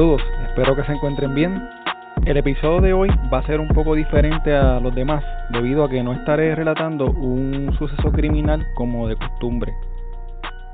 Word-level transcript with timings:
Saludos, 0.00 0.22
espero 0.48 0.74
que 0.74 0.82
se 0.84 0.92
encuentren 0.92 1.34
bien. 1.34 1.62
El 2.24 2.38
episodio 2.38 2.80
de 2.80 2.94
hoy 2.94 3.10
va 3.30 3.40
a 3.40 3.46
ser 3.46 3.60
un 3.60 3.68
poco 3.68 3.94
diferente 3.94 4.50
a 4.50 4.80
los 4.80 4.94
demás 4.94 5.22
debido 5.50 5.84
a 5.84 5.90
que 5.90 6.02
no 6.02 6.14
estaré 6.14 6.54
relatando 6.54 7.10
un 7.10 7.70
suceso 7.78 8.10
criminal 8.10 8.66
como 8.76 9.06
de 9.08 9.16
costumbre. 9.16 9.74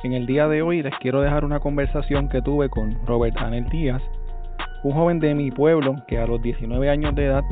En 0.04 0.12
el 0.12 0.26
día 0.26 0.46
de 0.46 0.62
hoy 0.62 0.80
les 0.80 0.94
quiero 1.00 1.22
dejar 1.22 1.44
una 1.44 1.58
conversación 1.58 2.28
que 2.28 2.40
tuve 2.40 2.68
con 2.68 3.04
Robert 3.04 3.36
Anel 3.38 3.68
Díaz, 3.68 4.00
un 4.84 4.92
joven 4.92 5.18
de 5.18 5.34
mi 5.34 5.50
pueblo 5.50 5.96
que 6.06 6.20
a 6.20 6.26
los 6.28 6.40
19 6.40 6.88
años 6.88 7.12
de 7.16 7.24
edad 7.24 7.42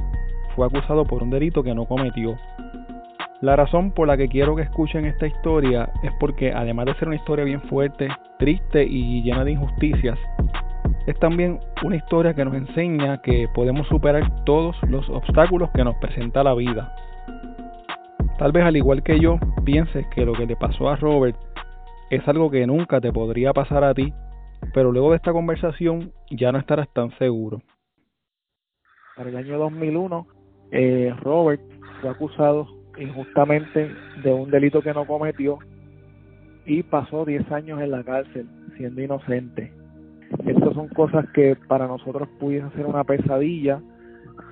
fue 0.54 0.68
acusado 0.68 1.04
por 1.04 1.24
un 1.24 1.30
delito 1.30 1.64
que 1.64 1.74
no 1.74 1.86
cometió. 1.86 2.36
La 3.40 3.56
razón 3.56 3.90
por 3.90 4.06
la 4.06 4.16
que 4.16 4.28
quiero 4.28 4.54
que 4.54 4.62
escuchen 4.62 5.06
esta 5.06 5.26
historia 5.26 5.90
es 6.04 6.12
porque 6.20 6.52
además 6.52 6.86
de 6.86 6.94
ser 6.94 7.08
una 7.08 7.16
historia 7.16 7.44
bien 7.44 7.62
fuerte, 7.62 8.06
triste 8.38 8.84
y 8.84 9.22
llena 9.22 9.42
de 9.42 9.50
injusticias, 9.50 10.20
es 11.06 11.18
también 11.18 11.60
una 11.82 11.96
historia 11.96 12.34
que 12.34 12.44
nos 12.44 12.54
enseña 12.54 13.20
que 13.20 13.46
podemos 13.54 13.86
superar 13.88 14.44
todos 14.44 14.76
los 14.88 15.08
obstáculos 15.10 15.70
que 15.74 15.84
nos 15.84 15.94
presenta 15.96 16.42
la 16.42 16.54
vida. 16.54 16.94
Tal 18.38 18.52
vez 18.52 18.64
al 18.64 18.76
igual 18.76 19.02
que 19.02 19.20
yo, 19.20 19.38
pienses 19.64 20.06
que 20.08 20.24
lo 20.24 20.32
que 20.32 20.46
le 20.46 20.56
pasó 20.56 20.88
a 20.88 20.96
Robert 20.96 21.36
es 22.10 22.26
algo 22.26 22.50
que 22.50 22.66
nunca 22.66 23.00
te 23.00 23.12
podría 23.12 23.52
pasar 23.52 23.84
a 23.84 23.94
ti, 23.94 24.12
pero 24.72 24.92
luego 24.92 25.10
de 25.10 25.16
esta 25.16 25.32
conversación 25.32 26.12
ya 26.30 26.52
no 26.52 26.58
estarás 26.58 26.88
tan 26.92 27.10
seguro. 27.18 27.60
Para 29.16 29.28
el 29.28 29.36
año 29.36 29.58
2001, 29.58 30.26
eh, 30.72 31.14
Robert 31.20 31.62
fue 32.00 32.10
acusado 32.10 32.66
injustamente 32.98 33.90
de 34.22 34.32
un 34.32 34.50
delito 34.50 34.82
que 34.82 34.92
no 34.92 35.06
cometió 35.06 35.58
y 36.66 36.82
pasó 36.82 37.24
10 37.24 37.50
años 37.52 37.80
en 37.80 37.90
la 37.90 38.02
cárcel 38.02 38.48
siendo 38.76 39.02
inocente. 39.02 39.72
Estas 40.46 40.74
son 40.74 40.88
cosas 40.88 41.26
que 41.30 41.56
para 41.68 41.86
nosotros 41.86 42.28
pudiesen 42.38 42.72
ser 42.72 42.86
una 42.86 43.04
pesadilla, 43.04 43.80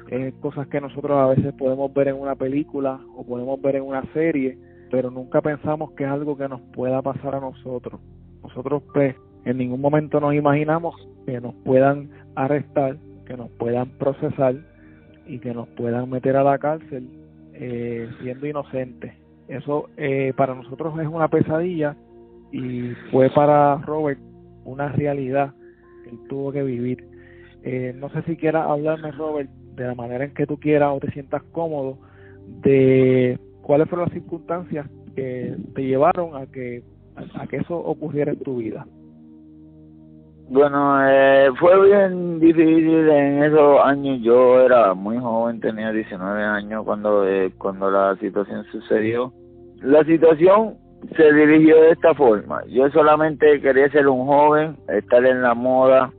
eh, 0.09 0.33
cosas 0.41 0.67
que 0.69 0.81
nosotros 0.81 1.13
a 1.13 1.27
veces 1.29 1.53
podemos 1.55 1.93
ver 1.93 2.09
en 2.09 2.17
una 2.17 2.35
película 2.35 3.01
o 3.17 3.25
podemos 3.25 3.61
ver 3.61 3.77
en 3.77 3.83
una 3.83 4.03
serie, 4.13 4.59
pero 4.91 5.11
nunca 5.11 5.41
pensamos 5.41 5.93
que 5.93 6.05
es 6.05 6.11
algo 6.11 6.37
que 6.37 6.49
nos 6.49 6.61
pueda 6.73 7.03
pasar 7.03 7.35
a 7.35 7.41
nosotros. 7.41 8.01
Nosotros 8.43 8.83
pues 8.93 9.17
en 9.45 9.59
ningún 9.59 9.81
momento 9.81 10.21
nos 10.21 10.35
imaginamos 10.35 10.95
que 11.27 11.41
nos 11.41 11.55
puedan 11.65 12.11
arrestar, 12.35 12.97
que 13.27 13.37
nos 13.37 13.51
puedan 13.51 13.89
procesar 13.99 14.55
y 15.27 15.39
que 15.39 15.55
nos 15.55 15.69
puedan 15.69 16.11
meter 16.11 16.37
a 16.37 16.45
la 16.45 16.59
cárcel 16.59 17.09
eh, 17.55 18.09
siendo 18.21 18.47
inocentes. 18.47 19.15
Eso 19.49 19.89
eh, 19.97 20.33
para 20.37 20.55
nosotros 20.55 20.99
es 21.01 21.07
una 21.07 21.29
pesadilla 21.29 21.97
y 22.51 22.91
fue 23.11 23.31
para 23.31 23.77
Robert 23.79 24.21
una 24.65 24.89
realidad 24.89 25.53
tuvo 26.29 26.53
que 26.53 26.63
vivir. 26.63 27.05
Eh, 27.63 27.95
no 27.97 28.09
sé 28.11 28.23
si 28.23 28.37
quieras 28.37 28.67
hablarme, 28.69 29.13
Robert, 29.13 29.51
de 29.77 29.87
la 29.87 29.95
manera 29.95 30.25
en 30.25 30.35
que 30.35 30.47
tú 30.47 30.59
quieras 30.59 30.91
o 30.95 31.01
te 31.01 31.11
sientas 31.13 31.43
cómodo, 31.53 31.99
de 32.63 33.39
cuáles 33.63 33.89
fueron 33.89 34.07
las 34.07 34.15
circunstancias 34.15 34.87
que 35.15 35.57
te 35.75 35.83
llevaron 35.83 36.37
a 36.37 36.47
que, 36.47 36.83
a, 37.35 37.47
que 37.47 37.57
eso 37.59 37.77
ocurriera 37.77 38.33
en 38.33 38.41
tu 38.41 38.57
vida. 38.57 38.87
Bueno, 40.49 40.99
eh, 41.09 41.49
fue 41.59 41.87
bien 41.87 42.41
difícil 42.41 43.09
en 43.09 43.45
esos 43.45 43.81
años. 43.85 44.21
Yo 44.23 44.61
era 44.61 44.93
muy 44.93 45.17
joven, 45.19 45.61
tenía 45.61 45.93
19 45.93 46.43
años 46.43 46.85
cuando 46.85 47.27
eh, 47.27 47.53
cuando 47.57 47.91
la 47.91 48.17
situación 48.17 48.65
sucedió. 48.71 49.33
La 49.81 50.05
situación 50.05 50.75
se 51.17 51.33
dirigió 51.33 51.81
de 51.81 51.91
esta 51.91 52.15
forma. 52.15 52.63
Yo 52.67 52.89
solamente 52.91 53.61
quería 53.61 53.89
ser 53.91 54.09
un 54.09 54.27
joven, 54.27 54.77
estar 54.89 55.25
en 55.25 55.43
la 55.43 55.55
moda. 55.55 56.11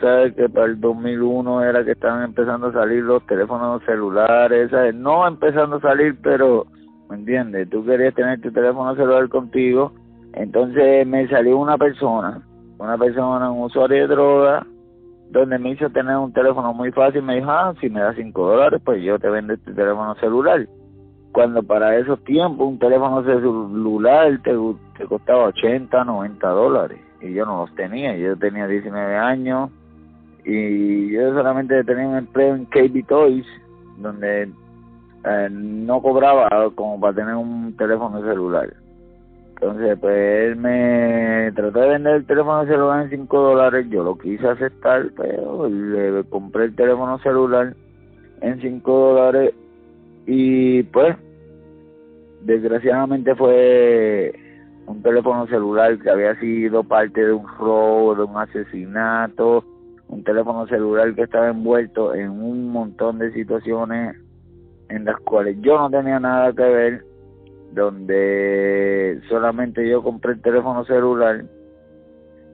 Sabes 0.00 0.34
que 0.34 0.48
para 0.48 0.66
el 0.66 0.80
2001 0.80 1.64
era 1.64 1.84
que 1.84 1.92
estaban 1.92 2.22
empezando 2.22 2.68
a 2.68 2.72
salir 2.72 3.02
los 3.02 3.24
teléfonos 3.26 3.82
celulares. 3.84 4.70
No 4.94 5.26
empezando 5.26 5.76
a 5.76 5.80
salir, 5.80 6.16
pero, 6.22 6.66
¿me 7.10 7.16
entiendes? 7.16 7.68
Tú 7.68 7.84
querías 7.84 8.14
tener 8.14 8.40
tu 8.40 8.50
teléfono 8.50 8.94
celular 8.94 9.28
contigo. 9.28 9.92
Entonces 10.32 11.06
me 11.06 11.28
salió 11.28 11.58
una 11.58 11.76
persona, 11.76 12.40
una 12.78 12.96
persona, 12.96 13.50
un 13.50 13.64
usuario 13.64 14.02
de 14.02 14.06
droga, 14.06 14.66
donde 15.30 15.58
me 15.58 15.72
hizo 15.72 15.90
tener 15.90 16.16
un 16.16 16.32
teléfono 16.32 16.72
muy 16.72 16.92
fácil. 16.92 17.22
Me 17.22 17.36
dijo, 17.36 17.50
ah, 17.50 17.74
si 17.80 17.90
me 17.90 18.00
das 18.00 18.16
5 18.16 18.46
dólares, 18.46 18.80
pues 18.84 19.02
yo 19.02 19.18
te 19.18 19.28
vendo 19.28 19.52
este 19.52 19.72
teléfono 19.72 20.14
celular 20.14 20.66
cuando 21.32 21.62
para 21.62 21.96
esos 21.96 22.22
tiempos 22.24 22.66
un 22.66 22.78
teléfono 22.78 23.22
celular 23.22 24.40
te, 24.42 25.06
costaba 25.06 25.44
80, 25.46 26.04
90 26.04 26.48
dólares 26.48 26.98
y 27.20 27.32
yo 27.32 27.46
no 27.46 27.58
los 27.62 27.74
tenía, 27.74 28.16
yo 28.16 28.36
tenía 28.36 28.66
19 28.66 29.16
años 29.16 29.70
y 30.44 31.12
yo 31.12 31.32
solamente 31.34 31.84
tenía 31.84 32.08
un 32.08 32.16
empleo 32.16 32.54
en 32.54 32.64
KB 32.66 33.06
Toys 33.06 33.46
donde 33.98 34.50
eh, 35.24 35.48
no 35.50 36.00
cobraba 36.00 36.48
como 36.74 36.98
para 36.98 37.14
tener 37.14 37.34
un 37.34 37.76
teléfono 37.76 38.20
celular. 38.22 38.72
Entonces, 39.50 39.98
pues 40.00 40.16
él 40.16 40.56
me 40.56 41.52
trató 41.54 41.80
de 41.80 41.88
vender 41.88 42.14
el 42.14 42.24
teléfono 42.24 42.64
celular 42.64 43.02
en 43.02 43.10
5 43.10 43.40
dólares, 43.40 43.86
yo 43.90 44.02
lo 44.02 44.16
quise 44.16 44.48
aceptar, 44.48 45.10
pero 45.14 45.68
le 45.68 46.24
compré 46.24 46.64
el 46.64 46.74
teléfono 46.74 47.18
celular 47.18 47.74
en 48.40 48.60
5 48.60 48.90
dólares 48.90 49.54
y 50.32 50.84
pues 50.84 51.16
desgraciadamente 52.42 53.34
fue 53.34 54.32
un 54.86 55.02
teléfono 55.02 55.48
celular 55.48 55.98
que 55.98 56.08
había 56.08 56.38
sido 56.38 56.84
parte 56.84 57.26
de 57.26 57.32
un 57.32 57.48
robo, 57.58 58.14
de 58.14 58.22
un 58.22 58.36
asesinato, 58.36 59.64
un 60.06 60.22
teléfono 60.22 60.68
celular 60.68 61.12
que 61.16 61.22
estaba 61.22 61.48
envuelto 61.48 62.14
en 62.14 62.30
un 62.30 62.70
montón 62.70 63.18
de 63.18 63.32
situaciones 63.32 64.14
en 64.88 65.04
las 65.04 65.16
cuales 65.18 65.56
yo 65.62 65.76
no 65.76 65.90
tenía 65.90 66.20
nada 66.20 66.52
que 66.52 66.62
ver, 66.62 67.04
donde 67.72 69.20
solamente 69.28 69.88
yo 69.88 70.00
compré 70.00 70.34
el 70.34 70.42
teléfono 70.42 70.84
celular 70.84 71.44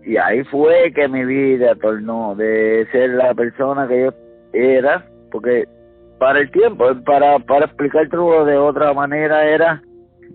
y 0.03 0.17
ahí 0.17 0.43
fue 0.45 0.95
que 0.95 1.09
mi 1.09 1.27
vida 1.27 1.75
tornó 1.75 2.35
de 2.37 2.87
ser 2.91 3.11
la 3.11 3.35
persona 3.35 3.87
que 3.87 4.05
yo 4.05 4.15
era, 4.55 5.05
porque 5.31 5.76
para 6.19 6.41
el 6.41 6.51
tiempo, 6.51 6.87
para, 7.05 7.39
para 7.41 7.67
explicártelo 7.67 8.45
de 8.45 8.57
otra 8.57 8.93
manera 8.93 9.45
era, 9.47 9.83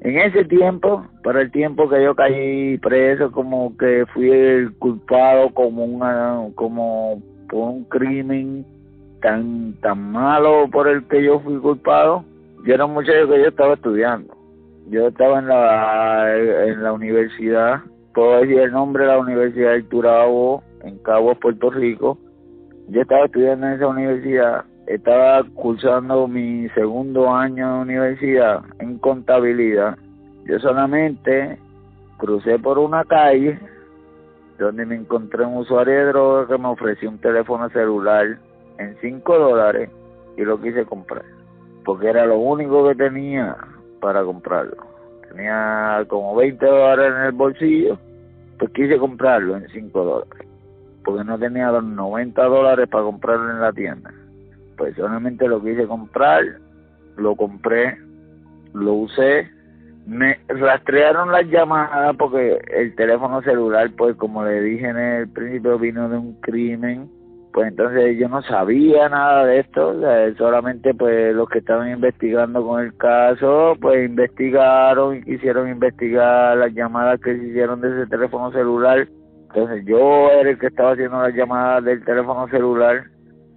en 0.02 0.18
ese 0.19 0.46
tiempo, 0.46 1.06
para 1.24 1.42
el 1.42 1.52
tiempo 1.52 1.90
que 1.90 2.03
yo 2.03 2.16
caí 2.16 2.78
preso, 2.80 3.31
como 3.31 3.75
que 3.78 4.06
fui 4.14 4.69
culpado 4.80 5.50
como 5.53 5.86
una, 5.86 6.40
como 6.56 7.22
por 7.50 7.69
un 7.69 7.84
crimen 7.86 8.66
tan, 9.22 9.74
tan 9.81 10.12
malo 10.12 10.68
por 10.72 10.88
el 10.88 11.03
que 11.08 11.24
yo 11.24 11.40
fui 11.40 11.58
culpado, 11.59 12.24
yo 12.66 12.74
era 12.74 12.86
un 12.86 12.94
muchacho 12.94 13.28
que 13.28 13.42
yo 13.42 13.48
estaba 13.48 13.74
estudiando. 13.74 14.36
Yo 14.90 15.08
estaba 15.08 15.40
en 15.40 15.48
la, 15.48 16.36
en 16.66 16.84
la 16.84 16.94
universidad, 16.94 17.81
puedo 18.13 18.42
decir 18.42 18.59
el 18.59 18.72
nombre 18.72 19.03
de 19.03 19.09
la 19.09 19.19
Universidad 19.19 19.72
del 19.72 19.88
Turabo, 19.88 20.63
en 20.84 20.98
Cabo, 21.00 21.36
Puerto 21.36 21.69
Rico. 21.69 22.18
Yo 22.90 23.01
estaba 23.01 23.25
estudiando 23.25 23.68
en 23.68 23.74
esa 23.74 23.88
universidad 23.88 24.66
estaba 24.95 25.43
cursando 25.55 26.27
mi 26.27 26.67
segundo 26.69 27.33
año 27.33 27.75
de 27.75 27.81
universidad 27.81 28.61
en 28.79 28.97
contabilidad. 28.97 29.97
Yo 30.45 30.59
solamente 30.59 31.57
crucé 32.17 32.59
por 32.59 32.77
una 32.77 33.03
calle 33.05 33.57
donde 34.59 34.85
me 34.85 34.95
encontré 34.95 35.45
un 35.45 35.57
usuario 35.57 35.93
de 35.93 36.05
droga 36.05 36.47
que 36.47 36.57
me 36.57 36.67
ofreció 36.67 37.09
un 37.09 37.19
teléfono 37.19 37.69
celular 37.69 38.38
en 38.77 38.95
5 39.01 39.39
dólares 39.39 39.89
y 40.38 40.41
lo 40.43 40.61
quise 40.61 40.85
comprar 40.85 41.23
porque 41.85 42.09
era 42.09 42.25
lo 42.25 42.38
único 42.38 42.88
que 42.88 42.95
tenía 42.95 43.57
para 43.99 44.23
comprarlo. 44.23 44.77
Tenía 45.29 46.05
como 46.07 46.35
20 46.35 46.63
dólares 46.63 47.13
en 47.15 47.23
el 47.23 47.31
bolsillo, 47.31 47.97
pues 48.59 48.71
quise 48.71 48.97
comprarlo 48.97 49.57
en 49.57 49.67
5 49.69 50.03
dólares 50.03 50.47
porque 51.03 51.23
no 51.23 51.39
tenía 51.39 51.71
los 51.71 51.83
90 51.83 52.43
dólares 52.43 52.88
para 52.88 53.05
comprarlo 53.05 53.49
en 53.49 53.61
la 53.61 53.73
tienda 53.73 54.13
personalmente 54.81 55.48
lo 55.48 55.62
quise 55.62 55.86
comprar, 55.88 56.44
lo 57.18 57.36
compré, 57.36 57.98
lo 58.74 58.94
usé, 58.94 59.50
me 60.06 60.39
rastrearon 60.48 61.31
las 61.31 61.48
llamadas 61.48 62.16
porque 62.18 62.60
el 62.75 62.95
teléfono 62.95 63.42
celular, 63.44 63.92
pues 63.98 64.16
como 64.16 64.44
le 64.44 64.62
dije 64.62 64.88
en 64.88 64.98
el 64.98 65.30
principio, 65.30 65.78
vino 65.78 66.10
de 66.10 66.18
un 66.18 66.33
crimen, 66.42 67.10
pues 67.54 67.68
entonces 67.68 68.18
yo 68.18 68.30
no 68.30 68.42
sabía 68.44 69.10
nada 69.10 69.45
de 69.45 69.60
esto, 69.60 69.94
solamente 70.38 70.94
pues 70.94 71.36
los 71.36 71.50
que 71.50 71.60
estaban 71.60 71.92
investigando 71.92 72.66
con 72.66 72.81
el 72.81 72.95
caso, 72.98 73.75
pues 73.81 74.06
investigaron 74.10 75.18
y 75.18 75.24
quisieron 75.24 75.69
investigar 75.69 76.57
las 76.57 76.74
llamadas 76.74 77.19
que 77.19 77.38
se 77.38 77.48
hicieron 77.48 77.81
de 77.81 77.89
ese 77.89 78.07
teléfono 78.10 78.51
celular, 78.51 79.07
entonces 79.50 79.86
yo 79.86 80.30
era 80.31 80.50
el 80.50 80.57
que 80.57 80.68
estaba 80.68 80.94
haciendo 80.94 81.22
las 81.22 81.36
llamadas 81.36 81.84
del 81.84 82.04
teléfono 82.06 82.48
celular, 82.48 83.04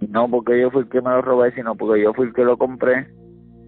no 0.09 0.29
porque 0.29 0.59
yo 0.59 0.71
fui 0.71 0.81
el 0.81 0.89
que 0.89 1.01
me 1.01 1.09
lo 1.09 1.21
robé, 1.21 1.51
sino 1.53 1.75
porque 1.75 2.01
yo 2.01 2.13
fui 2.13 2.27
el 2.27 2.33
que 2.33 2.43
lo 2.43 2.57
compré. 2.57 3.07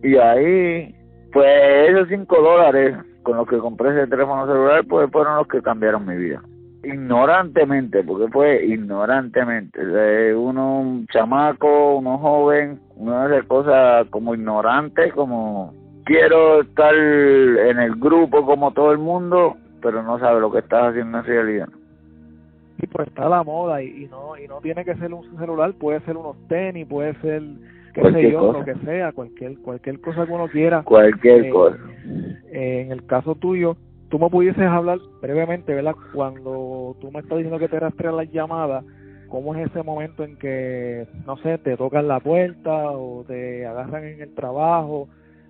Y 0.04 0.18
ahí, 0.18 0.96
pues 1.34 1.90
esos 1.90 2.08
cinco 2.10 2.42
dólares 2.42 2.96
con 3.24 3.38
los 3.38 3.48
que 3.48 3.58
compré 3.58 3.90
ese 3.90 4.08
teléfono 4.08 4.48
celular, 4.48 4.86
pues 4.88 5.12
fueron 5.12 5.38
los 5.38 5.48
que 5.48 5.62
cambiaron 5.62 6.06
mi 6.06 6.16
vida. 6.16 6.42
ignorantemente, 6.84 8.04
porque 8.04 8.32
fue 8.32 8.66
ignorantemente, 8.66 10.34
uno 10.36 10.80
un 10.80 11.08
chamaco, 11.08 11.98
uno 11.98 12.18
joven, 12.20 12.80
uno 12.96 13.18
hace 13.20 13.46
cosas 13.48 14.08
como 14.10 14.34
ignorante, 14.34 15.12
como 15.12 15.74
quiero 16.06 16.62
estar 16.62 16.96
en 16.96 17.80
el 17.80 17.96
grupo 17.96 18.46
como 18.46 18.72
todo 18.72 18.94
el 18.94 19.00
mundo, 19.00 19.58
pero 19.82 20.02
no 20.04 20.20
sabe 20.20 20.40
lo 20.40 20.52
que 20.52 20.60
estás 20.60 20.92
haciendo 20.92 21.18
en 21.20 21.26
realidad. 21.26 21.68
Y 22.78 22.88
pues 22.88 23.08
está 23.08 23.28
la 23.28 23.44
moda 23.44 23.82
y, 23.82 24.04
y 24.04 24.08
no 24.08 24.38
y 24.38 24.48
no 24.48 24.60
tiene 24.62 24.86
que 24.86 24.96
ser 24.96 25.14
un 25.14 25.38
celular, 25.38 25.74
puede 25.74 26.00
ser 26.02 26.16
unos 26.18 26.36
tenis, 26.48 26.86
puede 26.88 27.14
ser 27.22 27.42
qué 27.94 28.12
sé 28.12 28.32
yo, 28.32 28.54
lo 28.54 28.64
que 28.64 28.76
sea, 28.86 29.12
cualquier 29.12 29.58
cualquier 29.60 30.00
cosa 30.00 30.26
que 30.26 30.32
uno 30.32 30.48
quiera. 30.48 30.84
Cualquier 30.84 31.46
eh, 31.46 31.50
cosa. 31.50 31.78
Eh, 32.52 32.82
en 32.86 32.92
el 32.92 33.06
caso 33.06 33.36
tuyo, 33.36 33.76
tú 34.10 34.20
me 34.20 34.30
pudieses 34.30 34.64
hablar 34.64 35.00
brevemente, 35.22 35.74
¿verdad? 35.74 35.96
Cuando 36.14 36.96
tú 37.02 37.12
me 37.12 37.20
estás 37.20 37.38
diciendo 37.38 37.60
que 37.60 37.68
te 37.68 37.80
rastrean 37.80 38.18
las 38.18 38.32
llamadas, 38.32 38.86
¿cómo 39.28 39.56
es 39.56 39.70
ese 39.70 39.84
momento 39.84 40.24
en 40.24 40.38
que, 40.38 41.08
no 41.26 41.38
sé, 41.38 41.58
te 41.58 41.76
tocan 41.76 42.08
la 42.08 42.20
puerta 42.20 42.92
o 42.92 43.24
te 43.28 43.66
agarran 43.66 44.06
en 44.06 44.22
el 44.22 44.34
trabajo? 44.34 45.08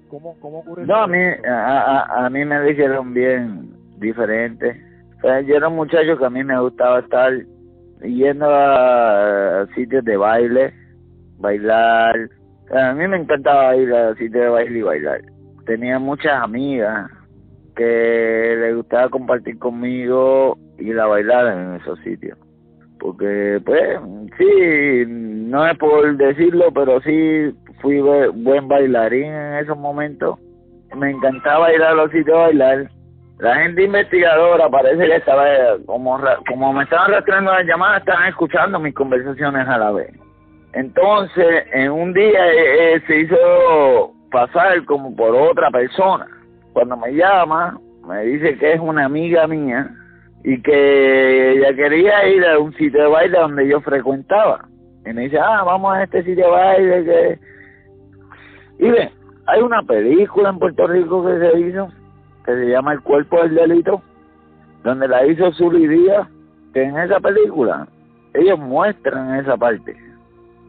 ¿Cómo, 0.09 0.37
cómo 0.39 0.59
ocurre 0.59 0.85
No, 0.85 0.95
a 0.95 1.07
mí, 1.07 1.19
a, 1.45 2.25
a, 2.25 2.29
mí 2.29 2.45
me 2.45 2.61
dijeron 2.61 3.13
bien 3.13 3.71
diferente. 3.97 4.81
Yo 5.23 5.55
era 5.55 5.67
un 5.67 5.75
muchacho 5.75 6.17
que 6.17 6.25
a 6.25 6.29
mí 6.29 6.43
me 6.43 6.59
gustaba 6.59 6.99
estar 6.99 7.33
yendo 8.01 8.45
a 8.49 9.67
sitios 9.75 10.05
de 10.05 10.17
baile, 10.17 10.73
bailar. 11.39 12.29
A 12.71 12.93
mí 12.93 13.07
me 13.07 13.17
encantaba 13.17 13.75
ir 13.75 13.93
a 13.93 14.13
sitios 14.15 14.43
de 14.43 14.49
baile 14.49 14.79
y 14.79 14.81
bailar. 14.81 15.21
Tenía 15.65 15.99
muchas 15.99 16.41
amigas 16.41 17.09
que 17.75 18.55
le 18.59 18.73
gustaba 18.73 19.09
compartir 19.09 19.57
conmigo 19.59 20.57
y 20.77 20.93
la 20.93 21.05
bailar 21.05 21.57
en 21.57 21.75
esos 21.75 21.99
sitios. 21.99 22.37
Porque, 22.99 23.61
pues, 23.65 23.99
sí, 24.37 25.03
no 25.07 25.67
es 25.67 25.77
por 25.77 26.17
decirlo, 26.17 26.71
pero 26.73 26.99
sí 27.01 27.53
fui 27.81 27.99
buen 27.99 28.67
bailarín 28.67 29.25
en 29.31 29.53
esos 29.55 29.77
momentos. 29.77 30.39
Me 30.95 31.11
encantaba 31.11 31.73
ir 31.73 31.81
a 31.83 31.93
los 31.93 32.11
sitios 32.11 32.37
a 32.37 32.41
bailar. 32.41 32.89
La 33.39 33.55
gente 33.55 33.83
investigadora 33.83 34.67
parece 34.69 35.05
que 35.05 35.15
estaba, 35.15 35.45
como, 35.85 36.19
como 36.47 36.73
me 36.73 36.83
estaban 36.83 37.11
rastreando 37.11 37.51
las 37.53 37.65
llamadas, 37.65 37.99
estaban 37.99 38.29
escuchando 38.29 38.79
mis 38.79 38.95
conversaciones 38.95 39.67
a 39.67 39.77
la 39.77 39.91
vez. 39.91 40.11
Entonces, 40.73 41.65
en 41.71 41.91
un 41.91 42.13
día 42.13 42.47
eh, 42.51 42.95
eh, 42.95 43.03
se 43.05 43.19
hizo 43.21 44.13
pasar 44.31 44.83
como 44.85 45.15
por 45.15 45.35
otra 45.35 45.69
persona 45.71 46.27
cuando 46.73 46.97
me 46.97 47.11
llama, 47.11 47.79
me 48.07 48.23
dice 48.23 48.57
que 48.57 48.73
es 48.73 48.79
una 48.79 49.05
amiga 49.05 49.47
mía 49.47 49.89
y 50.43 50.61
que 50.61 51.53
ella 51.53 51.73
quería 51.75 52.27
ir 52.27 52.45
a 52.45 52.59
un 52.59 52.71
sitio 52.75 53.01
de 53.01 53.09
baile 53.09 53.37
donde 53.39 53.67
yo 53.67 53.81
frecuentaba. 53.81 54.65
Y 55.05 55.13
me 55.13 55.23
dice, 55.23 55.39
ah, 55.39 55.63
vamos 55.63 55.95
a 55.95 56.03
este 56.03 56.23
sitio 56.23 56.45
de 56.45 56.51
baile 56.51 57.05
que... 57.05 57.39
Y 58.85 58.91
ven, 58.91 59.09
hay 59.47 59.61
una 59.61 59.81
película 59.81 60.49
en 60.49 60.59
Puerto 60.59 60.85
Rico 60.85 61.25
que 61.25 61.39
se 61.39 61.59
hizo, 61.59 61.89
se 62.55 62.69
llama 62.69 62.93
El 62.93 63.01
cuerpo 63.01 63.41
del 63.41 63.55
delito, 63.55 64.01
donde 64.83 65.07
la 65.07 65.25
hizo 65.25 65.51
Zully 65.53 65.87
Díaz, 65.87 66.27
que 66.73 66.83
en 66.83 66.97
esa 66.97 67.19
película 67.19 67.87
ellos 68.33 68.59
muestran 68.59 69.35
esa 69.39 69.57
parte 69.57 69.95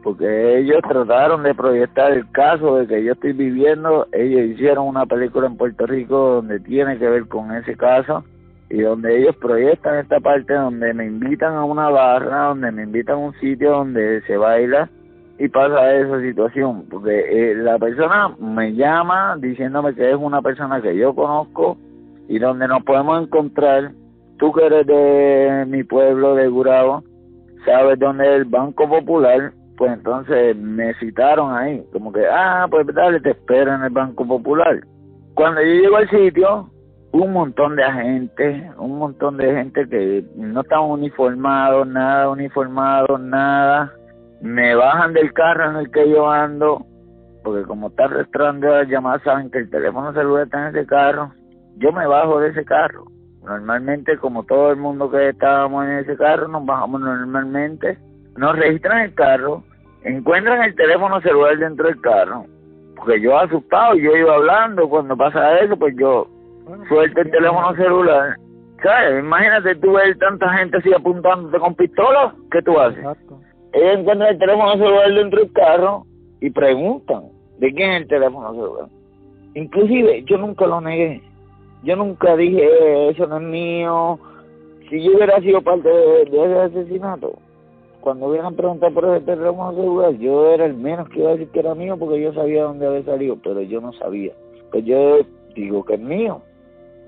porque 0.02 0.58
ellos 0.58 0.80
trataron 0.88 1.42
de 1.42 1.54
proyectar 1.54 2.12
el 2.12 2.30
caso 2.30 2.76
de 2.76 2.86
que 2.86 3.04
yo 3.04 3.12
estoy 3.12 3.32
viviendo, 3.32 4.06
ellos 4.12 4.54
hicieron 4.54 4.86
una 4.86 5.06
película 5.06 5.46
en 5.46 5.56
Puerto 5.56 5.86
Rico 5.86 6.16
donde 6.36 6.60
tiene 6.60 6.98
que 6.98 7.08
ver 7.08 7.26
con 7.26 7.54
ese 7.54 7.76
caso 7.76 8.24
y 8.70 8.80
donde 8.80 9.18
ellos 9.18 9.36
proyectan 9.36 9.98
esta 9.98 10.20
parte 10.20 10.54
donde 10.54 10.94
me 10.94 11.06
invitan 11.06 11.54
a 11.54 11.64
una 11.64 11.88
barra, 11.88 12.44
donde 12.48 12.70
me 12.70 12.84
invitan 12.84 13.16
a 13.16 13.18
un 13.18 13.34
sitio 13.34 13.70
donde 13.70 14.22
se 14.22 14.36
baila 14.36 14.88
y 15.38 15.48
pasa 15.48 15.94
esa 15.94 16.20
situación, 16.20 16.84
porque 16.90 17.52
eh, 17.52 17.54
la 17.54 17.78
persona 17.78 18.34
me 18.40 18.74
llama 18.74 19.36
diciéndome 19.38 19.94
que 19.94 20.10
es 20.10 20.16
una 20.16 20.42
persona 20.42 20.82
que 20.82 20.96
yo 20.96 21.14
conozco 21.14 21.76
y 22.28 22.38
donde 22.38 22.66
nos 22.66 22.82
podemos 22.82 23.22
encontrar, 23.22 23.92
tú 24.38 24.52
que 24.52 24.66
eres 24.66 24.86
de 24.86 25.64
mi 25.68 25.84
pueblo 25.84 26.34
de 26.34 26.48
Gurabo, 26.48 27.04
sabes 27.64 27.98
dónde 27.98 28.24
es 28.24 28.40
el 28.40 28.44
Banco 28.46 28.88
Popular, 28.88 29.52
pues 29.76 29.92
entonces 29.92 30.56
me 30.56 30.92
citaron 30.94 31.54
ahí, 31.54 31.84
como 31.92 32.12
que, 32.12 32.26
ah, 32.26 32.66
pues 32.68 32.86
dale, 32.92 33.20
te 33.20 33.30
espero 33.30 33.74
en 33.74 33.84
el 33.84 33.90
Banco 33.90 34.26
Popular. 34.26 34.80
Cuando 35.34 35.62
yo 35.62 35.72
llego 35.72 35.96
al 35.96 36.10
sitio, 36.10 36.68
un 37.12 37.32
montón 37.32 37.76
de 37.76 37.84
agentes, 37.84 38.64
un 38.76 38.98
montón 38.98 39.36
de 39.36 39.54
gente 39.54 39.88
que 39.88 40.24
no 40.36 40.60
estaban 40.60 40.90
uniformados, 40.90 41.86
nada 41.86 42.28
uniformados, 42.28 43.20
nada. 43.20 43.92
Me 44.40 44.74
bajan 44.74 45.12
del 45.12 45.32
carro 45.32 45.70
en 45.70 45.76
el 45.76 45.90
que 45.90 46.08
yo 46.08 46.30
ando, 46.30 46.86
porque 47.42 47.64
como 47.64 47.88
está 47.88 48.06
restrando 48.06 48.68
las 48.68 48.88
llamadas, 48.88 49.22
saben 49.22 49.50
que 49.50 49.58
el 49.58 49.70
teléfono 49.70 50.12
celular 50.12 50.44
está 50.44 50.68
en 50.68 50.76
ese 50.76 50.86
carro. 50.86 51.32
Yo 51.76 51.92
me 51.92 52.06
bajo 52.06 52.40
de 52.40 52.50
ese 52.50 52.64
carro. 52.64 53.04
Normalmente, 53.44 54.18
como 54.18 54.44
todo 54.44 54.70
el 54.70 54.76
mundo 54.76 55.10
que 55.10 55.30
estábamos 55.30 55.84
en 55.86 55.98
ese 55.98 56.16
carro, 56.16 56.48
nos 56.48 56.64
bajamos 56.66 57.00
normalmente 57.00 57.98
nos 58.38 58.56
registran 58.56 59.00
el 59.00 59.14
carro, 59.14 59.64
encuentran 60.04 60.62
el 60.62 60.74
teléfono 60.76 61.20
celular 61.20 61.58
dentro 61.58 61.88
del 61.88 62.00
carro, 62.00 62.44
porque 62.96 63.20
yo 63.20 63.36
asustado, 63.36 63.94
yo 63.96 64.16
iba 64.16 64.34
hablando, 64.34 64.88
cuando 64.88 65.16
pasa 65.16 65.58
eso, 65.58 65.76
pues 65.76 65.94
yo 65.98 66.28
suelto 66.88 67.20
el 67.20 67.30
teléfono 67.30 67.74
celular. 67.74 68.36
¿Sabes? 68.80 69.18
Imagínate 69.24 69.74
tú 69.76 69.92
ver 69.92 70.16
tanta 70.18 70.48
gente 70.54 70.76
así 70.76 70.92
apuntándote 70.94 71.58
con 71.58 71.74
pistolas, 71.74 72.32
¿qué 72.52 72.62
tú 72.62 72.78
haces? 72.78 73.04
Ellos 73.72 73.98
encuentran 73.98 74.30
el 74.30 74.38
teléfono 74.38 74.72
celular 74.72 75.12
dentro 75.12 75.40
del 75.40 75.52
carro 75.52 76.06
y 76.40 76.50
preguntan 76.50 77.24
de 77.58 77.72
quién 77.74 77.90
es 77.90 78.02
el 78.02 78.08
teléfono 78.08 78.50
celular. 78.52 78.86
Inclusive 79.54 80.24
yo 80.24 80.38
nunca 80.38 80.66
lo 80.66 80.80
negué. 80.80 81.22
Yo 81.84 81.96
nunca 81.96 82.36
dije, 82.36 82.64
eh, 82.64 83.10
eso 83.10 83.26
no 83.26 83.36
es 83.36 83.42
mío. 83.42 84.18
Si 84.88 85.02
yo 85.02 85.12
hubiera 85.16 85.40
sido 85.40 85.62
parte 85.62 85.88
de 85.88 86.22
ese 86.22 86.60
asesinato, 86.60 87.38
cuando 88.00 88.26
hubieran 88.28 88.54
preguntado 88.54 88.94
por 88.94 89.04
ese 89.04 89.26
teléfono 89.26 89.72
celular, 89.72 90.12
yo 90.14 90.52
era 90.52 90.64
el 90.64 90.74
menos 90.74 91.08
que 91.10 91.20
iba 91.20 91.30
a 91.30 91.32
decir 91.32 91.48
que 91.48 91.60
era 91.60 91.74
mío 91.74 91.96
porque 91.98 92.20
yo 92.20 92.32
sabía 92.32 92.64
dónde 92.64 92.86
había 92.86 93.04
salido, 93.04 93.36
pero 93.42 93.60
yo 93.62 93.80
no 93.80 93.92
sabía. 93.94 94.32
Pues 94.70 94.84
yo 94.84 95.18
digo 95.54 95.84
que 95.84 95.94
es 95.94 96.00
mío. 96.00 96.40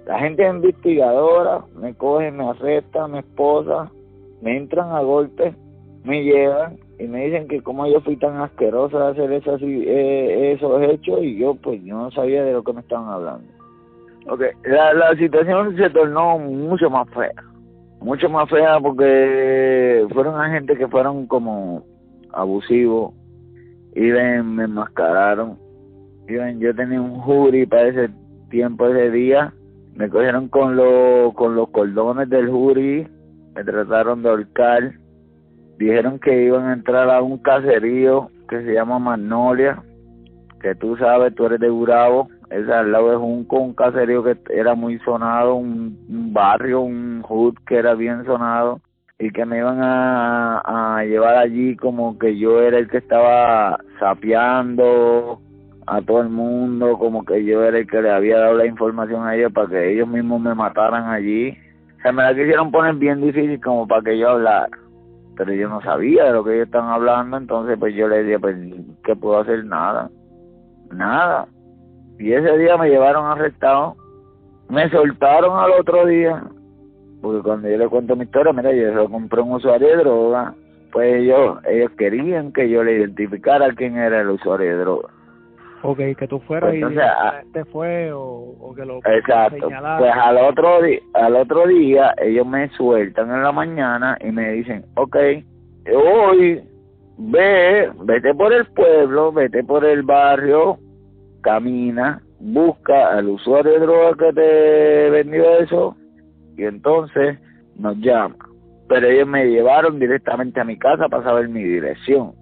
La 0.07 0.19
gente 0.19 0.47
investigadora 0.47 1.65
me 1.77 1.95
coge, 1.95 2.31
me 2.31 2.49
arresta, 2.49 3.07
me 3.07 3.21
esposa, 3.21 3.91
me 4.41 4.57
entran 4.57 4.91
a 4.91 5.01
golpe, 5.01 5.55
me 6.05 6.23
llevan 6.23 6.79
y 6.99 7.07
me 7.07 7.27
dicen 7.27 7.49
que 7.49 7.63
como 7.63 7.87
yo 7.87 8.01
fui 8.01 8.17
tan 8.17 8.37
asquerosa 8.41 8.99
de 8.99 9.11
hacer 9.11 9.33
esos, 9.33 9.61
eh, 9.63 10.53
esos 10.53 10.83
hechos 10.83 11.23
y 11.23 11.39
yo 11.39 11.55
pues 11.55 11.83
yo 11.85 11.97
no 11.97 12.11
sabía 12.11 12.45
de 12.45 12.53
lo 12.53 12.63
que 12.63 12.73
me 12.73 12.81
estaban 12.81 13.09
hablando. 13.09 13.47
Okay. 14.27 14.51
La, 14.65 14.93
la 14.93 15.17
situación 15.17 15.77
se 15.77 15.91
tornó 15.91 16.39
mucho 16.39 16.91
más 16.91 17.09
fea 17.11 17.33
mucho 18.01 18.29
más 18.31 18.49
fea 18.49 18.81
porque 18.81 20.07
fueron 20.13 20.41
agentes 20.41 20.79
que 20.79 20.89
fueron 20.89 21.27
como 21.27 21.85
abusivos 22.33 23.15
y 23.95 24.11
ven, 24.11 24.55
me 24.55 24.65
enmascararon 24.65 25.59
y 26.29 26.59
yo 26.59 26.75
tenía 26.75 27.01
un 27.01 27.21
jury 27.21 27.67
para 27.67 27.89
ese 27.89 28.11
tiempo 28.51 28.89
ese 28.89 29.11
día 29.11 29.53
me 29.95 30.09
cogieron 30.09 30.49
con 30.49 30.77
los 30.77 31.35
con 31.35 31.55
los 31.55 31.69
cordones 31.71 32.29
del 32.31 32.49
jury 32.49 33.07
me 33.55 33.65
trataron 33.65 34.23
de 34.23 34.31
ahorcar 34.31 34.93
dijeron 35.81 36.19
que 36.19 36.45
iban 36.45 36.67
a 36.67 36.75
entrar 36.75 37.11
a 37.11 37.23
un 37.23 37.39
caserío 37.39 38.31
que 38.49 38.63
se 38.63 38.75
llama 38.75 38.99
Magnolia 38.99 39.83
que 40.61 40.75
tú 40.75 40.97
sabes 40.97 41.35
tú 41.35 41.47
eres 41.47 41.59
de 41.59 41.71
Burabo 41.71 42.29
es 42.51 42.69
al 42.69 42.93
lado 42.93 43.11
de 43.11 43.17
un 43.17 43.75
caserío 43.75 44.25
que 44.25 44.37
era 44.51 44.75
muy 44.75 44.99
sonado, 45.01 45.55
un, 45.55 45.97
barrio, 46.33 46.81
un 46.81 47.23
hood 47.23 47.55
que 47.67 47.77
era 47.77 47.95
bien 47.95 48.25
sonado 48.25 48.81
y 49.19 49.31
que 49.31 49.45
me 49.45 49.59
iban 49.59 49.81
a, 49.81 50.99
a 50.99 51.05
llevar 51.05 51.37
allí 51.37 51.77
como 51.77 52.19
que 52.19 52.37
yo 52.39 52.61
era 52.61 52.79
el 52.79 52.89
que 52.89 52.99
estaba 52.99 53.79
sapeando 53.99 55.41
a 55.87 56.03
todo 56.03 56.23
el 56.23 56.29
mundo, 56.29 56.99
como 56.99 57.25
que 57.25 57.45
yo 57.45 57.63
era 57.63 57.79
el 57.79 57.87
que 57.87 58.03
le 58.03 58.11
había 58.11 58.39
dado 58.39 58.55
la 58.55 58.67
información 58.67 59.27
a 59.27 59.37
ellos 59.37 59.53
para 59.53 59.69
que 59.69 59.93
ellos 59.93 60.09
mismos 60.09 60.41
me 60.41 60.55
mataran 60.55 61.09
allí. 61.09 61.57
O 61.99 62.03
sea, 62.03 62.13
me 62.13 62.23
la 62.23 62.35
quisieron 62.35 62.71
poner 62.71 62.95
bien 62.95 63.21
difícil 63.21 63.61
como 63.61 63.87
para 63.87 64.03
que 64.03 64.19
yo 64.19 64.31
hablara. 64.31 64.69
Pero 65.41 65.55
yo 65.55 65.71
no 65.71 65.81
sabía 65.81 66.25
de 66.25 66.33
lo 66.33 66.45
que 66.45 66.53
ellos 66.53 66.67
estaban 66.67 66.91
hablando, 66.91 67.39
entonces 67.39 67.79
pues 67.79 67.95
yo 67.95 68.09
le 68.09 68.25
dije, 68.25 68.39
pues, 68.39 68.57
¿qué 69.03 69.17
puedo 69.17 69.39
hacer? 69.39 69.65
Nada. 69.65 70.11
Nada. 70.93 71.49
Y 72.19 72.31
ese 72.31 72.59
día 72.59 72.77
me 72.77 72.91
llevaron 72.91 73.25
arrestado. 73.25 73.97
Me 74.69 74.91
soltaron 74.91 75.59
al 75.59 75.81
otro 75.81 76.05
día. 76.05 76.45
Porque 77.23 77.43
cuando 77.43 77.71
yo 77.71 77.79
le 77.79 77.89
cuento 77.89 78.17
mi 78.17 78.25
historia, 78.25 78.53
mira, 78.53 78.71
yo 78.71 79.09
compré 79.09 79.41
un 79.41 79.53
usuario 79.53 79.89
de 79.89 79.97
droga. 79.97 80.55
Pues 80.93 81.23
ellos, 81.23 81.57
ellos 81.67 81.91
querían 81.97 82.53
que 82.53 82.69
yo 82.69 82.85
le 82.85 82.99
identificara 82.99 83.73
quién 83.73 83.97
era 83.97 84.21
el 84.21 84.29
usuario 84.29 84.77
de 84.77 84.77
droga. 84.77 85.09
Ok, 85.83 85.99
que 86.19 86.29
tú 86.29 86.41
fueras 86.41 86.71
Pues 86.71 86.81
y 86.81 86.83
entonces, 86.83 87.11
este 87.45 87.65
fue 87.67 88.13
o, 88.13 88.21
o 88.23 88.75
que 88.75 88.85
lo 88.85 88.99
Exacto. 88.99 89.57
señalaran. 89.67 89.99
Pues 89.99 90.13
al 90.15 90.37
otro, 90.37 90.83
di- 90.83 91.01
al 91.15 91.37
otro 91.37 91.67
día 91.67 92.15
ellos 92.19 92.47
me 92.47 92.69
sueltan 92.71 93.31
en 93.31 93.43
la 93.43 93.51
mañana 93.53 94.19
y 94.21 94.31
me 94.31 94.51
dicen, 94.53 94.85
ok, 94.97 95.17
hoy 95.95 96.63
ve, 97.17 97.91
vete 98.05 98.35
por 98.35 98.53
el 98.53 98.67
pueblo, 98.67 99.33
vete 99.33 99.65
por 99.65 99.85
el 99.85 100.03
barrio, 100.03 100.79
camina, 101.43 102.21
busca 102.39 103.17
al 103.17 103.29
usuario 103.29 103.73
de 103.73 103.79
droga 103.81 104.17
que 104.19 104.33
te 104.33 105.11
vendió 105.11 105.59
eso 105.61 105.97
y 106.57 106.65
entonces 106.65 107.39
nos 107.77 107.97
llama. 107.99 108.37
Pero 108.89 109.07
ellos 109.07 109.29
me 109.29 109.47
llevaron 109.47 109.99
directamente 109.99 110.61
a 110.61 110.65
mi 110.65 110.77
casa 110.79 111.09
para 111.09 111.23
saber 111.23 111.49
mi 111.49 111.63
dirección. 111.63 112.33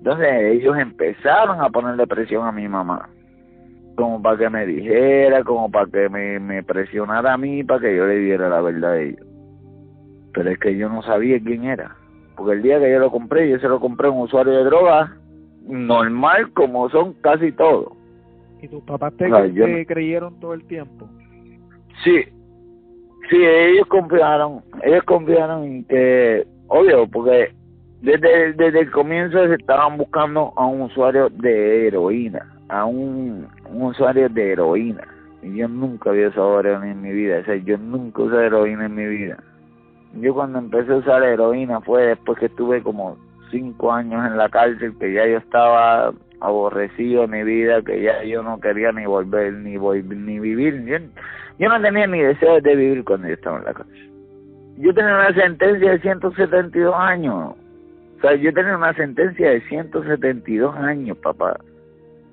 Entonces 0.00 0.28
ellos 0.42 0.78
empezaron 0.78 1.60
a 1.60 1.68
ponerle 1.68 2.06
presión 2.06 2.46
a 2.46 2.52
mi 2.52 2.66
mamá 2.66 3.08
como 4.00 4.22
para 4.22 4.38
que 4.38 4.48
me 4.48 4.64
dijera, 4.64 5.44
como 5.44 5.70
para 5.70 5.86
que 5.86 6.08
me, 6.08 6.40
me 6.40 6.62
presionara 6.62 7.34
a 7.34 7.36
mí, 7.36 7.62
para 7.62 7.80
que 7.80 7.96
yo 7.96 8.06
le 8.06 8.16
diera 8.16 8.48
la 8.48 8.62
verdad 8.62 8.92
a 8.92 9.00
ellos. 9.00 9.26
Pero 10.32 10.50
es 10.50 10.58
que 10.58 10.74
yo 10.74 10.88
no 10.88 11.02
sabía 11.02 11.38
quién 11.38 11.64
era. 11.64 11.94
Porque 12.34 12.54
el 12.54 12.62
día 12.62 12.80
que 12.80 12.90
yo 12.90 12.98
lo 12.98 13.10
compré, 13.10 13.50
yo 13.50 13.58
se 13.58 13.68
lo 13.68 13.78
compré 13.78 14.08
a 14.08 14.10
un 14.10 14.22
usuario 14.22 14.54
de 14.54 14.64
drogas 14.64 15.10
normal 15.66 16.50
como 16.54 16.88
son 16.88 17.12
casi 17.20 17.52
todos. 17.52 17.92
¿Y 18.62 18.68
tus 18.68 18.82
papás 18.84 19.12
te, 19.18 19.28
yo 19.52 19.66
te 19.66 19.84
creyeron 19.84 20.40
todo 20.40 20.54
el 20.54 20.64
tiempo? 20.64 21.06
Sí, 22.02 22.22
sí, 23.28 23.36
ellos 23.36 23.86
confiaron, 23.86 24.62
ellos 24.82 25.02
confiaron 25.04 25.64
en 25.64 25.84
que, 25.84 26.46
obvio, 26.68 27.06
porque 27.06 27.52
desde, 28.02 28.52
desde 28.54 28.80
el 28.80 28.90
comienzo 28.90 29.46
se 29.46 29.54
estaban 29.54 29.96
buscando 29.98 30.52
a 30.56 30.66
un 30.66 30.82
usuario 30.82 31.28
de 31.30 31.86
heroína, 31.88 32.46
a 32.68 32.84
un, 32.84 33.46
usuario 33.72 34.28
de 34.28 34.52
heroína. 34.52 35.02
Y 35.42 35.56
yo 35.56 35.68
nunca 35.68 36.10
había 36.10 36.28
usado 36.28 36.60
heroína 36.60 36.90
en 36.92 37.02
mi 37.02 37.12
vida, 37.12 37.38
o 37.40 37.44
sea, 37.44 37.56
yo 37.56 37.78
nunca 37.78 38.22
usé 38.22 38.36
heroína 38.46 38.86
en 38.86 38.94
mi 38.94 39.06
vida. 39.06 39.38
Yo 40.14 40.34
cuando 40.34 40.58
empecé 40.58 40.92
a 40.92 40.96
usar 40.96 41.22
heroína 41.22 41.80
fue 41.80 42.02
después 42.08 42.38
que 42.38 42.46
estuve 42.46 42.82
como 42.82 43.16
cinco 43.50 43.92
años 43.92 44.26
en 44.26 44.36
la 44.36 44.48
cárcel, 44.48 44.94
que 44.98 45.12
ya 45.12 45.26
yo 45.26 45.38
estaba 45.38 46.12
aborrecido 46.40 47.24
en 47.24 47.30
mi 47.30 47.42
vida, 47.42 47.82
que 47.82 48.02
ya 48.02 48.22
yo 48.24 48.42
no 48.42 48.60
quería 48.60 48.92
ni 48.92 49.06
volver, 49.06 49.52
ni 49.54 49.76
vol- 49.76 50.04
ni 50.04 50.38
vivir. 50.40 50.84
Yo, 50.84 50.96
yo 51.58 51.68
no 51.68 51.80
tenía 51.80 52.06
ni 52.06 52.20
deseo 52.20 52.60
de 52.60 52.76
vivir 52.76 53.04
cuando 53.04 53.28
yo 53.28 53.34
estaba 53.34 53.58
en 53.58 53.64
la 53.64 53.74
cárcel. 53.74 54.10
Yo 54.78 54.94
tenía 54.94 55.14
una 55.14 55.34
sentencia 55.34 55.90
de 55.92 55.98
172 56.00 56.94
años. 56.96 57.54
O 58.20 58.22
sea, 58.22 58.34
yo 58.36 58.52
tenía 58.52 58.76
una 58.76 58.92
sentencia 58.94 59.50
de 59.50 59.60
172 59.62 60.76
años, 60.76 61.16
papá. 61.18 61.58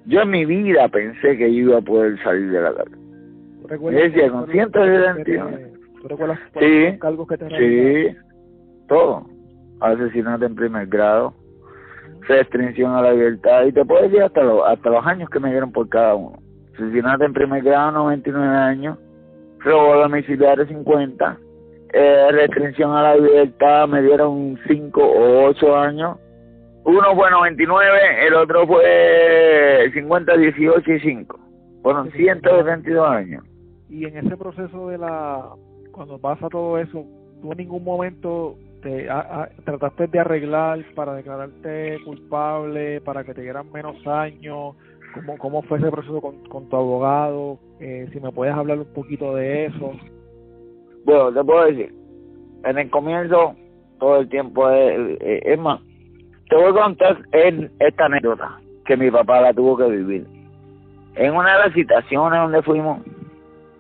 Yo 0.06 0.22
en 0.22 0.30
mi 0.32 0.46
vida 0.46 0.88
pensé 0.90 1.38
que 1.38 1.54
yo 1.54 1.70
iba 1.70 1.78
a 1.78 1.82
poder 1.82 2.22
salir 2.24 2.52
de 2.52 2.62
la 2.62 2.74
cárcel. 2.74 2.98
¿Tú 3.62 3.68
recuerdas 3.68 4.02
Decía, 4.04 4.30
con 4.30 4.46
fueron 4.48 4.72
los 4.72 4.74
171. 4.74 5.46
cargos 5.46 5.58
que 5.58 5.68
te- 5.68 6.02
¿Tú 6.02 6.08
recuerdas 6.08 6.40
Sí, 6.60 6.86
los 6.90 7.00
cargos 7.00 7.28
que 7.28 7.38
te? 7.38 7.58
Sí, 8.12 8.18
todo. 8.88 9.26
Asesinato 9.80 10.46
en 10.46 10.56
primer 10.56 10.88
grado, 10.88 11.34
restricción 12.28 12.94
a 12.94 13.02
la 13.02 13.14
libertad, 13.14 13.66
y 13.66 13.72
te 13.72 13.86
puedo 13.86 14.04
decir 14.04 14.22
hasta, 14.24 14.44
los 14.44 14.62
hasta 14.68 14.90
los 14.90 15.06
años 15.06 15.30
que 15.30 15.40
me 15.40 15.52
dieron 15.52 15.72
por 15.72 15.88
cada 15.90 16.16
uno. 16.16 16.38
Asesinato 16.74 17.24
en 17.24 17.34
primer 17.34 17.64
grado, 17.64 17.92
99 17.92 18.56
años, 18.56 18.98
robo 19.60 19.96
domiciliario, 19.96 20.66
50, 20.66 21.38
eh, 21.98 22.32
restricción 22.32 22.92
a 22.96 23.02
la 23.04 23.16
libertad, 23.16 23.88
me 23.88 24.02
dieron 24.02 24.58
5 24.68 25.02
o 25.04 25.46
8 25.50 25.76
años. 25.78 26.18
Uno 26.84 27.16
fue 27.16 27.30
99, 27.32 28.28
el 28.28 28.34
otro 28.36 28.66
fue 28.68 29.90
50, 29.94 30.38
18 30.38 30.92
y 30.94 31.00
5. 31.02 31.40
Fueron 31.84 32.12
122 32.12 33.08
años. 33.10 33.44
Y 33.90 34.06
en 34.06 34.18
ese 34.18 34.36
proceso 34.38 34.90
de 34.90 34.98
la... 34.98 35.50
Cuando 35.92 36.18
pasa 36.20 36.48
todo 36.50 36.78
eso, 36.78 37.06
¿tú 37.42 37.52
en 37.52 37.58
ningún 37.58 37.84
momento 37.84 38.56
te 38.84 39.10
a- 39.10 39.20
a- 39.44 39.50
trataste 39.66 40.08
de 40.08 40.20
arreglar 40.20 40.80
para 40.96 41.14
declararte 41.16 41.98
culpable, 42.06 43.02
para 43.02 43.24
que 43.24 43.34
te 43.34 43.42
dieran 43.42 43.72
menos 43.72 43.96
años? 44.06 44.76
¿Cómo, 45.14 45.38
cómo 45.38 45.62
fue 45.64 45.80
ese 45.80 45.90
proceso 45.90 46.22
con, 46.22 46.44
con 46.50 46.70
tu 46.70 46.76
abogado? 46.76 47.58
Eh, 47.80 48.08
si 48.14 48.20
me 48.20 48.32
puedes 48.32 48.54
hablar 48.54 48.78
un 48.80 48.94
poquito 48.94 49.34
de 49.36 49.66
eso. 49.66 49.94
Bueno, 51.08 51.32
te 51.32 51.42
puedo 51.42 51.66
decir, 51.68 51.94
en 52.66 52.78
el 52.78 52.90
comienzo, 52.90 53.56
todo 53.98 54.18
el 54.20 54.28
tiempo 54.28 54.70
es, 54.70 55.18
es, 55.22 55.60
te 56.50 56.56
voy 56.58 56.66
a 56.66 56.74
contar 56.74 57.18
esta 57.32 58.06
anécdota 58.06 58.60
que 58.84 58.98
mi 58.98 59.10
papá 59.10 59.40
la 59.40 59.54
tuvo 59.54 59.78
que 59.78 59.86
vivir. 59.86 60.28
En 61.16 61.34
una 61.34 61.54
de 61.54 61.60
las 61.60 61.74
citaciones 61.74 62.38
donde 62.38 62.62
fuimos, 62.62 63.00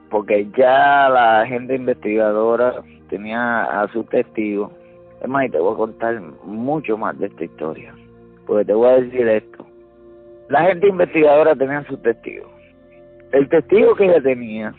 porque 0.09 0.47
ya 0.57 1.09
la 1.09 1.45
gente 1.45 1.75
investigadora 1.75 2.75
tenía 3.09 3.81
a 3.81 3.89
sus 3.89 4.07
testigos, 4.07 4.71
es 5.19 5.27
y 5.27 5.49
te 5.49 5.59
voy 5.59 5.73
a 5.73 5.77
contar 5.77 6.21
mucho 6.45 6.97
más 6.97 7.19
de 7.19 7.27
esta 7.27 7.43
historia, 7.43 7.93
porque 8.45 8.63
te 8.63 8.73
voy 8.73 8.87
a 8.87 9.01
decir 9.01 9.27
esto. 9.27 9.65
La 10.47 10.61
gente 10.61 10.87
investigadora 10.87 11.57
tenía 11.57 11.83
sus 11.89 12.01
testigos. 12.01 12.49
El 13.33 13.49
testigo 13.49 13.95
que 13.95 14.05
ella 14.05 14.21
tenía 14.21 14.73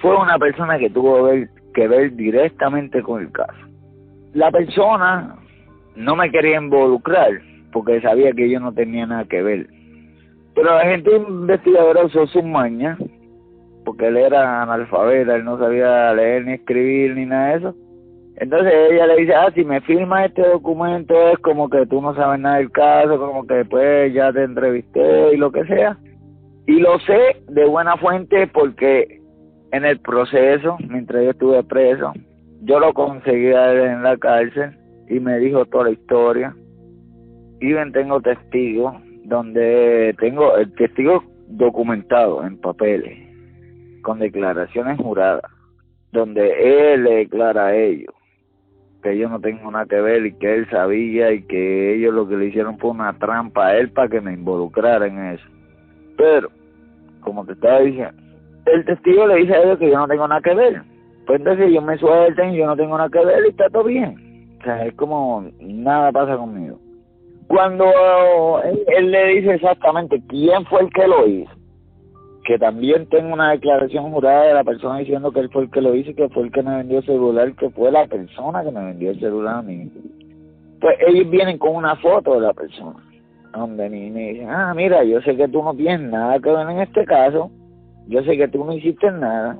fue 0.00 0.16
una 0.16 0.38
persona 0.38 0.78
que 0.78 0.88
tuvo 0.88 1.24
ver- 1.24 1.48
que 1.74 1.88
ver 1.88 2.14
directamente 2.14 3.02
con 3.02 3.22
el 3.22 3.30
caso. 3.32 3.60
La 4.32 4.50
persona 4.50 5.36
no 5.96 6.16
me 6.16 6.30
quería 6.30 6.56
involucrar 6.56 7.40
porque 7.72 8.00
sabía 8.00 8.32
que 8.32 8.48
yo 8.48 8.60
no 8.60 8.72
tenía 8.72 9.06
nada 9.06 9.24
que 9.24 9.42
ver. 9.42 9.66
Pero 10.54 10.74
la 10.74 10.84
gente 10.86 11.10
investigadora 11.16 12.04
usó 12.04 12.26
sus 12.28 12.44
mañas 12.44 12.98
porque 13.84 14.06
él 14.06 14.16
era 14.16 14.62
analfabeta, 14.62 15.36
él 15.36 15.44
no 15.44 15.58
sabía 15.58 16.14
leer 16.14 16.46
ni 16.46 16.52
escribir 16.54 17.14
ni 17.14 17.26
nada 17.26 17.48
de 17.48 17.56
eso. 17.58 17.74
Entonces 18.36 18.72
ella 18.90 19.06
le 19.06 19.16
dice, 19.16 19.34
ah, 19.34 19.52
si 19.54 19.64
me 19.64 19.80
firma 19.82 20.24
este 20.24 20.42
documento 20.42 21.14
es 21.28 21.38
como 21.38 21.68
que 21.68 21.86
tú 21.86 22.00
no 22.00 22.14
sabes 22.14 22.40
nada 22.40 22.56
del 22.56 22.70
caso, 22.72 23.18
como 23.18 23.46
que 23.46 23.54
después 23.54 24.12
ya 24.12 24.32
te 24.32 24.42
entrevisté 24.42 25.34
y 25.34 25.36
lo 25.36 25.52
que 25.52 25.64
sea. 25.66 25.96
Y 26.66 26.80
lo 26.80 26.98
sé 27.00 27.42
de 27.48 27.64
buena 27.66 27.96
fuente 27.96 28.46
porque 28.48 29.20
en 29.74 29.84
el 29.84 29.98
proceso, 29.98 30.76
mientras 30.88 31.24
yo 31.24 31.30
estuve 31.30 31.64
preso, 31.64 32.12
yo 32.62 32.78
lo 32.78 32.94
conseguí 32.94 33.48
a 33.48 33.72
él 33.72 33.80
en 33.80 34.02
la 34.04 34.16
cárcel 34.16 34.70
y 35.08 35.18
me 35.18 35.36
dijo 35.38 35.66
toda 35.66 35.84
la 35.84 35.90
historia. 35.90 36.54
Y 37.60 37.72
ven, 37.72 37.90
tengo 37.90 38.20
testigos 38.20 38.94
donde 39.24 40.14
tengo 40.20 40.56
el 40.56 40.72
testigo 40.74 41.24
documentado 41.48 42.46
en 42.46 42.56
papeles, 42.58 43.18
con 44.02 44.20
declaraciones 44.20 44.96
juradas, 44.98 45.50
donde 46.12 46.94
él 46.94 47.02
le 47.02 47.16
declara 47.16 47.66
a 47.66 47.76
ellos 47.76 48.14
que 49.02 49.18
yo 49.18 49.28
no 49.28 49.40
tengo 49.40 49.70
nada 49.70 49.86
que 49.86 50.00
ver 50.00 50.24
y 50.24 50.32
que 50.34 50.54
él 50.54 50.70
sabía 50.70 51.32
y 51.32 51.42
que 51.42 51.96
ellos 51.96 52.14
lo 52.14 52.26
que 52.26 52.36
le 52.36 52.46
hicieron 52.46 52.78
fue 52.78 52.92
una 52.92 53.12
trampa 53.18 53.66
a 53.66 53.76
él 53.76 53.90
para 53.90 54.08
que 54.08 54.20
me 54.20 54.32
involucrara 54.32 55.06
en 55.06 55.18
eso. 55.18 55.44
Pero, 56.16 56.48
como 57.20 57.44
te 57.44 57.52
estaba 57.52 57.80
diciendo, 57.80 58.23
el 58.66 58.84
testigo 58.84 59.26
le 59.26 59.36
dice 59.36 59.54
a 59.54 59.62
ellos 59.62 59.78
que 59.78 59.90
yo 59.90 59.98
no 59.98 60.08
tengo 60.08 60.26
nada 60.26 60.40
que 60.40 60.54
ver. 60.54 60.82
Pues 61.26 61.38
entonces 61.38 61.68
ellos 61.68 61.84
me 61.84 61.98
sueltan 61.98 62.52
y 62.52 62.58
yo 62.58 62.66
no 62.66 62.76
tengo 62.76 62.96
nada 62.96 63.08
que 63.08 63.24
ver 63.24 63.44
y 63.46 63.50
está 63.50 63.68
todo 63.70 63.84
bien. 63.84 64.56
O 64.60 64.64
sea, 64.64 64.86
es 64.86 64.94
como 64.94 65.44
nada 65.60 66.12
pasa 66.12 66.36
conmigo. 66.36 66.78
Cuando 67.46 67.84
él, 68.64 68.82
él 68.96 69.10
le 69.10 69.26
dice 69.34 69.54
exactamente 69.54 70.22
quién 70.28 70.64
fue 70.66 70.82
el 70.82 70.90
que 70.90 71.06
lo 71.06 71.26
hizo, 71.26 71.50
que 72.44 72.58
también 72.58 73.06
tengo 73.08 73.32
una 73.32 73.52
declaración 73.52 74.10
jurada 74.12 74.44
de 74.44 74.54
la 74.54 74.64
persona 74.64 74.98
diciendo 74.98 75.32
que 75.32 75.40
él 75.40 75.50
fue 75.50 75.64
el 75.64 75.70
que 75.70 75.80
lo 75.80 75.94
hizo 75.94 76.14
que 76.14 76.28
fue 76.30 76.44
el 76.44 76.52
que 76.52 76.62
me 76.62 76.76
vendió 76.76 76.98
el 76.98 77.06
celular, 77.06 77.54
que 77.54 77.70
fue 77.70 77.90
la 77.90 78.06
persona 78.06 78.62
que 78.62 78.70
me 78.70 78.84
vendió 78.84 79.10
el 79.10 79.20
celular 79.20 79.56
a 79.56 79.62
mí. 79.62 79.90
Pues 80.80 80.96
ellos 81.06 81.30
vienen 81.30 81.58
con 81.58 81.74
una 81.74 81.96
foto 81.96 82.34
de 82.34 82.40
la 82.40 82.52
persona, 82.52 83.02
donde 83.54 83.88
me, 83.88 84.10
me 84.10 84.32
dicen, 84.32 84.50
ah, 84.50 84.72
mira, 84.74 85.04
yo 85.04 85.20
sé 85.22 85.36
que 85.36 85.48
tú 85.48 85.62
no 85.62 85.74
tienes 85.74 86.00
nada 86.00 86.38
que 86.38 86.50
ver 86.50 86.68
en 86.68 86.80
este 86.80 87.04
caso, 87.04 87.50
yo 88.08 88.22
sé 88.22 88.36
que 88.36 88.48
tú 88.48 88.64
no 88.64 88.72
hiciste 88.72 89.10
nada, 89.10 89.58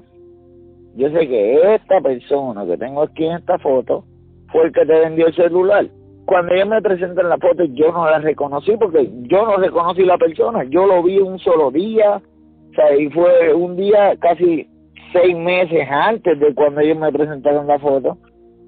yo 0.96 1.10
sé 1.10 1.28
que 1.28 1.74
esta 1.74 2.00
persona 2.00 2.64
que 2.66 2.76
tengo 2.76 3.02
aquí 3.02 3.24
en 3.24 3.36
esta 3.36 3.58
foto 3.58 4.04
fue 4.52 4.66
el 4.66 4.72
que 4.72 4.86
te 4.86 5.00
vendió 5.00 5.26
el 5.26 5.34
celular. 5.34 5.86
Cuando 6.26 6.54
ellos 6.54 6.68
me 6.68 6.80
presentan 6.80 7.28
la 7.28 7.36
foto, 7.36 7.64
yo 7.64 7.92
no 7.92 8.06
la 8.06 8.18
reconocí 8.18 8.76
porque 8.76 9.10
yo 9.22 9.44
no 9.44 9.56
reconocí 9.56 10.04
la 10.04 10.16
persona, 10.16 10.64
yo 10.64 10.86
lo 10.86 11.02
vi 11.02 11.18
un 11.18 11.38
solo 11.38 11.70
día, 11.70 12.22
o 12.70 12.74
sea, 12.74 12.96
y 12.96 13.10
fue 13.10 13.52
un 13.52 13.76
día 13.76 14.16
casi 14.20 14.66
seis 15.12 15.36
meses 15.36 15.86
antes 15.90 16.38
de 16.38 16.54
cuando 16.54 16.80
ellos 16.80 16.98
me 16.98 17.12
presentaron 17.12 17.66
la 17.66 17.78
foto. 17.78 18.16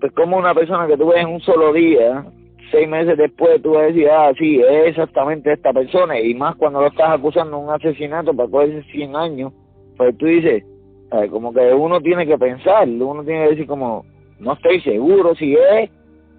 Pues 0.01 0.13
como 0.13 0.37
una 0.37 0.55
persona 0.55 0.87
que 0.87 0.97
tú 0.97 1.09
ves 1.09 1.23
en 1.23 1.29
un 1.29 1.41
solo 1.41 1.73
día, 1.73 2.27
seis 2.71 2.89
meses 2.89 3.17
después 3.17 3.63
tú 3.63 3.73
vas 3.73 3.85
a 3.85 3.87
decir, 3.87 4.09
ah, 4.11 4.33
sí, 4.39 4.61
es 4.61 4.89
exactamente 4.89 5.53
esta 5.53 5.73
persona, 5.73 6.19
y 6.21 6.35
más 6.35 6.57
cuando 6.57 6.81
lo 6.81 6.89
estás 6.89 7.11
acusando 7.11 7.57
de 7.57 7.65
un 7.65 7.71
asesinato 7.71 8.35
para 8.35 8.51
cogerse 8.51 8.83
100 8.91 9.17
años, 9.17 9.53
pues 9.97 10.17
tú 10.19 10.27
dices, 10.27 10.65
¿sabes? 11.11 11.31
como 11.31 11.53
que 11.53 11.73
uno 11.73 12.01
tiene 12.01 12.27
que 12.27 12.39
pensar, 12.39 12.89
uno 12.89 13.25
tiene 13.25 13.45
que 13.45 13.51
decir 13.51 13.67
como, 13.67 14.05
no 14.39 14.53
estoy 14.53 14.81
seguro 14.81 15.35
si 15.35 15.55
es, 15.55 15.91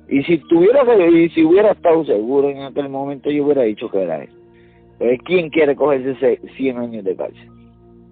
y 0.09 0.23
si 0.23 0.37
tuviera 0.47 0.83
y 1.09 1.29
si 1.29 1.43
hubiera 1.43 1.71
estado 1.71 2.05
seguro 2.05 2.49
en 2.49 2.61
aquel 2.61 2.89
momento 2.89 3.29
yo 3.29 3.43
hubiera 3.45 3.63
dicho 3.63 3.89
que 3.89 4.03
era 4.03 4.23
él. 4.23 4.29
Eh, 4.99 5.17
¿Quién 5.25 5.49
quiere 5.49 5.75
cogerse 5.75 6.39
100 6.55 6.77
años 6.77 7.03
de 7.03 7.15
cárcel? 7.15 7.49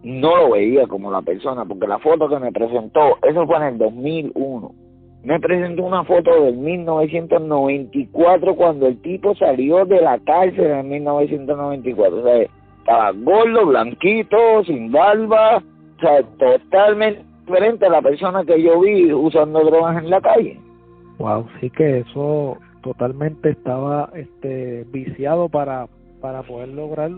No 0.03 0.35
lo 0.35 0.51
veía 0.51 0.85
como 0.87 1.09
la 1.09 1.23
persona, 1.23 1.65
porque 1.65 1.87
la 1.87 1.97
foto 1.99 2.29
que 2.29 2.37
me 2.37 2.51
presentó, 2.51 3.17
eso 3.23 3.47
fue 3.47 3.57
en 3.57 3.63
el 3.63 3.77
2001. 3.79 4.71
Me 5.23 5.39
presentó 5.39 5.83
una 5.83 6.03
foto 6.03 6.43
del 6.43 6.57
1994 6.57 8.55
cuando 8.55 8.85
el 8.85 9.01
tipo 9.01 9.33
salió 9.35 9.83
de 9.85 9.99
la 10.01 10.19
cárcel 10.19 10.67
en 10.67 10.89
1994. 10.89 12.19
O 12.19 12.23
sea, 12.23 12.45
estaba 12.85 13.11
gordo, 13.13 13.65
blanquito, 13.65 14.63
sin 14.63 14.91
barba, 14.91 15.57
o 15.57 15.99
sea, 15.99 16.21
totalmente 16.37 17.25
diferente 17.47 17.85
a 17.87 17.89
la 17.89 18.01
persona 18.01 18.45
que 18.45 18.61
yo 18.61 18.79
vi 18.81 19.11
usando 19.11 19.63
drogas 19.63 20.03
en 20.03 20.11
la 20.11 20.21
calle. 20.21 20.59
Wow, 21.17 21.47
sí 21.59 21.71
que 21.71 21.99
eso 21.99 22.57
totalmente 22.83 23.49
estaba 23.49 24.11
este 24.13 24.85
viciado 24.91 25.49
para 25.49 25.87
para 26.21 26.43
poder 26.43 26.69
lograr 26.69 27.11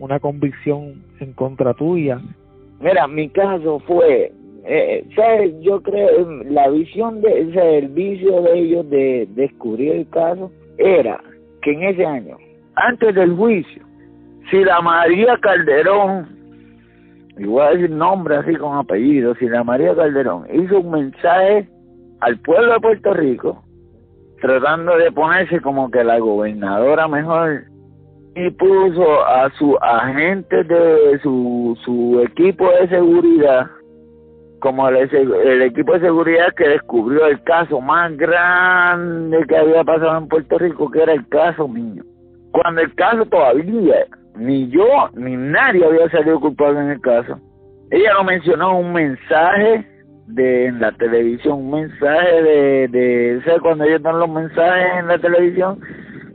una 0.00 0.20
convicción 0.20 1.02
en 1.20 1.32
contra 1.32 1.74
tuya. 1.74 2.20
Mira, 2.80 3.06
mi 3.08 3.28
caso 3.28 3.80
fue, 3.80 4.32
eh, 4.64 5.04
¿sabes? 5.14 5.54
Yo 5.62 5.80
creo, 5.82 6.42
la 6.44 6.68
visión 6.68 7.20
de 7.22 7.78
el 7.78 7.88
vicio 7.88 8.42
de 8.42 8.58
ellos 8.58 8.90
de 8.90 9.28
descubrir 9.30 9.92
el 9.92 10.08
caso 10.10 10.50
era 10.78 11.20
que 11.62 11.72
en 11.72 11.82
ese 11.84 12.04
año, 12.04 12.36
antes 12.74 13.14
del 13.14 13.34
juicio, 13.34 13.85
si 14.50 14.64
la 14.64 14.80
María 14.80 15.36
Calderón, 15.38 16.28
y 17.38 17.44
voy 17.44 17.62
a 17.62 17.70
decir 17.70 17.90
nombre 17.90 18.36
así 18.36 18.54
con 18.56 18.76
apellido, 18.78 19.34
si 19.36 19.48
la 19.48 19.64
María 19.64 19.94
Calderón 19.94 20.46
hizo 20.52 20.80
un 20.80 20.90
mensaje 20.90 21.68
al 22.20 22.38
pueblo 22.40 22.74
de 22.74 22.80
Puerto 22.80 23.14
Rico, 23.14 23.62
tratando 24.40 24.96
de 24.96 25.12
ponerse 25.12 25.60
como 25.60 25.90
que 25.90 26.04
la 26.04 26.18
gobernadora 26.18 27.08
mejor 27.08 27.64
y 28.34 28.50
puso 28.50 29.26
a 29.26 29.50
su 29.58 29.76
agente 29.80 30.62
de 30.64 31.18
su, 31.22 31.76
su 31.84 32.20
equipo 32.20 32.70
de 32.70 32.88
seguridad 32.88 33.66
como 34.60 34.88
el, 34.88 34.96
el 34.96 35.62
equipo 35.62 35.92
de 35.94 36.00
seguridad 36.00 36.52
que 36.56 36.68
descubrió 36.68 37.26
el 37.26 37.42
caso 37.44 37.80
más 37.80 38.16
grande 38.16 39.44
que 39.46 39.56
había 39.56 39.84
pasado 39.84 40.18
en 40.18 40.28
Puerto 40.28 40.58
Rico, 40.58 40.90
que 40.90 41.02
era 41.02 41.12
el 41.12 41.26
caso 41.28 41.68
mío. 41.68 42.02
Cuando 42.52 42.80
el 42.80 42.94
caso 42.94 43.26
todavía, 43.26 44.06
ni 44.36 44.68
yo 44.68 45.08
ni 45.14 45.36
nadie 45.36 45.84
había 45.84 46.08
salido 46.10 46.40
culpable 46.40 46.80
en 46.80 46.90
el 46.90 47.00
caso. 47.00 47.38
Ella 47.90 48.14
no 48.14 48.24
mencionó 48.24 48.78
un 48.78 48.92
mensaje 48.92 49.86
de 50.26 50.66
en 50.66 50.80
la 50.80 50.92
televisión, 50.92 51.58
un 51.58 51.70
mensaje 51.70 52.42
de, 52.42 52.88
de 52.88 53.40
¿sabes? 53.44 53.60
Cuando 53.60 53.84
ellos 53.84 54.02
dan 54.02 54.18
los 54.18 54.28
mensajes 54.28 54.86
en 54.98 55.06
la 55.08 55.18
televisión, 55.18 55.80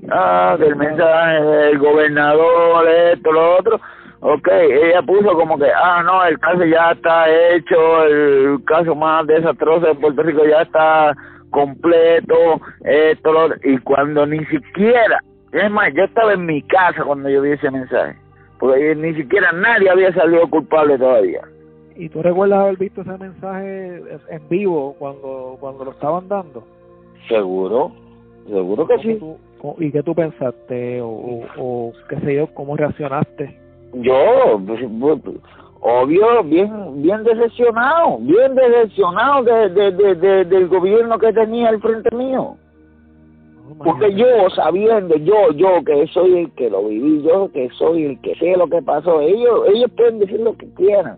ah, 0.10 0.56
del 0.60 0.76
mensaje 0.76 1.42
del 1.42 1.78
gobernador, 1.78 2.88
esto, 2.88 3.32
lo 3.32 3.58
otro, 3.58 3.82
ok, 4.22 4.48
ella 4.50 5.02
puso 5.02 5.34
como 5.34 5.58
que, 5.58 5.68
ah, 5.76 6.02
no, 6.04 6.24
el 6.24 6.40
caso 6.40 6.64
ya 6.64 6.92
está 6.92 7.30
hecho, 7.30 8.06
el 8.06 8.64
caso 8.66 8.96
más 8.96 9.28
desastroso 9.28 9.88
de 9.88 9.96
Puerto 9.96 10.24
Rico 10.24 10.46
ya 10.46 10.62
está 10.62 11.14
completo, 11.50 12.62
esto, 12.86 13.34
lo 13.34 13.46
otro, 13.46 13.58
y 13.64 13.78
cuando 13.80 14.26
ni 14.26 14.44
siquiera, 14.46 15.20
es 15.52 15.72
más, 15.72 15.94
yo 15.94 16.04
estaba 16.04 16.34
en 16.34 16.46
mi 16.46 16.62
casa 16.64 17.04
cuando 17.04 17.30
yo 17.30 17.42
vi 17.42 17.52
ese 17.52 17.70
mensaje, 17.70 18.16
porque 18.60 18.96
ni 18.96 19.14
siquiera 19.16 19.52
nadie 19.52 19.90
había 19.90 20.14
salido 20.14 20.50
culpable 20.50 20.98
todavía. 20.98 21.42
¿Y 21.96 22.10
tú 22.10 22.22
recuerdas 22.22 22.60
haber 22.60 22.78
visto 22.78 23.02
ese 23.02 23.18
mensaje 23.18 24.02
en 24.30 24.50
vivo 24.50 24.96
cuando, 24.98 25.58
cuando 25.60 25.86
lo 25.86 25.92
estaban 25.92 26.28
dando? 26.28 26.64
Seguro, 27.28 27.92
seguro 28.48 28.88
que 28.88 28.98
sí. 29.00 29.20
¿Y 29.78 29.92
qué 29.92 30.02
tú 30.02 30.16
pensaste 30.16 31.02
o, 31.02 31.44
o, 31.58 31.94
qué 32.10 32.20
sé 32.22 32.36
yo, 32.36 32.48
cómo 32.54 32.76
reaccionaste? 32.76 33.60
Yo, 33.94 34.60
pues, 34.66 34.80
pues, 35.24 35.38
obvio, 35.82 36.44
bien 36.44 37.04
bien 37.04 37.24
decepcionado, 37.24 38.18
bien 38.20 38.56
decepcionado 38.56 39.44
de, 39.44 39.70
de, 39.70 40.16
de, 40.16 40.46
del 40.46 40.68
gobierno 40.68 41.20
que 41.20 41.34
tenía 41.34 41.70
al 41.70 41.82
frente 41.82 42.16
mío. 42.16 42.56
Porque 43.84 44.14
yo, 44.16 44.50
sabiendo, 44.56 45.16
yo, 45.18 45.52
yo 45.54 45.84
que 45.86 46.06
soy 46.08 46.38
el 46.40 46.52
que 46.52 46.70
lo 46.70 46.86
viví, 46.86 47.24
yo 47.24 47.52
que 47.52 47.70
soy 47.78 48.06
el 48.06 48.22
que 48.22 48.36
sé 48.36 48.56
lo 48.58 48.68
que 48.68 48.82
pasó, 48.82 49.22
ellos, 49.22 49.68
ellos 49.74 49.92
pueden 49.96 50.20
decir 50.20 50.40
lo 50.40 50.56
que 50.56 50.68
quieran. 50.74 51.18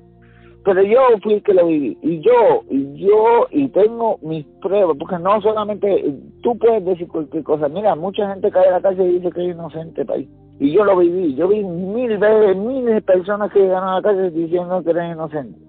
Pero 0.64 0.82
yo 0.82 1.00
fui 1.22 1.34
el 1.34 1.44
que 1.44 1.54
lo 1.54 1.68
viví. 1.68 1.98
Y 2.02 2.22
yo 2.22 2.62
y 2.70 2.94
yo 2.96 3.48
y 3.52 3.68
tengo 3.70 4.18
mis 4.22 4.46
pruebas 4.62 4.96
porque 4.98 5.20
no 5.20 5.42
solamente 5.42 6.16
tú 6.42 6.58
puedes 6.58 6.86
decir 6.86 7.08
cualquier 7.10 7.44
cosa. 7.44 7.68
Mira 7.68 7.96
mucha 7.96 8.30
gente 8.30 8.50
cae 8.50 8.68
en 8.68 8.72
la 8.72 8.82
calle 8.82 9.04
y 9.04 9.20
dice 9.20 9.32
que 9.32 9.50
es 9.50 9.56
inocente 9.56 10.06
país. 10.06 10.30
Y 10.60 10.72
yo 10.72 10.86
lo 10.86 10.96
viví. 10.98 11.36
Yo 11.36 11.50
vi 11.50 11.64
mil 11.64 12.18
veces 12.18 12.56
miles 12.56 12.96
de 12.96 13.02
personas 13.02 13.52
que 13.52 13.60
llegaron 13.60 13.90
a 13.90 13.96
la 13.96 14.02
calle 14.02 14.32
diciendo 14.32 14.82
que 14.84 14.92
eran 14.92 15.12
inocentes. 15.12 15.62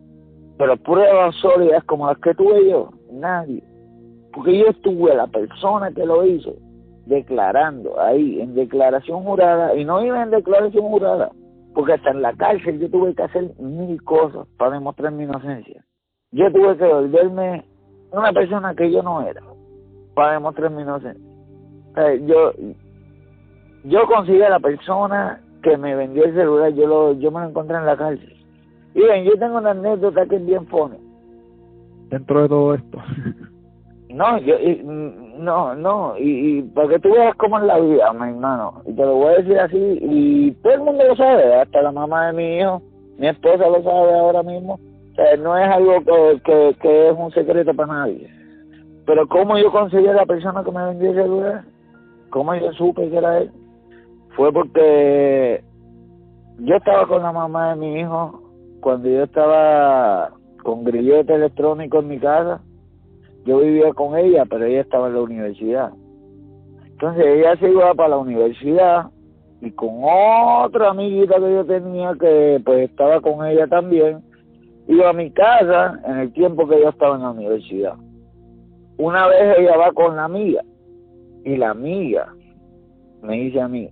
Pero 0.59 0.77
pruebas 0.77 1.35
sólidas 1.37 1.83
como 1.85 2.07
las 2.07 2.19
que 2.19 2.35
tuve 2.35 2.71
yo 2.71 2.91
nadie. 3.11 3.65
Porque 4.33 4.57
yo 4.57 4.67
estuve 4.67 5.15
la 5.15 5.27
persona 5.27 5.91
que 5.91 6.07
lo 6.07 6.25
hizo 6.25 6.55
declarando 7.07 8.01
ahí 8.01 8.41
en 8.41 8.55
declaración 8.55 9.23
jurada 9.23 9.75
y 9.75 9.85
no 9.85 10.05
iba 10.05 10.23
en 10.23 10.31
declaración 10.31 10.85
jurada 10.85 11.31
porque 11.75 11.95
hasta 11.95 12.11
en 12.11 12.23
la 12.23 12.33
cárcel 12.35 12.79
yo 12.79 12.89
tuve 12.89 13.15
que 13.15 13.23
hacer 13.25 13.51
mil 13.59 14.03
cosas 14.05 14.47
para 14.57 14.73
demostrar 14.73 15.13
mi 15.13 15.25
inocencia. 15.25 15.85
Yo 16.31 16.51
tuve 16.53 16.77
que 16.77 16.87
volverme 16.87 17.65
una 18.13 18.33
persona 18.33 18.75
que 18.75 18.91
yo 18.91 19.03
no 19.03 19.23
era 19.23 19.43
para 20.15 20.35
demostrar 20.35 20.71
mi 20.71 20.83
inocencia. 20.83 21.23
yo 22.27 22.53
yo 23.85 24.07
conseguí 24.07 24.41
a 24.41 24.51
la 24.51 24.61
persona 24.61 25.41
que 25.63 25.77
me 25.77 25.95
vendió 25.95 26.25
el 26.25 26.35
celular, 26.35 26.73
yo 26.73 26.87
lo 26.87 27.13
yo 27.15 27.31
me 27.31 27.41
lo 27.41 27.49
encontré 27.49 27.77
en 27.77 27.87
la 27.87 27.97
cárcel. 27.97 28.33
Y 28.95 29.01
bien, 29.01 29.25
yo 29.25 29.33
tengo 29.39 29.59
una 29.59 29.73
anécdota 29.73 30.25
que 30.27 30.37
es 30.37 30.47
bien 30.47 30.67
funny. 30.69 30.97
Dentro 32.09 32.43
de 32.43 32.49
todo 32.49 32.75
esto. 32.75 32.99
No, 34.11 34.39
yo, 34.39 34.55
no, 35.39 35.75
no, 35.75 36.17
y, 36.19 36.59
y 36.59 36.63
para 36.63 36.89
que 36.89 36.99
tú 36.99 37.11
veas 37.13 37.35
cómo 37.37 37.59
es 37.59 37.65
la 37.65 37.79
vida, 37.79 38.13
mi 38.13 38.29
hermano, 38.29 38.83
y 38.87 38.93
te 38.95 39.03
lo 39.03 39.15
voy 39.17 39.35
a 39.35 39.39
decir 39.39 39.59
así, 39.59 39.99
y 40.01 40.53
todo 40.63 40.75
el 40.75 40.81
mundo 40.81 41.05
lo 41.05 41.17
sabe, 41.17 41.55
hasta 41.55 41.83
la 41.83 41.93
mamá 41.93 42.29
de 42.29 42.33
mi 42.33 42.59
hijo, 42.59 42.83
mi 43.19 43.29
esposa 43.29 43.69
lo 43.69 43.83
sabe 43.83 44.19
ahora 44.19 44.43
mismo, 44.43 44.79
no 45.39 45.57
es 45.57 45.69
algo 45.69 46.01
que, 46.45 46.77
que, 46.81 47.09
es 47.09 47.15
un 47.17 47.31
secreto 47.33 47.75
para 47.75 47.93
nadie. 47.93 48.29
Pero 49.07 49.29
cómo 49.29 49.59
yo 49.59 49.71
conseguí 49.71 50.07
a 50.09 50.15
la 50.15 50.27
persona 50.27 50.65
que 50.65 50.73
me 50.73 50.85
vendió 50.87 51.11
ese 51.11 51.29
lugar, 51.29 51.65
cómo 52.31 52.55
yo 52.55 52.73
supe 52.73 53.09
que 53.09 53.17
era 53.17 53.39
él, 53.39 53.51
fue 54.31 54.53
porque 54.53 55.63
yo 56.59 56.77
estaba 56.77 57.07
con 57.07 57.23
la 57.23 57.33
mamá 57.33 57.71
de 57.71 57.77
mi 57.77 58.01
hijo 58.01 58.41
cuando 58.81 59.09
yo 59.09 59.25
estaba 59.25 60.31
con 60.63 60.85
grillete 60.85 61.35
electrónico 61.35 62.01
en 62.01 62.09
mi 62.09 62.19
casa 62.19 62.61
yo 63.45 63.59
vivía 63.59 63.93
con 63.93 64.17
ella, 64.17 64.45
pero 64.47 64.65
ella 64.65 64.81
estaba 64.81 65.09
en 65.09 65.15
la 65.15 65.23
universidad. 65.23 65.91
Entonces 66.87 67.27
ella 67.27 67.57
se 67.57 67.71
iba 67.71 67.93
para 67.95 68.11
la 68.11 68.19
universidad 68.19 69.07
y 69.61 69.71
con 69.73 70.03
otra 70.03 70.91
amiguita 70.91 71.37
que 71.37 71.53
yo 71.53 71.65
tenía 71.65 72.15
que 72.19 72.61
pues 72.65 72.91
estaba 72.91 73.21
con 73.21 73.47
ella 73.47 73.67
también, 73.67 74.21
iba 74.89 75.11
a 75.11 75.13
mi 75.13 75.31
casa 75.31 76.01
en 76.07 76.19
el 76.19 76.33
tiempo 76.33 76.69
que 76.69 76.81
yo 76.81 76.89
estaba 76.91 77.17
en 77.17 77.23
la 77.23 77.31
universidad. 77.31 77.95
Una 78.97 79.27
vez 79.27 79.59
ella 79.59 79.77
va 79.77 79.93
con 79.93 80.17
la 80.17 80.25
amiga 80.25 80.63
y 81.45 81.57
la 81.57 81.71
amiga 81.71 82.33
me 83.23 83.37
dice 83.37 83.61
a 83.61 83.69
mí, 83.69 83.89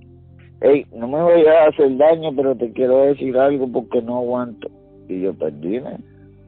hey, 0.60 0.86
no 0.94 1.08
me 1.08 1.22
voy 1.22 1.44
a 1.46 1.66
hacer 1.66 1.96
daño, 1.96 2.30
pero 2.36 2.54
te 2.54 2.72
quiero 2.72 2.98
decir 2.98 3.36
algo 3.36 3.66
porque 3.72 4.00
no 4.02 4.18
aguanto. 4.18 4.68
Y 5.08 5.22
yo, 5.22 5.34
perdí, 5.34 5.80
pues 5.80 5.98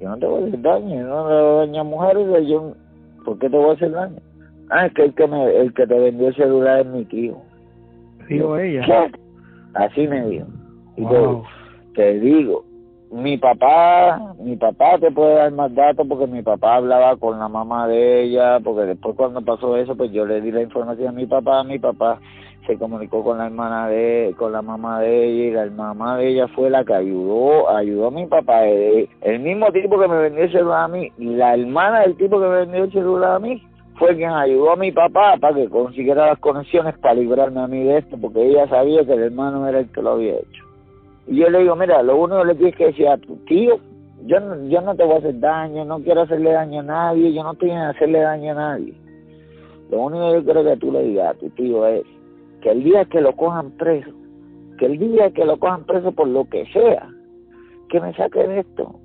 yo 0.00 0.08
no 0.08 0.18
te 0.18 0.26
voy 0.26 0.44
a 0.44 0.46
hacer 0.46 0.62
daño, 0.62 0.94
yo 0.94 1.06
no 1.06 1.28
le 1.28 1.42
voy 1.42 1.54
a 1.54 1.58
dañar 1.66 1.80
a 1.80 1.84
mujeres, 1.84 2.46
yo 2.46 2.74
¿Por 3.24 3.38
qué 3.38 3.48
te 3.48 3.56
voy 3.56 3.70
a 3.70 3.72
hacer 3.72 3.90
daño? 3.90 4.16
Ah, 4.70 4.86
es 4.86 4.94
que 4.94 5.04
el 5.04 5.14
que, 5.14 5.26
me, 5.26 5.56
el 5.56 5.74
que 5.74 5.86
te 5.86 5.98
vendió 5.98 6.28
el 6.28 6.34
celular 6.36 6.80
es 6.80 6.86
mi 6.86 7.04
tío. 7.04 7.36
Dijo 8.28 8.56
ella. 8.56 9.10
Así 9.74 10.06
me 10.06 10.26
dijo. 10.26 10.46
Y 10.96 11.04
te, 11.94 12.20
digo, 12.20 12.64
mi 13.10 13.36
papá, 13.36 14.34
mi 14.38 14.56
papá 14.56 14.98
te 14.98 15.10
puede 15.10 15.34
dar 15.34 15.52
más 15.52 15.74
datos 15.74 16.06
porque 16.08 16.26
mi 16.26 16.42
papá 16.42 16.76
hablaba 16.76 17.16
con 17.16 17.38
la 17.38 17.48
mamá 17.48 17.88
de 17.88 18.22
ella, 18.22 18.60
porque 18.60 18.82
después 18.82 19.16
cuando 19.16 19.42
pasó 19.42 19.76
eso, 19.76 19.96
pues 19.96 20.12
yo 20.12 20.24
le 20.24 20.40
di 20.40 20.50
la 20.50 20.62
información 20.62 21.08
a 21.08 21.12
mi 21.12 21.26
papá, 21.26 21.64
mi 21.64 21.78
papá 21.78 22.20
se 22.66 22.78
comunicó 22.78 23.22
con 23.22 23.38
la 23.38 23.46
hermana 23.46 23.88
de, 23.88 24.34
con 24.38 24.52
la 24.52 24.62
mamá 24.62 25.00
de 25.00 25.26
ella 25.26 25.44
y 25.44 25.50
la 25.50 25.74
mamá 25.74 26.18
de 26.18 26.28
ella 26.28 26.48
fue 26.48 26.70
la 26.70 26.84
que 26.84 26.94
ayudó, 26.94 27.68
ayudó 27.70 28.08
a 28.08 28.10
mi 28.10 28.26
papá, 28.26 28.64
el, 28.64 29.40
mismo 29.40 29.70
tipo 29.72 29.98
que 29.98 30.08
me 30.08 30.16
vendió 30.16 30.44
el 30.44 30.52
celular 30.52 30.84
a 30.84 30.88
mí, 30.88 31.12
la 31.18 31.54
hermana 31.54 32.00
del 32.00 32.16
tipo 32.16 32.40
que 32.40 32.46
me 32.46 32.56
vendió 32.60 32.84
el 32.84 32.92
celular 32.92 33.32
a 33.32 33.38
mí, 33.38 33.62
fue 33.98 34.16
quien 34.16 34.30
ayudó 34.30 34.72
a 34.72 34.76
mi 34.76 34.90
papá 34.92 35.36
para 35.40 35.54
que 35.54 35.68
consiguiera 35.68 36.26
las 36.26 36.38
conexiones 36.38 36.98
para 36.98 37.14
librarme 37.14 37.60
a 37.60 37.68
mí 37.68 37.84
de 37.84 37.98
esto, 37.98 38.16
porque 38.20 38.42
ella 38.42 38.66
sabía 38.68 39.04
que 39.04 39.12
el 39.12 39.22
hermano 39.22 39.66
era 39.68 39.80
el 39.80 39.92
que 39.92 40.02
lo 40.02 40.12
había 40.12 40.34
hecho. 40.34 40.64
Y 41.26 41.36
yo 41.36 41.48
le 41.48 41.60
digo, 41.60 41.76
mira, 41.76 42.02
lo 42.02 42.16
único 42.16 42.40
que 42.40 42.46
le 42.48 42.54
tienes 42.54 42.76
que 42.76 42.86
decir 42.86 43.08
a 43.08 43.16
tu 43.18 43.36
tío, 43.44 43.78
yo 44.26 44.40
no, 44.40 44.68
yo 44.68 44.80
no 44.80 44.94
te 44.94 45.04
voy 45.04 45.14
a 45.14 45.18
hacer 45.18 45.38
daño, 45.38 45.84
no 45.84 46.00
quiero 46.00 46.22
hacerle 46.22 46.52
daño 46.52 46.80
a 46.80 46.84
nadie, 46.84 47.32
yo 47.32 47.42
no 47.42 47.52
estoy 47.52 47.70
en 47.70 47.78
hacerle 47.78 48.20
daño 48.20 48.52
a 48.52 48.54
nadie. 48.54 48.94
Lo 49.90 50.00
único 50.00 50.28
que 50.28 50.34
yo 50.34 50.44
quiero 50.44 50.64
que 50.64 50.76
tú 50.78 50.92
le 50.92 51.02
digas 51.04 51.36
a 51.36 51.38
tu 51.38 51.50
tío 51.50 51.86
es, 51.86 52.04
que 52.64 52.70
el 52.70 52.82
día 52.82 53.04
que 53.04 53.20
lo 53.20 53.36
cojan 53.36 53.72
preso, 53.72 54.10
que 54.78 54.86
el 54.86 54.98
día 54.98 55.30
que 55.32 55.44
lo 55.44 55.58
cojan 55.58 55.84
preso 55.84 56.12
por 56.12 56.26
lo 56.26 56.48
que 56.48 56.64
sea, 56.72 57.06
que 57.90 58.00
me 58.00 58.14
saque 58.14 58.48
de 58.48 58.60
esto. 58.60 59.00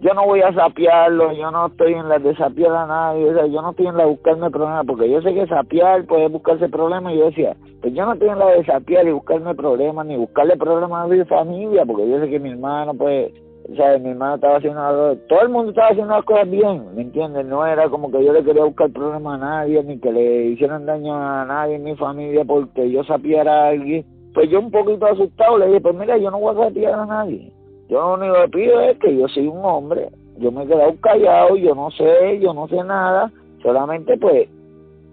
Yo 0.00 0.14
no 0.14 0.24
voy 0.24 0.42
a 0.42 0.54
sapearlo, 0.54 1.32
yo 1.32 1.50
no 1.50 1.66
estoy 1.66 1.94
en 1.94 2.08
la 2.08 2.20
de 2.20 2.36
sapear 2.36 2.70
a 2.70 2.86
nadie, 2.86 3.30
o 3.30 3.34
sea, 3.34 3.46
yo 3.46 3.62
no 3.62 3.70
estoy 3.70 3.88
en 3.88 3.96
la 3.96 4.04
de 4.04 4.10
buscarme 4.10 4.48
problemas, 4.48 4.86
porque 4.86 5.10
yo 5.10 5.20
sé 5.22 5.34
que 5.34 5.44
sapear 5.48 6.04
puede 6.04 6.28
buscarse 6.28 6.68
problemas, 6.68 7.14
y 7.14 7.18
yo 7.18 7.24
decía, 7.26 7.56
pues 7.80 7.92
yo 7.94 8.06
no 8.06 8.12
estoy 8.12 8.28
en 8.28 8.38
la 8.38 8.46
de 8.46 8.64
sapear 8.64 9.08
y 9.08 9.10
buscarme 9.10 9.56
problemas, 9.56 10.06
ni 10.06 10.16
buscarle 10.16 10.56
problemas 10.56 11.04
a 11.04 11.08
mi 11.08 11.24
familia, 11.24 11.84
porque 11.84 12.08
yo 12.08 12.20
sé 12.20 12.30
que 12.30 12.38
mi 12.38 12.50
hermano, 12.50 12.94
pues, 12.94 13.32
o 13.70 13.74
sea, 13.76 13.98
mi 13.98 14.10
hermano 14.10 14.34
estaba 14.34 14.56
haciendo 14.56 15.16
todo 15.26 15.40
el 15.40 15.48
mundo 15.48 15.70
estaba 15.70 15.88
haciendo 15.88 16.14
las 16.14 16.24
cosas 16.24 16.50
bien, 16.50 16.94
¿me 16.94 17.02
entiendes? 17.02 17.46
No 17.46 17.66
era 17.66 17.88
como 17.88 18.10
que 18.10 18.22
yo 18.22 18.32
le 18.32 18.44
quería 18.44 18.64
buscar 18.64 18.90
problemas 18.90 19.34
a 19.34 19.44
nadie, 19.44 19.82
ni 19.82 19.98
que 19.98 20.12
le 20.12 20.46
hicieran 20.48 20.84
daño 20.84 21.14
a 21.14 21.46
nadie 21.46 21.76
en 21.76 21.84
mi 21.84 21.96
familia 21.96 22.44
porque 22.44 22.90
yo 22.90 23.02
sapiera 23.04 23.64
a 23.64 23.68
alguien. 23.68 24.04
Pues 24.34 24.50
yo 24.50 24.60
un 24.60 24.70
poquito 24.70 25.06
asustado 25.06 25.58
le 25.58 25.68
dije, 25.68 25.80
pues 25.80 25.94
mira, 25.94 26.18
yo 26.18 26.30
no 26.30 26.40
voy 26.40 26.54
a 26.54 26.68
sapiar 26.68 26.94
a 26.94 27.06
nadie. 27.06 27.52
Yo 27.88 28.00
lo 28.00 28.14
único 28.14 28.34
que 28.34 28.48
pido 28.48 28.80
es 28.80 28.98
que 28.98 29.16
yo 29.16 29.28
soy 29.28 29.46
un 29.46 29.64
hombre, 29.64 30.10
yo 30.38 30.52
me 30.52 30.64
he 30.64 30.66
quedado 30.66 30.94
callado, 31.00 31.56
yo 31.56 31.74
no 31.74 31.90
sé, 31.90 32.38
yo 32.40 32.52
no 32.52 32.68
sé 32.68 32.76
nada, 32.84 33.32
solamente 33.62 34.18
pues 34.18 34.48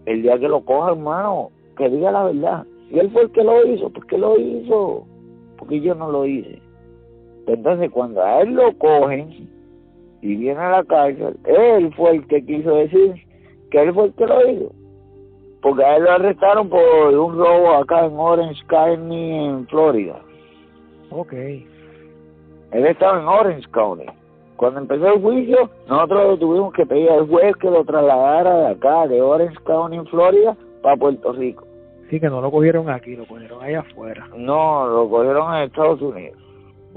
el 0.05 0.23
día 0.23 0.37
que 0.37 0.49
lo 0.49 0.65
coja, 0.65 0.91
hermano, 0.91 1.51
que 1.77 1.89
diga 1.89 2.11
la 2.11 2.25
verdad. 2.25 2.65
Si 2.89 2.99
él 2.99 3.09
fue 3.11 3.23
el 3.23 3.31
que 3.31 3.43
lo 3.43 3.65
hizo, 3.65 3.89
pues 3.91 4.05
que 4.05 4.17
lo 4.17 4.37
hizo, 4.37 5.05
porque 5.57 5.79
yo 5.79 5.95
no 5.95 6.11
lo 6.11 6.25
hice. 6.25 6.61
Entonces, 7.47 7.89
cuando 7.91 8.23
a 8.23 8.41
él 8.41 8.53
lo 8.53 8.77
cogen 8.77 9.49
y 10.21 10.35
viene 10.35 10.59
a 10.59 10.69
la 10.69 10.83
cárcel, 10.83 11.37
él 11.45 11.93
fue 11.95 12.11
el 12.11 12.27
que 12.27 12.45
quiso 12.45 12.75
decir 12.75 13.15
que 13.71 13.81
él 13.81 13.93
fue 13.93 14.05
el 14.05 14.13
que 14.13 14.27
lo 14.27 14.49
hizo. 14.49 14.71
Porque 15.61 15.83
a 15.83 15.97
él 15.97 16.03
lo 16.03 16.11
arrestaron 16.11 16.69
por 16.69 16.79
un 16.79 17.37
robo 17.37 17.75
acá 17.75 18.05
en 18.05 18.17
Orange 18.17 18.61
County, 18.67 19.31
en 19.31 19.67
Florida. 19.67 20.19
Ok. 21.11 21.33
Él 21.33 22.85
estaba 22.85 23.19
en 23.19 23.27
Orange 23.27 23.69
County. 23.71 24.05
Cuando 24.55 24.79
empezó 24.79 25.07
el 25.07 25.21
juicio, 25.21 25.69
nosotros 25.87 26.39
tuvimos 26.39 26.73
que 26.73 26.85
pedir 26.85 27.09
al 27.09 27.27
juez 27.27 27.55
que 27.57 27.69
lo 27.69 27.83
trasladara 27.83 28.55
de 28.57 28.67
acá, 28.67 29.07
de 29.07 29.21
Orange 29.21 29.57
County, 29.63 29.97
en 29.97 30.05
Florida, 30.05 30.55
para 30.81 30.95
Puerto 30.97 31.33
Rico. 31.33 31.65
Sí, 32.09 32.19
que 32.19 32.29
no 32.29 32.41
lo 32.41 32.51
cogieron 32.51 32.89
aquí, 32.89 33.15
lo 33.15 33.25
cogieron 33.25 33.63
allá 33.63 33.79
afuera. 33.79 34.27
No, 34.35 34.87
lo 34.87 35.09
cogieron 35.09 35.55
en 35.55 35.63
Estados 35.63 36.01
Unidos. 36.01 36.37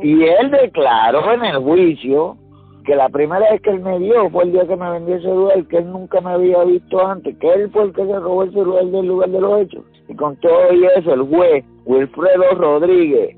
Y 0.02 0.22
él 0.24 0.50
declaró 0.50 1.32
en 1.32 1.44
el 1.44 1.58
juicio 1.58 2.36
que 2.84 2.94
la 2.94 3.08
primera 3.08 3.50
vez 3.50 3.60
que 3.62 3.70
él 3.70 3.80
me 3.80 3.98
vio 3.98 4.28
fue 4.30 4.44
el 4.44 4.52
día 4.52 4.66
que 4.66 4.76
me 4.76 4.90
vendió 4.90 5.14
el 5.14 5.22
celular, 5.22 5.66
que 5.66 5.78
él 5.78 5.90
nunca 5.90 6.20
me 6.20 6.30
había 6.30 6.62
visto 6.64 7.06
antes, 7.06 7.36
que 7.38 7.52
él 7.52 7.70
fue 7.70 7.84
el 7.84 7.92
que 7.92 8.04
se 8.04 8.20
robó 8.20 8.42
el 8.42 8.52
celular 8.52 8.84
del 8.84 9.06
lugar 9.06 9.30
de 9.30 9.40
los 9.40 9.60
hechos. 9.60 9.84
Y 10.08 10.14
con 10.14 10.36
todo 10.36 10.68
eso, 10.96 11.14
el 11.14 11.22
juez 11.22 11.64
Wilfredo 11.86 12.50
Rodríguez 12.56 13.36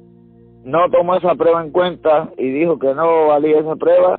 no 0.64 0.90
tomó 0.90 1.14
esa 1.14 1.35
prueba 1.37 1.62
en 1.62 1.71
cuenta 1.71 2.31
y 2.37 2.51
dijo 2.51 2.79
que 2.79 2.92
no 2.92 3.29
valía 3.29 3.61
esa 3.61 3.77
prueba 3.77 4.19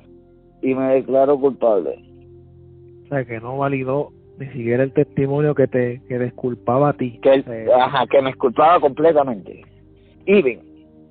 y 0.62 0.74
me 0.74 0.94
declaró 0.94 1.38
culpable. 1.38 2.02
O 3.04 3.08
sea, 3.08 3.24
que 3.24 3.38
no 3.40 3.58
validó 3.58 4.10
ni 4.38 4.46
siquiera 4.46 4.82
el 4.82 4.92
testimonio 4.92 5.54
que 5.54 5.66
te 5.66 6.00
que 6.08 6.18
disculpaba 6.18 6.90
a 6.90 6.92
ti. 6.94 7.18
Que 7.22 7.34
él, 7.34 7.44
ajá, 7.74 8.06
que 8.06 8.22
me 8.22 8.28
disculpaba 8.28 8.80
completamente. 8.80 9.62
Y 10.24 10.42
bien, 10.42 10.60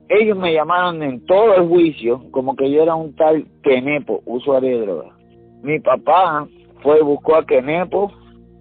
ellos 0.10 0.38
me 0.38 0.54
llamaron 0.54 1.04
en 1.04 1.26
todo 1.26 1.56
el 1.56 1.68
juicio 1.68 2.24
como 2.32 2.56
que 2.56 2.72
yo 2.72 2.84
era 2.84 2.96
un 2.96 3.16
tal 3.16 3.46
Kenepo, 3.64 4.22
usuario 4.26 4.80
de 4.80 4.86
drogas. 4.86 5.14
Mi 5.62 5.80
papá 5.80 6.48
fue 6.82 7.00
y 7.00 7.04
buscó 7.04 7.36
a 7.36 7.46
Kenepo 7.46 8.12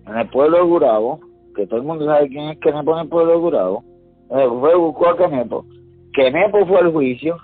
en 0.07 0.17
el 0.17 0.29
pueblo 0.29 0.59
de 0.59 0.65
Gurabo, 0.65 1.21
que 1.55 1.67
todo 1.67 1.81
el 1.81 1.87
mundo 1.87 2.07
sabe 2.07 2.29
quién 2.29 2.49
es 2.49 2.59
Kenepo 2.59 2.95
en 2.95 3.03
el 3.03 3.09
pueblo 3.09 3.33
de 3.33 3.39
Gurabo. 3.39 3.85
Eh, 4.31 4.49
fue 4.61 4.73
y 4.73 4.79
buscó 4.79 5.09
a 5.09 5.17
Kenepo. 5.17 5.65
Kenepo 6.13 6.67
fue 6.67 6.79
al 6.79 6.93
juicio 6.93 7.37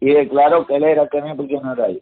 y 0.00 0.10
declaró 0.10 0.66
que 0.66 0.76
él 0.76 0.84
era 0.84 1.08
Kenepo 1.08 1.44
y 1.44 1.48
que 1.48 1.60
no 1.60 1.72
era 1.74 1.90
yo. 1.90 2.00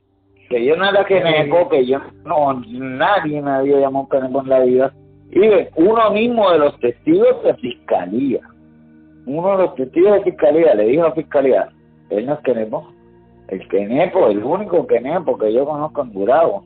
Que 0.48 0.64
yo 0.64 0.76
no 0.76 0.88
era 0.88 1.04
Kenepo, 1.04 1.68
que 1.68 1.86
yo 1.86 1.98
no, 2.24 2.54
nadie 2.54 3.42
me 3.42 3.50
había 3.50 3.80
llamado 3.80 4.08
Kenepo 4.08 4.40
en 4.40 4.48
la 4.48 4.60
vida. 4.60 4.94
Y 5.32 5.40
uno 5.76 6.10
mismo 6.10 6.50
de 6.50 6.58
los 6.58 6.78
testigos 6.80 7.42
de 7.44 7.54
fiscalía 7.54 8.40
uno 9.26 9.50
de 9.52 9.64
los 9.64 9.74
testigos 9.74 10.12
de 10.14 10.22
fiscalía 10.30 10.74
le 10.74 10.84
dijo 10.86 11.04
a 11.04 11.12
fiscalía, 11.12 11.68
él 12.10 12.26
no 12.26 12.34
es 12.34 12.40
Kenepo, 12.40 12.88
el 13.48 13.68
Kenepo, 13.68 14.28
el 14.28 14.42
único 14.42 14.86
Kenepo 14.86 15.38
que 15.38 15.52
yo 15.52 15.64
conozco 15.64 16.02
en 16.02 16.12
Gurabo, 16.12 16.64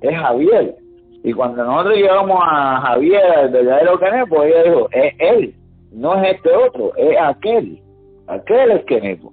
es 0.00 0.16
Javier. 0.16 0.76
Y 1.22 1.32
cuando 1.32 1.64
nosotros 1.64 1.96
llegamos 1.96 2.38
a 2.42 2.80
Javier, 2.82 3.22
el 3.44 3.48
verdadero 3.50 3.98
Kenepo, 3.98 4.42
ella 4.42 4.62
dijo, 4.62 4.88
es 4.92 5.14
él, 5.18 5.54
no 5.92 6.22
es 6.22 6.34
este 6.34 6.50
otro, 6.54 6.94
es 6.96 7.16
aquel, 7.20 7.80
aquel 8.26 8.70
es 8.72 8.84
Kenepo. 8.84 9.32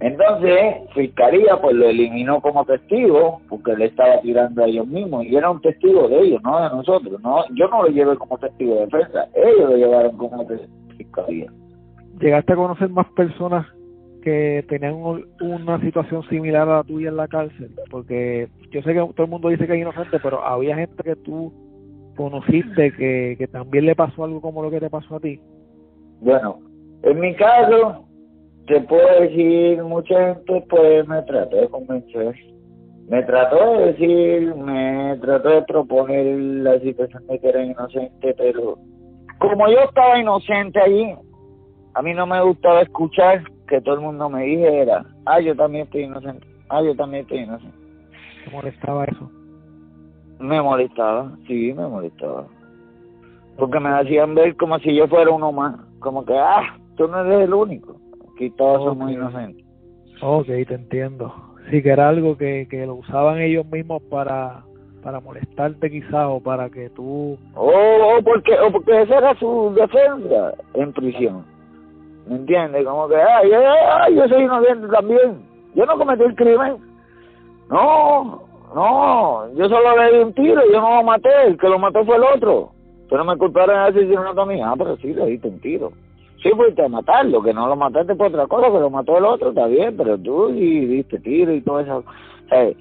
Entonces, 0.00 0.90
Fiscalía 0.94 1.60
pues 1.60 1.76
lo 1.76 1.88
eliminó 1.88 2.40
como 2.40 2.64
testigo 2.64 3.40
porque 3.48 3.76
le 3.76 3.86
estaba 3.86 4.20
tirando 4.20 4.64
a 4.64 4.66
ellos 4.66 4.86
mismos 4.88 5.24
y 5.24 5.36
era 5.36 5.48
un 5.48 5.60
testigo 5.60 6.08
de 6.08 6.22
ellos, 6.22 6.42
no 6.42 6.60
de 6.60 6.70
nosotros. 6.70 7.20
no 7.22 7.44
Yo 7.54 7.68
no 7.68 7.84
lo 7.84 7.88
llevé 7.88 8.16
como 8.16 8.36
testigo 8.36 8.74
de 8.74 8.86
defensa, 8.86 9.28
ellos 9.32 9.70
lo 9.70 9.76
llevaron 9.76 10.16
como 10.16 10.44
testigo 10.44 10.81
Fiscalía. 11.04 11.52
¿Llegaste 12.20 12.52
a 12.52 12.56
conocer 12.56 12.88
más 12.90 13.06
personas 13.12 13.66
que 14.22 14.64
tenían 14.68 14.94
una 15.40 15.80
situación 15.80 16.22
similar 16.28 16.68
a 16.68 16.76
la 16.76 16.84
tuya 16.84 17.08
en 17.08 17.16
la 17.16 17.28
cárcel? 17.28 17.70
Porque 17.90 18.48
yo 18.70 18.82
sé 18.82 18.92
que 18.92 19.00
todo 19.00 19.24
el 19.24 19.30
mundo 19.30 19.48
dice 19.48 19.66
que 19.66 19.74
es 19.74 19.80
inocente, 19.80 20.18
pero 20.22 20.44
había 20.44 20.76
gente 20.76 21.02
que 21.02 21.16
tú 21.16 21.52
conociste 22.16 22.92
que, 22.92 23.36
que 23.38 23.48
también 23.48 23.86
le 23.86 23.96
pasó 23.96 24.24
algo 24.24 24.40
como 24.40 24.62
lo 24.62 24.70
que 24.70 24.80
te 24.80 24.90
pasó 24.90 25.16
a 25.16 25.20
ti. 25.20 25.40
Bueno, 26.20 26.60
en 27.02 27.18
mi 27.18 27.34
caso 27.34 28.04
te 28.66 28.80
puedo 28.82 29.20
decir, 29.20 29.82
mucha 29.82 30.34
gente 30.34 30.64
pues 30.68 31.08
me 31.08 31.22
trató 31.22 31.56
de 31.56 31.68
convencer, 31.68 32.34
me 33.08 33.22
trató 33.24 33.72
de 33.72 33.86
decir, 33.86 34.54
me 34.54 35.18
trató 35.20 35.48
de 35.48 35.62
proponer 35.62 36.24
la 36.38 36.78
situación 36.80 37.26
de 37.26 37.38
que 37.40 37.48
era 37.48 37.64
inocente, 37.64 38.34
pero 38.38 38.78
como 39.42 39.68
yo 39.68 39.80
estaba 39.80 40.18
inocente 40.18 40.80
allí, 40.80 41.14
a 41.94 42.02
mí 42.02 42.14
no 42.14 42.26
me 42.26 42.40
gustaba 42.42 42.82
escuchar 42.82 43.42
que 43.66 43.80
todo 43.80 43.96
el 43.96 44.00
mundo 44.00 44.30
me 44.30 44.44
dijera, 44.44 45.04
ah, 45.26 45.40
yo 45.40 45.56
también 45.56 45.84
estoy 45.84 46.04
inocente, 46.04 46.46
ah, 46.68 46.82
yo 46.82 46.94
también 46.94 47.22
estoy 47.22 47.40
inocente. 47.40 47.76
¿Te 48.44 48.50
molestaba 48.50 49.04
eso? 49.04 49.30
Me 50.38 50.62
molestaba, 50.62 51.32
sí, 51.46 51.72
me 51.72 51.86
molestaba. 51.86 52.46
Porque 53.56 53.80
me 53.80 53.90
hacían 53.90 54.34
ver 54.34 54.56
como 54.56 54.78
si 54.78 54.94
yo 54.94 55.06
fuera 55.08 55.30
uno 55.30 55.52
más, 55.52 55.76
como 55.98 56.24
que, 56.24 56.38
ah, 56.38 56.78
tú 56.96 57.08
no 57.08 57.20
eres 57.20 57.48
el 57.48 57.54
único 57.54 58.02
aquí 58.34 58.50
todos 58.50 58.84
somos 58.84 59.10
inocentes. 59.10 59.64
Ok, 60.20 60.46
te 60.46 60.74
entiendo. 60.74 61.32
Sí, 61.70 61.82
que 61.82 61.90
era 61.90 62.08
algo 62.08 62.36
que, 62.36 62.66
que 62.68 62.86
lo 62.86 62.96
usaban 62.96 63.38
ellos 63.40 63.66
mismos 63.66 64.02
para 64.10 64.64
para 65.02 65.20
molestarte 65.20 65.90
quizás 65.90 66.26
o 66.28 66.40
para 66.40 66.70
que 66.70 66.88
tú... 66.90 67.36
Oh, 67.54 68.18
porque, 68.24 68.58
o 68.58 68.70
porque 68.70 69.02
esa 69.02 69.18
era 69.18 69.34
su 69.38 69.74
defensa 69.74 70.54
en 70.74 70.92
prisión. 70.92 71.44
¿Me 72.28 72.36
entiendes? 72.36 72.84
Como 72.84 73.08
que, 73.08 73.16
ay, 73.16 73.50
ay, 73.52 74.14
yo 74.14 74.28
soy 74.28 74.44
inocente 74.44 74.86
también. 74.88 75.42
Yo 75.74 75.84
no 75.86 75.98
cometí 75.98 76.22
el 76.22 76.36
crimen. 76.36 76.76
No, 77.68 78.42
no, 78.74 79.54
yo 79.54 79.68
solo 79.68 79.96
le 79.96 80.12
di 80.12 80.24
un 80.24 80.32
tiro, 80.34 80.62
yo 80.72 80.80
no 80.80 80.96
lo 80.96 81.02
maté, 81.02 81.30
el 81.46 81.58
que 81.58 81.68
lo 81.68 81.78
mató 81.78 82.04
fue 82.04 82.16
el 82.16 82.22
otro. 82.22 82.70
Pero 83.08 83.24
me 83.24 83.36
culparon 83.36 83.92
de 83.92 84.00
asesinato 84.00 84.42
a 84.42 84.46
mí. 84.46 84.60
Ah, 84.62 84.74
pero 84.76 84.96
sí, 84.98 85.12
le 85.12 85.26
diste 85.26 85.48
un 85.48 85.60
tiro. 85.60 85.92
Sí 86.42 86.50
fuiste 86.56 86.84
a 86.84 86.88
matarlo, 86.88 87.42
que 87.42 87.52
no 87.52 87.68
lo 87.68 87.76
mataste 87.76 88.14
por 88.14 88.28
otra 88.28 88.46
cosa, 88.46 88.70
que 88.70 88.80
lo 88.80 88.90
mató 88.90 89.16
el 89.18 89.24
otro, 89.24 89.50
está 89.50 89.66
bien, 89.66 89.96
pero 89.96 90.18
tú 90.18 90.50
y 90.50 90.86
diste 90.86 91.18
tiro 91.20 91.52
y 91.52 91.60
todo 91.60 91.80
eso. 91.80 91.98
O 91.98 92.72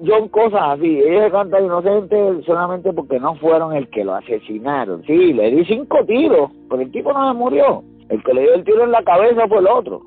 yo 0.00 0.28
cosas 0.30 0.60
así, 0.78 1.00
ellos 1.00 1.24
se 1.24 1.30
cantan 1.30 1.64
inocentes 1.64 2.44
solamente 2.44 2.92
porque 2.92 3.20
no 3.20 3.36
fueron 3.36 3.74
el 3.74 3.88
que 3.88 4.04
lo 4.04 4.14
asesinaron. 4.14 5.02
Sí, 5.04 5.32
le 5.32 5.50
di 5.50 5.64
cinco 5.64 6.04
tiros, 6.04 6.50
pero 6.68 6.82
el 6.82 6.90
tipo 6.90 7.12
no 7.12 7.32
se 7.32 7.38
murió. 7.38 7.84
El 8.08 8.22
que 8.22 8.34
le 8.34 8.42
dio 8.42 8.54
el 8.54 8.64
tiro 8.64 8.84
en 8.84 8.90
la 8.90 9.02
cabeza 9.02 9.46
fue 9.48 9.58
el 9.58 9.68
otro. 9.68 10.02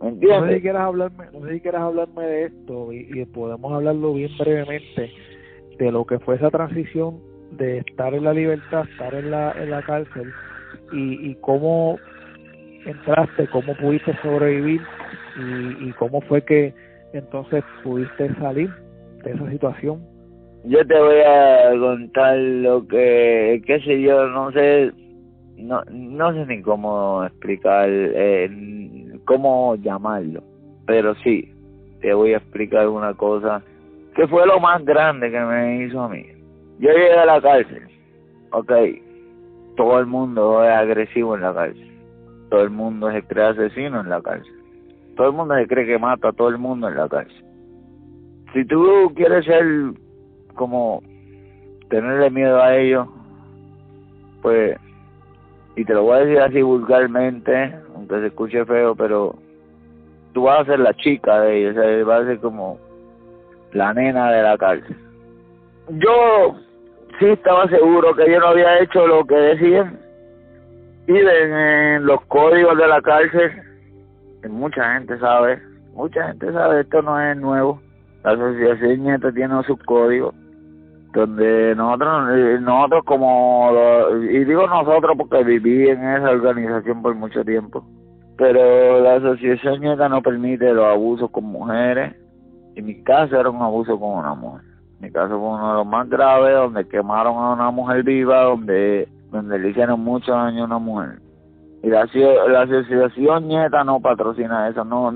¿Me 0.00 0.10
entiendes? 0.10 0.40
No 0.40 0.46
sé 0.46 0.54
si 0.54 0.62
quieras 0.62 0.82
hablarme, 0.82 1.24
no 1.32 1.46
sé 1.46 1.54
si 1.54 1.60
quieras 1.60 1.82
hablarme 1.82 2.24
de 2.24 2.44
esto 2.44 2.92
y, 2.92 3.08
y 3.12 3.24
podemos 3.26 3.72
hablarlo 3.72 4.14
bien 4.14 4.30
brevemente 4.38 5.12
de 5.78 5.92
lo 5.92 6.04
que 6.04 6.20
fue 6.20 6.36
esa 6.36 6.50
transición 6.50 7.18
de 7.52 7.78
estar 7.78 8.14
en 8.14 8.24
la 8.24 8.32
libertad, 8.32 8.86
estar 8.92 9.14
en 9.14 9.30
la, 9.32 9.52
en 9.52 9.70
la 9.70 9.82
cárcel 9.82 10.32
y, 10.92 11.30
y 11.30 11.34
cómo 11.40 11.98
entraste, 12.86 13.48
cómo 13.48 13.74
pudiste 13.76 14.16
sobrevivir 14.22 14.80
y, 15.36 15.88
y 15.88 15.92
cómo 15.94 16.20
fue 16.22 16.42
que 16.42 16.72
entonces 17.12 17.64
pudiste 17.82 18.32
salir 18.36 18.70
esa 19.30 19.50
situación. 19.50 20.00
Yo 20.64 20.86
te 20.86 20.98
voy 20.98 21.20
a 21.20 21.70
contar 21.78 22.36
lo 22.36 22.86
que, 22.86 23.62
qué 23.66 23.80
sé 23.80 24.02
yo, 24.02 24.26
no 24.28 24.50
sé, 24.52 24.92
no, 25.56 25.82
no 25.90 26.32
sé 26.32 26.46
ni 26.46 26.62
cómo 26.62 27.24
explicar, 27.24 27.88
eh, 27.88 28.50
cómo 29.24 29.76
llamarlo, 29.76 30.42
pero 30.86 31.14
sí, 31.16 31.52
te 32.00 32.12
voy 32.12 32.34
a 32.34 32.38
explicar 32.38 32.88
una 32.88 33.14
cosa 33.14 33.62
que 34.14 34.26
fue 34.26 34.46
lo 34.46 34.58
más 34.58 34.84
grande 34.84 35.30
que 35.30 35.40
me 35.40 35.84
hizo 35.84 36.02
a 36.02 36.08
mí. 36.08 36.26
Yo 36.80 36.90
llegué 36.90 37.12
a 37.12 37.24
la 37.24 37.40
cárcel, 37.40 37.86
ok, 38.50 38.72
todo 39.76 40.00
el 40.00 40.06
mundo 40.06 40.64
es 40.64 40.70
agresivo 40.70 41.36
en 41.36 41.42
la 41.42 41.54
cárcel. 41.54 41.88
todo 42.50 42.62
el 42.62 42.70
mundo 42.70 43.12
se 43.12 43.22
cree 43.22 43.44
asesino 43.46 44.00
en 44.00 44.08
la 44.08 44.20
cárcel. 44.20 44.52
Todo 45.16 45.28
el 45.28 45.32
mundo 45.34 45.54
se 45.54 45.66
cree 45.66 45.86
que 45.86 45.98
mata 45.98 46.28
a 46.28 46.32
todo 46.32 46.48
el 46.48 46.58
mundo 46.58 46.88
en 46.88 46.96
la 46.96 47.08
cárcel. 47.08 47.44
Si 48.52 48.64
tú 48.64 49.12
quieres 49.14 49.44
ser 49.44 49.64
como 50.54 51.02
tenerle 51.90 52.30
miedo 52.30 52.60
a 52.62 52.76
ellos, 52.76 53.08
pues, 54.42 54.76
y 55.76 55.84
te 55.84 55.94
lo 55.94 56.04
voy 56.04 56.16
a 56.16 56.24
decir 56.24 56.40
así 56.40 56.62
vulgarmente, 56.62 57.74
aunque 57.94 58.20
se 58.20 58.26
escuche 58.26 58.64
feo, 58.64 58.94
pero 58.94 59.36
tú 60.32 60.44
vas 60.44 60.60
a 60.60 60.64
ser 60.72 60.80
la 60.80 60.94
chica 60.94 61.40
de 61.40 61.58
ellos, 61.58 61.76
o 61.76 62.06
vas 62.06 62.22
a 62.22 62.26
ser 62.26 62.38
como 62.40 62.78
la 63.72 63.92
nena 63.94 64.30
de 64.32 64.42
la 64.42 64.58
cárcel. 64.58 64.96
Yo 65.90 66.56
sí 67.18 67.26
estaba 67.26 67.68
seguro 67.68 68.14
que 68.14 68.30
yo 68.30 68.40
no 68.40 68.48
había 68.48 68.80
hecho 68.80 69.06
lo 69.06 69.24
que 69.24 69.34
decían. 69.34 69.98
Y 71.06 71.16
en 71.16 72.04
los 72.04 72.20
códigos 72.26 72.76
de 72.76 72.86
la 72.86 73.00
cárcel, 73.00 73.50
mucha 74.48 74.94
gente 74.94 75.18
sabe, 75.18 75.60
mucha 75.94 76.28
gente 76.28 76.52
sabe, 76.52 76.82
esto 76.82 77.00
no 77.00 77.18
es 77.20 77.36
nuevo. 77.36 77.80
La 78.24 78.32
asociación 78.32 79.04
Nieta 79.04 79.32
tiene 79.32 79.62
sus 79.64 79.78
códigos, 79.84 80.34
donde 81.14 81.74
nosotros, 81.74 82.30
eh, 82.34 82.58
nosotros 82.60 83.04
como, 83.04 83.70
y 84.30 84.44
digo 84.44 84.66
nosotros 84.66 85.16
porque 85.16 85.44
viví 85.44 85.88
en 85.88 86.02
esa 86.02 86.30
organización 86.30 87.02
por 87.02 87.14
mucho 87.14 87.44
tiempo, 87.44 87.84
pero 88.36 89.00
la 89.00 89.14
asociación 89.16 89.80
Nieta 89.80 90.08
no 90.08 90.22
permite 90.22 90.72
los 90.72 90.84
abusos 90.84 91.30
con 91.30 91.44
mujeres, 91.44 92.14
y 92.74 92.82
mi 92.82 93.02
caso 93.02 93.38
era 93.38 93.50
un 93.50 93.62
abuso 93.62 93.98
con 93.98 94.18
una 94.18 94.34
mujer. 94.34 94.62
Mi 95.00 95.10
caso 95.10 95.30
fue 95.30 95.48
uno 95.48 95.68
de 95.68 95.74
los 95.74 95.86
más 95.86 96.08
graves, 96.08 96.54
donde 96.54 96.88
quemaron 96.88 97.36
a 97.36 97.52
una 97.52 97.70
mujer 97.70 98.02
viva, 98.02 98.42
donde, 98.42 99.08
donde 99.30 99.58
le 99.58 99.70
hicieron 99.70 100.00
mucho 100.00 100.32
daño 100.32 100.62
a 100.62 100.66
una 100.66 100.78
mujer. 100.78 101.18
Y 101.82 101.88
la, 101.88 102.08
la 102.48 102.62
asociación 102.62 103.46
Nieta 103.46 103.84
no 103.84 104.00
patrocina 104.00 104.68
eso, 104.68 104.84
no, 104.84 105.12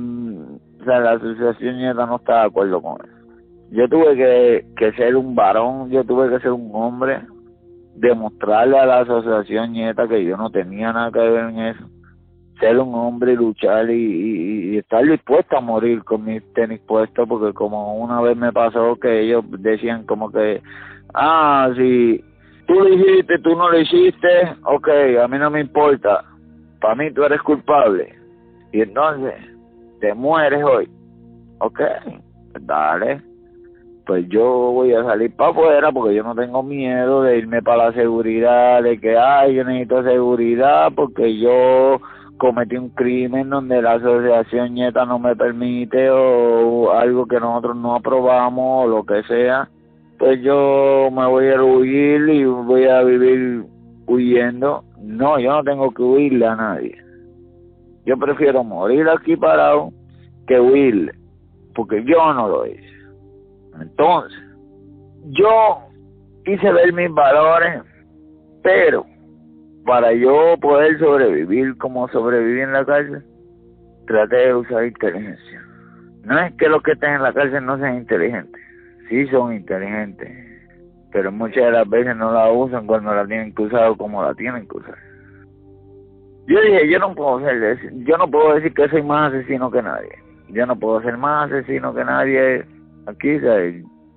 o 0.83 0.85
sea, 0.85 1.01
la 1.01 1.13
asociación 1.13 1.79
Nieta 1.79 2.07
no 2.07 2.17
está 2.17 2.41
de 2.41 2.47
acuerdo 2.47 2.83
con 2.83 2.97
eso. 3.03 3.15
Yo 3.71 3.89
tuve 3.89 4.17
que, 4.17 4.67
que 4.77 4.93
ser 4.93 5.17
un 5.17 5.35
varón, 5.35 5.91
yo 5.91 6.05
tuve 6.05 6.29
que 6.29 6.41
ser 6.41 6.53
un 6.53 6.71
hombre, 6.75 7.21
demostrarle 7.95 8.79
a 8.79 8.87
la 8.87 9.01
asociación 9.01 9.73
Nieta 9.73 10.07
que 10.09 10.25
yo 10.25 10.37
no 10.37 10.51
tenía 10.51 10.93
nada 10.93 11.11
que 11.11 11.19
ver 11.19 11.51
en 11.51 11.59
eso 11.59 11.85
ser 12.63 12.79
un 12.79 12.95
hombre 12.95 13.33
y 13.33 13.37
luchar 13.37 13.91
y, 13.91 14.79
estar 14.79 15.05
dispuesto 15.05 15.57
a 15.57 15.61
morir 15.61 16.05
con 16.05 16.25
mis 16.25 16.43
tenis 16.55 16.81
puestos 16.87 17.29
porque 17.29 17.53
como 17.53 17.97
una 17.97 18.21
vez 18.21 18.37
me 18.37 18.53
pasó 18.53 18.97
que 18.97 19.23
ellos 19.23 19.45
decían 19.59 20.07
como 20.07 20.31
que 20.31 20.63
ah 21.13 21.71
si 21.77 22.25
tú 22.69 22.75
lo 22.75 22.89
hiciste 22.89 23.39
tú 23.41 23.57
no 23.57 23.69
lo 23.69 23.79
hiciste 23.81 24.29
ok 24.65 24.89
a 25.23 25.29
mí 25.29 25.39
no 25.39 25.51
me 25.51 25.61
importa 25.61 26.25
para 26.81 26.95
mí 26.95 27.13
tú 27.13 27.25
eres 27.25 27.43
culpable 27.43 28.15
y 28.71 28.83
entonces 28.83 29.35
te 30.03 30.13
mueres 30.15 30.65
hoy 30.65 30.91
ok 31.61 31.81
dale 32.63 33.23
pues 34.05 34.29
yo 34.29 34.43
voy 34.73 34.93
a 34.93 35.05
salir 35.05 35.35
para 35.37 35.51
afuera 35.51 35.93
porque 35.93 36.17
yo 36.17 36.25
no 36.25 36.35
tengo 36.35 36.65
miedo 36.65 37.23
de 37.23 37.39
irme 37.39 37.63
para 37.63 37.87
la 37.87 37.93
seguridad 37.93 38.83
de 38.83 38.99
que 38.99 39.17
ay 39.17 39.55
yo 39.55 39.63
necesito 39.63 40.03
seguridad 40.03 40.91
porque 40.93 41.39
yo 41.39 42.01
cometí 42.43 42.77
un 42.77 42.89
crimen 42.89 43.51
donde 43.51 43.81
la 43.81 43.93
asociación 43.93 44.75
nieta 44.75 45.07
no 45.07 45.21
me 45.21 45.37
permite 45.37 46.11
o 46.11 46.91
algo 46.91 47.27
que 47.27 47.39
nosotros 47.39 47.77
no 47.77 47.95
aprobamos 47.95 48.87
o 48.87 48.89
lo 48.89 49.05
que 49.05 49.23
sea, 49.29 49.69
pues 50.19 50.43
yo 50.43 51.09
me 51.13 51.25
voy 51.27 51.51
a 51.51 51.63
huir 51.63 52.29
y 52.29 52.45
voy 52.45 52.87
a 52.87 53.05
vivir 53.05 53.65
huyendo. 54.09 54.83
No, 55.01 55.39
yo 55.39 55.53
no 55.53 55.63
tengo 55.63 55.93
que 55.93 56.03
huirle 56.03 56.47
a 56.47 56.57
nadie. 56.57 57.02
Yo 58.05 58.17
prefiero 58.17 58.65
morir 58.65 59.09
aquí 59.09 59.37
parado 59.37 59.93
que 60.47 60.59
huirle, 60.59 61.13
porque 61.75 62.03
yo 62.05 62.35
no 62.35 62.49
lo 62.49 62.67
hice. 62.67 62.93
Entonces, 63.81 64.39
yo 65.31 65.79
quise 66.45 66.73
ver 66.73 66.93
mis 66.93 67.13
valores, 67.13 67.83
pero 68.63 69.07
para 69.85 70.13
yo 70.13 70.57
poder 70.61 70.99
sobrevivir 70.99 71.77
como 71.79 72.09
sobreviví 72.09 72.61
en 72.61 72.73
la 72.73 72.85
cárcel, 72.85 73.25
traté 74.07 74.37
de 74.37 74.55
usar 74.55 74.85
inteligencia. 74.85 75.63
No 76.25 76.39
es 76.39 76.55
que 76.55 76.69
los 76.69 76.83
que 76.83 76.93
estén 76.93 77.15
en 77.15 77.23
la 77.23 77.33
cárcel 77.33 77.65
no 77.65 77.79
sean 77.79 77.97
inteligentes, 77.97 78.61
sí 79.09 79.27
son 79.29 79.55
inteligentes, 79.55 80.31
pero 81.13 81.31
muchas 81.31 81.65
de 81.65 81.71
las 81.73 81.89
veces 81.89 82.17
no 82.17 82.33
la 82.33 82.51
usan 82.51 82.87
cuando 82.87 83.15
la 83.15 83.27
tienen 83.27 83.55
que 83.55 83.63
usar 83.63 83.91
o 83.91 83.97
como 83.97 84.23
la 84.23 84.35
tienen 84.35 84.67
que 84.67 84.77
usar. 84.77 85.12
Yo 86.47 86.61
dije, 86.61 86.89
yo 86.91 86.99
no 86.99 87.15
puedo 87.15 87.41
ser, 87.41 87.79
yo 88.05 88.17
no 88.19 88.29
puedo 88.29 88.55
decir 88.55 88.75
que 88.75 88.89
soy 88.89 89.03
más 89.03 89.33
asesino 89.33 89.71
que 89.71 89.83
nadie. 89.83 90.11
Yo 90.49 90.67
no 90.67 90.77
puedo 90.77 91.01
ser 91.03 91.17
más 91.17 91.51
asesino 91.51 91.95
que 91.95 92.05
nadie. 92.05 92.65
Aquí, 93.07 93.39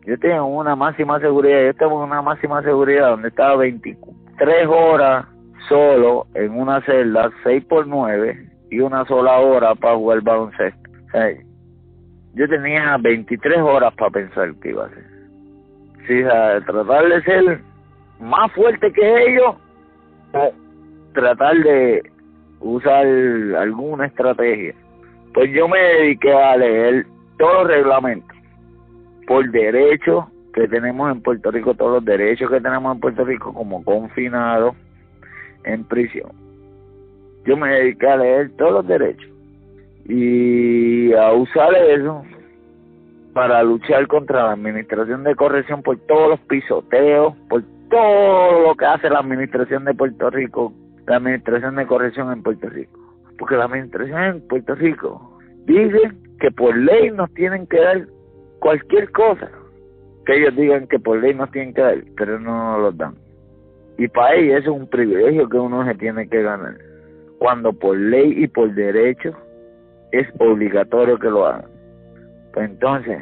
yo 0.05 0.19
tengo 0.19 0.45
una 0.45 0.75
máxima 0.75 1.19
seguridad, 1.19 1.65
yo 1.65 1.73
tengo 1.75 2.03
una 2.03 2.21
máxima 2.21 2.61
seguridad 2.63 3.11
donde 3.11 3.29
estaba 3.29 3.55
23 3.57 4.67
horas 4.67 5.25
solo 5.67 6.27
en 6.33 6.51
una 6.51 6.81
celda 6.81 7.31
6 7.43 7.65
por 7.65 7.87
9 7.87 8.49
y 8.69 8.79
una 8.79 9.05
sola 9.05 9.39
hora 9.39 9.73
para 9.75 9.95
jugar 9.95 10.21
baloncesto. 10.21 10.89
yo 12.33 12.47
tenía 12.47 12.97
23 12.97 13.59
horas 13.59 13.93
para 13.95 14.11
pensar 14.11 14.53
qué 14.61 14.69
iba 14.69 14.83
a 14.83 14.87
hacer. 14.87 15.05
Si 16.07 16.23
tratar 16.65 17.07
de 17.07 17.21
ser 17.23 17.61
más 18.19 18.51
fuerte 18.51 18.91
que 18.93 19.31
ellos 19.31 19.55
o 20.33 20.51
tratar 21.13 21.55
de 21.57 22.03
usar 22.65 23.05
alguna 23.57 24.07
estrategia. 24.07 24.73
Pues 25.33 25.51
yo 25.51 25.67
me 25.67 25.77
dediqué 25.77 26.33
a 26.33 26.57
leer 26.57 27.05
todos 27.37 27.63
los 27.63 27.67
reglamentos 27.67 28.35
por 29.27 29.49
derecho 29.51 30.29
que 30.53 30.67
tenemos 30.67 31.11
en 31.11 31.21
Puerto 31.21 31.51
Rico, 31.51 31.75
todos 31.75 31.95
los 31.95 32.05
derechos 32.05 32.49
que 32.49 32.61
tenemos 32.61 32.95
en 32.95 33.01
Puerto 33.01 33.23
Rico 33.23 33.53
como 33.53 33.83
confinado 33.83 34.75
en 35.63 35.83
prisión. 35.83 36.31
Yo 37.45 37.55
me 37.57 37.69
dediqué 37.69 38.07
a 38.07 38.17
leer 38.17 38.51
todos 38.57 38.71
los 38.71 38.87
derechos 38.87 39.29
y 40.07 41.13
a 41.13 41.33
usar 41.33 41.73
eso 41.75 42.23
para 43.33 43.61
luchar 43.63 44.07
contra 44.07 44.45
la 44.45 44.51
administración 44.53 45.23
de 45.23 45.35
corrección 45.35 45.83
por 45.83 45.97
todos 46.07 46.29
los 46.29 46.39
pisoteos, 46.41 47.35
por 47.49 47.63
todo 47.89 48.67
lo 48.67 48.75
que 48.75 48.85
hace 48.85 49.09
la 49.09 49.19
administración 49.19 49.83
de 49.85 49.93
Puerto 49.93 50.29
Rico, 50.29 50.73
la 51.07 51.17
administración 51.17 51.75
de 51.75 51.85
corrección 51.85 52.31
en 52.31 52.43
Puerto 52.43 52.69
Rico. 52.69 52.99
Porque 53.37 53.55
la 53.55 53.65
administración 53.65 54.23
en 54.23 54.47
Puerto 54.47 54.75
Rico 54.75 55.39
dice 55.65 56.11
que 56.39 56.51
por 56.51 56.75
ley 56.75 57.11
nos 57.11 57.33
tienen 57.33 57.67
que 57.67 57.79
dar 57.79 58.07
cualquier 58.59 59.11
cosa 59.11 59.49
que 60.25 60.37
ellos 60.37 60.55
digan 60.55 60.87
que 60.87 60.99
por 60.99 61.19
ley 61.19 61.33
nos 61.33 61.51
tienen 61.51 61.73
que 61.73 61.81
dar, 61.81 61.97
pero 62.17 62.39
no 62.39 62.71
nos 62.71 62.81
los 62.81 62.97
dan. 62.97 63.15
Y 63.97 64.07
para 64.07 64.35
ellos 64.35 64.61
eso 64.61 64.71
es 64.73 64.81
un 64.81 64.87
privilegio 64.87 65.47
que 65.47 65.57
uno 65.57 65.85
se 65.85 65.95
tiene 65.95 66.27
que 66.27 66.41
ganar. 66.41 66.75
Cuando 67.37 67.71
por 67.71 67.97
ley 67.97 68.43
y 68.43 68.47
por 68.47 68.73
derecho 68.73 69.37
es 70.11 70.27
obligatorio 70.39 71.17
que 71.19 71.29
lo 71.29 71.45
hagan. 71.45 71.69
Pues 72.53 72.69
entonces, 72.69 73.19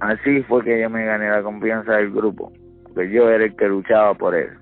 así 0.00 0.42
fue 0.42 0.62
que 0.64 0.80
yo 0.80 0.90
me 0.90 1.04
gané 1.04 1.30
la 1.30 1.42
confianza 1.42 1.94
del 1.96 2.10
grupo. 2.10 2.52
Porque 2.84 3.10
yo 3.10 3.28
era 3.28 3.44
el 3.44 3.56
que 3.56 3.68
luchaba 3.68 4.14
por 4.14 4.34
eso. 4.36 4.54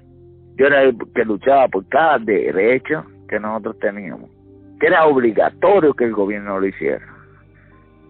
Yo 0.57 0.67
era 0.67 0.83
el 0.83 0.97
que 1.15 1.25
luchaba 1.25 1.69
por 1.69 1.88
cada 1.88 2.19
derecho 2.19 3.05
que 3.29 3.41
nosotros 3.41 3.79
teníamos. 3.79 4.31
Que 4.79 4.88
era 4.88 5.07
obligatorio 5.07 5.95
que 5.95 6.05
el 6.05 6.12
gobierno 6.12 6.61
lo 6.61 6.67
hiciera 6.67 7.12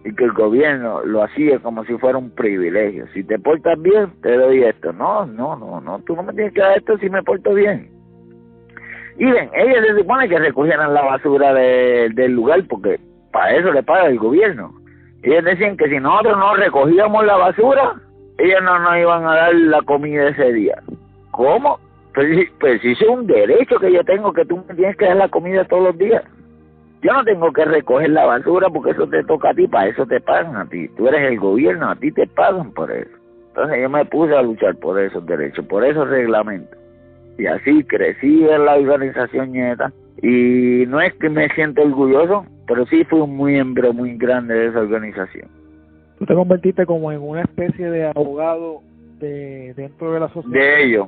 y 0.05 0.13
que 0.15 0.25
el 0.25 0.33
gobierno 0.33 1.03
lo 1.05 1.23
hacía 1.23 1.59
como 1.59 1.85
si 1.85 1.97
fuera 1.97 2.17
un 2.17 2.31
privilegio. 2.31 3.07
Si 3.13 3.23
te 3.23 3.39
portas 3.39 3.81
bien, 3.81 4.11
te 4.21 4.35
doy 4.35 4.63
esto. 4.63 4.91
No, 4.91 5.25
no, 5.25 5.55
no, 5.55 5.79
no, 5.79 5.99
tú 5.99 6.15
no 6.15 6.23
me 6.23 6.33
tienes 6.33 6.53
que 6.53 6.61
dar 6.61 6.77
esto 6.77 6.97
si 6.97 7.09
me 7.09 7.23
porto 7.23 7.53
bien. 7.53 7.89
Y 9.17 9.25
ven, 9.25 9.49
ellos 9.53 9.85
se 9.85 9.99
supone 9.99 10.27
que 10.27 10.39
recogieran 10.39 10.93
la 10.93 11.03
basura 11.03 11.53
del 11.53 12.31
lugar 12.31 12.63
porque 12.67 12.99
para 13.31 13.55
eso 13.55 13.71
le 13.71 13.83
paga 13.83 14.07
el 14.07 14.17
gobierno. 14.17 14.73
Ellos 15.21 15.43
decían 15.45 15.77
que 15.77 15.87
si 15.87 15.99
nosotros 15.99 16.37
no 16.37 16.55
recogíamos 16.55 17.25
la 17.25 17.37
basura, 17.37 17.93
ellos 18.37 18.61
no 18.63 18.79
nos 18.79 18.97
iban 18.97 19.25
a 19.25 19.35
dar 19.35 19.55
la 19.55 19.81
comida 19.83 20.27
ese 20.29 20.51
día. 20.51 20.81
¿Cómo? 21.31 21.79
Pues, 22.13 22.49
pues 22.59 22.81
si 22.81 22.91
es 22.91 23.01
un 23.01 23.25
derecho 23.25 23.79
que 23.79 23.91
yo 23.91 24.03
tengo, 24.03 24.33
que 24.33 24.45
tú 24.45 24.63
me 24.67 24.75
tienes 24.75 24.95
que 24.97 25.05
dar 25.05 25.17
la 25.17 25.29
comida 25.29 25.65
todos 25.65 25.83
los 25.83 25.97
días. 25.97 26.23
Yo 27.01 27.11
no 27.11 27.23
tengo 27.23 27.51
que 27.51 27.65
recoger 27.65 28.11
la 28.11 28.25
basura 28.25 28.69
porque 28.69 28.91
eso 28.91 29.07
te 29.07 29.23
toca 29.23 29.49
a 29.49 29.53
ti, 29.53 29.67
para 29.67 29.87
eso 29.87 30.05
te 30.05 30.21
pagan 30.21 30.55
a 30.55 30.65
ti. 30.69 30.87
Tú 30.95 31.07
eres 31.07 31.21
el 31.31 31.39
gobierno, 31.39 31.89
a 31.89 31.95
ti 31.95 32.11
te 32.11 32.27
pagan 32.27 32.71
por 32.71 32.91
eso. 32.91 33.11
Entonces 33.49 33.81
yo 33.81 33.89
me 33.89 34.05
puse 34.05 34.35
a 34.35 34.41
luchar 34.41 34.75
por 34.77 34.99
esos 34.99 35.25
derechos, 35.25 35.65
por 35.65 35.83
esos 35.83 36.07
reglamentos. 36.07 36.77
Y 37.37 37.45
así 37.45 37.83
crecí 37.83 38.47
en 38.47 38.65
la 38.65 38.75
organización 38.75 39.51
Nieta. 39.51 39.91
Y 40.21 40.85
no 40.87 41.01
es 41.01 41.13
que 41.15 41.29
me 41.29 41.49
siento 41.49 41.81
orgulloso, 41.81 42.45
pero 42.67 42.85
sí 42.85 43.03
fui 43.03 43.19
un 43.19 43.43
miembro 43.43 43.91
muy 43.91 44.15
grande 44.17 44.53
de 44.53 44.67
esa 44.67 44.79
organización. 44.79 45.49
Tú 46.19 46.25
te 46.25 46.35
convertiste 46.35 46.85
como 46.85 47.11
en 47.11 47.21
una 47.21 47.41
especie 47.41 47.89
de 47.89 48.05
abogado 48.05 48.81
de 49.19 49.73
dentro 49.73 50.13
de 50.13 50.19
la 50.21 50.29
sociedad. 50.29 50.53
De 50.53 50.83
ellos, 50.85 51.07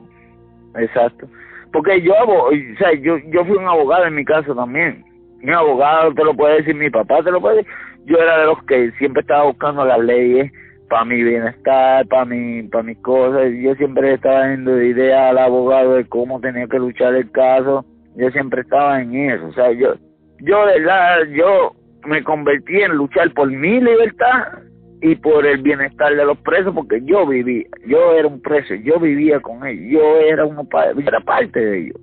exacto. 0.78 1.28
Porque 1.72 2.02
yo, 2.02 2.14
o 2.26 2.52
sea, 2.78 2.94
yo, 2.94 3.18
yo 3.30 3.46
fui 3.46 3.58
un 3.58 3.68
abogado 3.68 4.06
en 4.06 4.16
mi 4.16 4.24
caso 4.24 4.56
también 4.56 5.04
mi 5.46 5.54
abogado 5.54 6.14
te 6.14 6.24
lo 6.24 6.34
puede 6.34 6.58
decir, 6.58 6.76
mi 6.76 6.90
papá 6.90 7.22
te 7.24 7.32
lo 7.32 7.40
puede 7.40 7.58
decir. 7.58 7.72
Yo 8.06 8.18
era 8.18 8.40
de 8.40 8.46
los 8.46 8.64
que 8.64 8.92
siempre 8.94 9.22
estaba 9.22 9.44
buscando 9.44 9.86
las 9.86 10.00
leyes 10.00 10.52
para 10.90 11.06
mi 11.06 11.24
bienestar, 11.24 12.08
para 12.08 12.26
mi, 12.26 12.64
para 12.64 12.84
mis 12.84 12.98
cosas. 13.00 13.52
Yo 13.62 13.76
siempre 13.76 14.14
estaba 14.14 14.40
dando 14.40 14.82
idea 14.82 15.30
al 15.30 15.38
abogado 15.38 15.96
de 15.96 16.06
cómo 16.06 16.40
tenía 16.40 16.68
que 16.68 16.80
luchar 16.80 17.16
el 17.16 17.30
caso. 17.32 17.86
Yo 18.16 18.30
siempre 18.32 18.62
estaba 18.62 19.02
en 19.02 19.16
eso. 19.16 19.48
O 19.48 19.54
sea, 19.54 19.72
yo, 19.72 19.96
yo 20.40 20.66
de 20.66 20.80
verdad, 20.80 21.26
yo 21.32 21.76
me 22.06 22.24
convertí 22.24 22.82
en 22.82 22.94
luchar 22.94 23.32
por 23.34 23.50
mi 23.50 23.80
libertad 23.80 24.60
y 25.06 25.16
por 25.18 25.46
el 25.46 25.62
bienestar 25.62 26.16
de 26.16 26.26
los 26.26 26.40
presos 26.40 26.74
porque 26.74 27.00
yo 27.04 27.28
vivía, 27.28 27.68
yo 27.86 28.14
era 28.14 28.28
un 28.28 28.42
preso, 28.42 28.74
yo 28.74 29.00
vivía 29.00 29.40
con 29.40 29.64
ellos, 29.64 29.86
yo 29.92 30.18
era 30.18 30.46
uno 30.46 30.68
era 30.98 31.20
parte 31.20 31.60
de 31.60 31.80
ellos. 31.82 32.02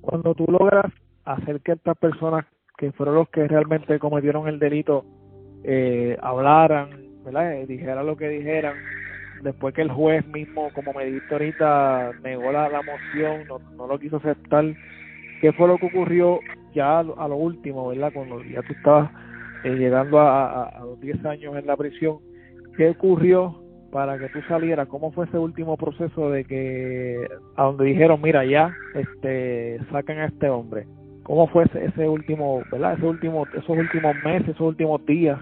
Cuando 0.00 0.34
tú 0.34 0.46
logras 0.48 0.92
hacer 1.24 1.60
que 1.60 1.72
estas 1.72 1.96
personas 1.96 2.44
que 2.76 2.90
fueron 2.90 3.14
los 3.14 3.28
que 3.28 3.46
realmente 3.46 4.00
cometieron 4.00 4.48
el 4.48 4.58
delito 4.58 5.04
eh, 5.62 6.16
hablaran, 6.20 6.90
¿verdad? 7.24 7.54
Eh, 7.54 7.66
dijeran 7.66 8.04
lo 8.04 8.16
que 8.16 8.30
dijeran, 8.30 8.74
después 9.44 9.72
que 9.72 9.82
el 9.82 9.92
juez 9.92 10.26
mismo, 10.26 10.70
como 10.74 10.92
me 10.94 11.04
dijiste 11.04 11.32
ahorita, 11.32 12.10
negó 12.24 12.50
la, 12.50 12.68
la 12.68 12.82
moción, 12.82 13.46
no, 13.46 13.60
no 13.76 13.86
lo 13.86 13.96
quiso 14.00 14.16
aceptar, 14.16 14.64
¿qué 15.40 15.52
fue 15.52 15.68
lo 15.68 15.78
que 15.78 15.86
ocurrió 15.86 16.40
ya 16.74 16.98
a 16.98 17.28
lo 17.28 17.36
último, 17.36 17.90
¿verdad? 17.90 18.10
Cuando 18.12 18.42
ya 18.42 18.60
tú 18.62 18.72
estabas 18.72 19.08
eh, 19.64 19.70
llegando 19.70 20.20
a, 20.20 20.64
a, 20.64 20.84
los 20.84 21.00
10 21.00 21.24
años 21.24 21.56
en 21.56 21.66
la 21.66 21.76
prisión, 21.76 22.18
¿qué 22.76 22.90
ocurrió 22.90 23.62
para 23.90 24.18
que 24.18 24.28
tú 24.28 24.40
salieras? 24.48 24.88
¿Cómo 24.88 25.12
fue 25.12 25.26
ese 25.26 25.38
último 25.38 25.76
proceso 25.76 26.30
de 26.30 26.44
que, 26.44 27.28
a 27.56 27.64
donde 27.64 27.84
dijeron, 27.84 28.20
mira, 28.22 28.44
ya, 28.44 28.74
este, 28.94 29.78
sacan 29.90 30.18
a 30.18 30.26
este 30.26 30.48
hombre? 30.48 30.86
¿Cómo 31.24 31.46
fue 31.48 31.64
ese, 31.64 32.08
último, 32.08 32.62
verdad? 32.72 32.94
Ese 32.94 33.06
último, 33.06 33.46
esos 33.54 33.68
últimos 33.68 34.16
meses, 34.24 34.48
esos 34.48 34.66
últimos 34.66 35.04
días. 35.06 35.38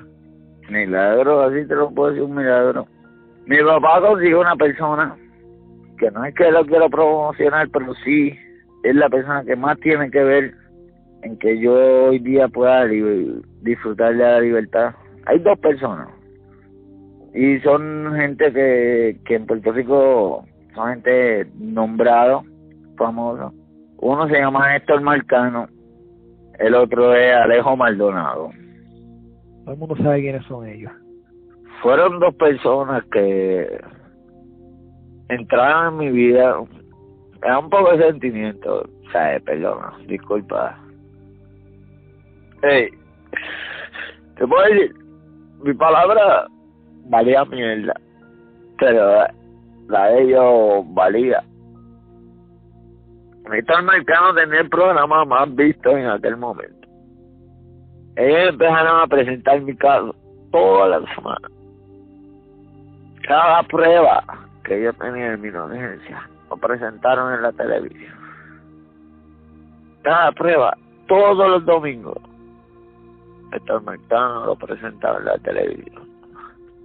Milagro, 0.68 1.40
así 1.42 1.66
te 1.66 1.74
lo 1.74 1.90
puedo 1.90 2.11
decir, 2.11 2.22
un 2.22 2.35
milagro. 2.35 2.87
Mi 3.46 3.59
papá 3.62 4.00
consiguió 4.00 4.40
una 4.40 4.56
persona 4.56 5.16
que 5.98 6.11
no 6.11 6.24
es 6.24 6.35
que 6.35 6.50
lo 6.50 6.64
quiero 6.66 6.90
promocionar, 6.90 7.68
pero 7.70 7.94
sí 8.04 8.35
es 8.83 8.94
la 8.94 9.09
persona 9.09 9.44
que 9.44 9.56
más 9.56 9.78
tiene 9.80 10.11
que 10.11 10.22
ver 10.22 10.54
en 11.22 11.38
que 11.38 11.59
yo 11.59 12.09
hoy 12.09 12.18
día 12.18 12.48
pueda 12.48 12.87
disfrutar 13.62 14.14
de 14.14 14.22
la 14.22 14.40
libertad. 14.40 14.94
Hay 15.26 15.38
dos 15.38 15.59
personas 15.59 16.09
y 17.35 17.59
son 17.61 18.14
gente 18.16 18.52
que, 18.52 19.20
que 19.24 19.35
en 19.37 19.46
Puerto 19.46 19.72
Rico 19.72 20.44
son 20.74 20.88
gente 20.90 21.46
nombrado, 21.59 22.42
famoso. 22.96 23.52
Uno 23.98 24.28
se 24.28 24.38
llama 24.38 24.76
Héctor 24.76 25.02
Marcano, 25.02 25.68
el 26.59 26.74
otro 26.74 27.14
es 27.14 27.35
Alejo 27.35 27.76
Maldonado. 27.76 28.50
Todo 29.64 29.72
el 29.72 29.78
mundo 29.78 29.96
sabe 29.96 30.22
quiénes 30.22 30.44
son 30.46 30.66
ellos. 30.66 30.92
Fueron 31.83 32.18
dos 32.18 32.35
personas 32.35 33.04
que 33.12 33.80
entraron 35.28 35.94
en 35.94 35.98
mi 35.98 36.11
vida. 36.11 36.56
Era 37.42 37.59
un 37.59 37.70
poco 37.70 37.96
de 37.96 38.06
sentimiento, 38.06 38.88
¿sabes? 39.12 39.42
Perdona, 39.42 39.92
disculpa 40.06 40.78
Hey, 42.62 42.90
te 44.37 44.46
puedo 44.46 44.62
decir, 44.64 44.94
mi 45.62 45.73
palabra 45.73 46.46
valía 47.07 47.44
mierda, 47.46 47.94
pero 48.79 49.25
la 49.88 50.07
de 50.09 50.23
ellos 50.23 50.85
valía. 50.88 51.42
Néstor 53.51 53.83
Marcano 53.83 54.35
tenía 54.35 54.61
el 54.61 54.68
programa 54.68 55.25
más 55.25 55.55
visto 55.55 55.96
en 55.96 56.07
aquel 56.07 56.37
momento. 56.37 56.87
Ellos 58.16 58.51
empezaron 58.51 59.01
a 59.01 59.07
presentar 59.07 59.61
mi 59.62 59.75
caso 59.77 60.14
toda 60.53 61.01
la 61.01 61.14
semana. 61.14 61.49
Cada 63.27 63.62
prueba 63.64 64.23
que 64.64 64.83
yo 64.83 64.92
tenía 64.94 65.33
en 65.33 65.40
mi 65.40 65.49
inocencia 65.49 66.29
lo 66.51 66.57
presentaron 66.59 67.35
en 67.35 67.42
la 67.42 67.53
televisión. 67.53 68.14
Cada 70.03 70.33
prueba, 70.33 70.77
todos 71.09 71.49
los 71.49 71.64
domingos, 71.64 72.18
Héctor 73.52 73.82
Marcano 73.82 74.46
lo 74.46 74.56
presentaba 74.56 75.18
en 75.18 75.24
la 75.24 75.38
televisión. 75.38 76.08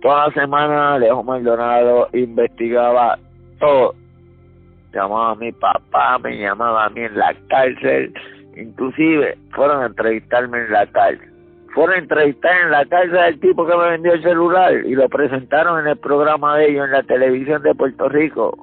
Toda 0.01 0.27
la 0.27 0.33
semana 0.33 0.93
Alejo 0.95 1.23
Maldonado 1.23 2.07
investigaba 2.13 3.17
todo. 3.59 3.95
Llamaba 4.93 5.31
a 5.31 5.35
mi 5.35 5.51
papá, 5.51 6.19
me 6.19 6.37
llamaba 6.37 6.85
a 6.85 6.89
mí 6.89 7.01
en 7.01 7.17
la 7.17 7.35
cárcel. 7.49 8.13
Inclusive 8.55 9.37
fueron 9.51 9.81
a 9.81 9.87
entrevistarme 9.87 10.59
en 10.59 10.71
la 10.71 10.85
cárcel. 10.87 11.29
Fueron 11.73 11.95
a 11.95 11.99
entrevistar 11.99 12.51
en 12.63 12.71
la 12.71 12.85
cárcel 12.85 13.17
al 13.17 13.39
tipo 13.39 13.65
que 13.65 13.75
me 13.75 13.89
vendió 13.89 14.13
el 14.13 14.23
celular 14.23 14.73
y 14.85 14.95
lo 14.95 15.09
presentaron 15.09 15.79
en 15.81 15.87
el 15.87 15.97
programa 15.97 16.57
de 16.57 16.69
ellos 16.69 16.85
en 16.85 16.91
la 16.91 17.03
televisión 17.03 17.61
de 17.63 17.75
Puerto 17.75 18.07
Rico. 18.07 18.57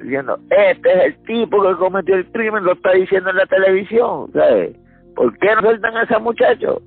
Diciendo, 0.00 0.38
este 0.48 0.92
es 0.92 1.04
el 1.06 1.22
tipo 1.24 1.60
que 1.60 1.74
cometió 1.76 2.14
el 2.14 2.30
crimen, 2.30 2.64
lo 2.64 2.72
está 2.72 2.92
diciendo 2.92 3.30
en 3.30 3.36
la 3.36 3.46
televisión. 3.46 4.30
¿sabes? 4.32 4.76
¿Por 5.16 5.36
qué 5.38 5.54
no 5.56 5.62
sueltan 5.62 5.96
a 5.96 6.04
ese 6.04 6.18
muchacho? 6.20 6.80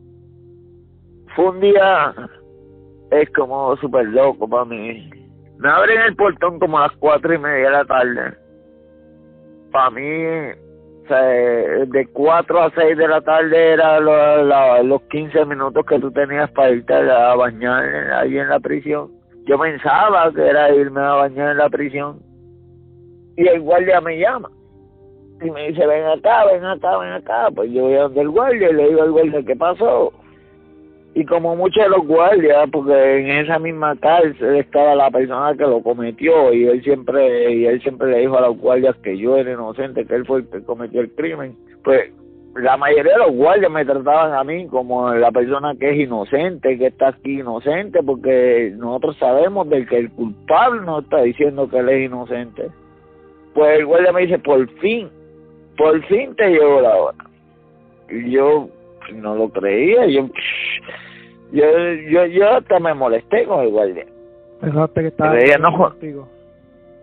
Fue 1.36 1.50
un 1.50 1.60
día, 1.60 2.14
es 3.12 3.30
como 3.32 3.76
súper 3.78 4.08
loco 4.08 4.48
para 4.48 4.66
mí. 4.66 5.10
Me 5.58 5.70
abren 5.70 6.02
el 6.02 6.16
portón 6.16 6.60
como 6.60 6.80
a 6.80 6.88
las 6.88 6.98
cuatro 6.98 7.34
y 7.34 7.38
media 7.38 7.66
de 7.66 7.72
la 7.72 7.86
tarde. 7.86 8.34
Para 9.72 9.90
mí, 9.92 10.02
de 10.02 12.08
cuatro 12.14 12.62
a 12.62 12.72
seis 12.72 12.98
de 12.98 13.08
la 13.08 13.22
tarde 13.22 13.74
era 13.74 14.00
los 14.00 15.02
quince 15.04 15.46
minutos 15.46 15.86
que 15.86 16.00
tú 16.00 16.12
tenías 16.12 16.50
para 16.52 16.72
irte 16.72 16.94
a 16.94 17.36
bañar 17.36 18.14
ahí 18.14 18.38
en 18.38 18.50
la 18.50 18.60
prisión. 18.60 19.12
Yo 19.46 19.60
pensaba 19.60 20.32
que 20.34 20.48
era 20.48 20.74
irme 20.74 21.02
a 21.02 21.14
bañar 21.14 21.52
en 21.52 21.58
la 21.58 21.70
prisión. 21.70 22.20
Y 23.38 23.48
el 23.48 23.62
guardia 23.62 24.02
me 24.02 24.20
llama. 24.20 24.50
Y 25.42 25.50
me 25.50 25.70
dice, 25.70 25.86
ven 25.86 26.06
acá, 26.06 26.46
ven 26.46 26.64
acá, 26.64 26.98
ven 26.98 27.14
acá. 27.14 27.50
Pues 27.56 27.72
yo 27.72 27.84
voy 27.84 27.96
a 27.96 28.04
donde 28.04 28.22
el 28.22 28.30
guardia 28.30 28.70
y 28.70 28.74
le 28.74 28.90
digo 28.90 29.02
al 29.02 29.12
guardia, 29.12 29.44
¿qué 29.46 29.56
pasó? 29.56 30.14
Y 31.14 31.26
como 31.26 31.56
muchos 31.56 31.84
de 31.84 31.90
los 31.90 32.08
guardias, 32.08 32.70
porque 32.72 33.20
en 33.20 33.30
esa 33.32 33.60
misma 33.60 33.96
cárcel 33.98 34.56
estaba 34.56 34.96
la 34.96 35.12
persona 35.12 35.54
que 35.58 35.64
lo 35.64 35.84
cometió 35.84 36.54
y 36.54 36.66
él 36.66 36.82
siempre 36.84 37.54
y 37.54 37.66
él 37.66 37.82
siempre 37.82 38.12
le 38.12 38.20
dijo 38.20 38.38
a 38.38 38.48
los 38.48 38.58
guardias 38.58 38.96
que 38.98 39.18
yo 39.18 39.36
era 39.36 39.52
inocente, 39.52 40.06
que 40.06 40.16
él 40.16 40.26
fue 40.26 40.40
el 40.40 40.50
que 40.50 40.64
cometió 40.64 41.02
el 41.02 41.12
crimen. 41.12 41.58
Pues 41.84 42.14
la 42.56 42.78
mayoría 42.78 43.14
de 43.14 43.20
los 43.20 43.32
guardias 43.32 43.72
me 43.72 43.84
trataban 43.84 44.34
a 44.34 44.44
mí 44.46 44.68
como 44.68 45.14
la 45.14 45.32
persona 45.32 45.76
que 45.78 45.90
es 45.90 46.00
inocente, 46.00 46.78
que 46.78 46.88
está 46.88 47.10
aquí 47.10 47.40
inocente, 47.40 48.02
porque 48.04 48.74
nosotros 48.78 49.18
sabemos 49.18 49.70
del 49.70 49.88
que 49.88 49.98
el 49.98 50.12
culpable 50.12 50.82
no 50.86 51.00
está 51.00 51.24
diciendo 51.24 51.70
que 51.70 51.80
él 51.80 51.90
es 51.90 52.06
inocente. 52.06 52.70
Pues 53.54 53.80
el 53.80 53.86
guardia 53.86 54.14
me 54.14 54.22
dice, 54.22 54.40
por 54.40 54.66
fin, 54.80 55.10
por 55.78 56.02
fin 56.06 56.34
te 56.38 56.52
llegó 56.52 56.80
la 56.80 56.96
hora. 56.96 57.18
Y 58.10 58.32
yo 58.32 58.70
no 59.14 59.36
lo 59.36 59.50
creía, 59.50 60.06
yo 60.08 60.28
yo, 61.52 61.66
yo, 62.10 62.26
yo 62.28 62.50
hasta 62.50 62.80
me 62.80 62.94
molesté 62.94 63.46
con 63.46 63.62
el 63.62 63.72
guardia. 63.72 64.06
Pensaste 64.62 65.02
que 65.02 65.08
estaba 65.08 65.36
no 65.60 65.78
contigo. 65.78 66.28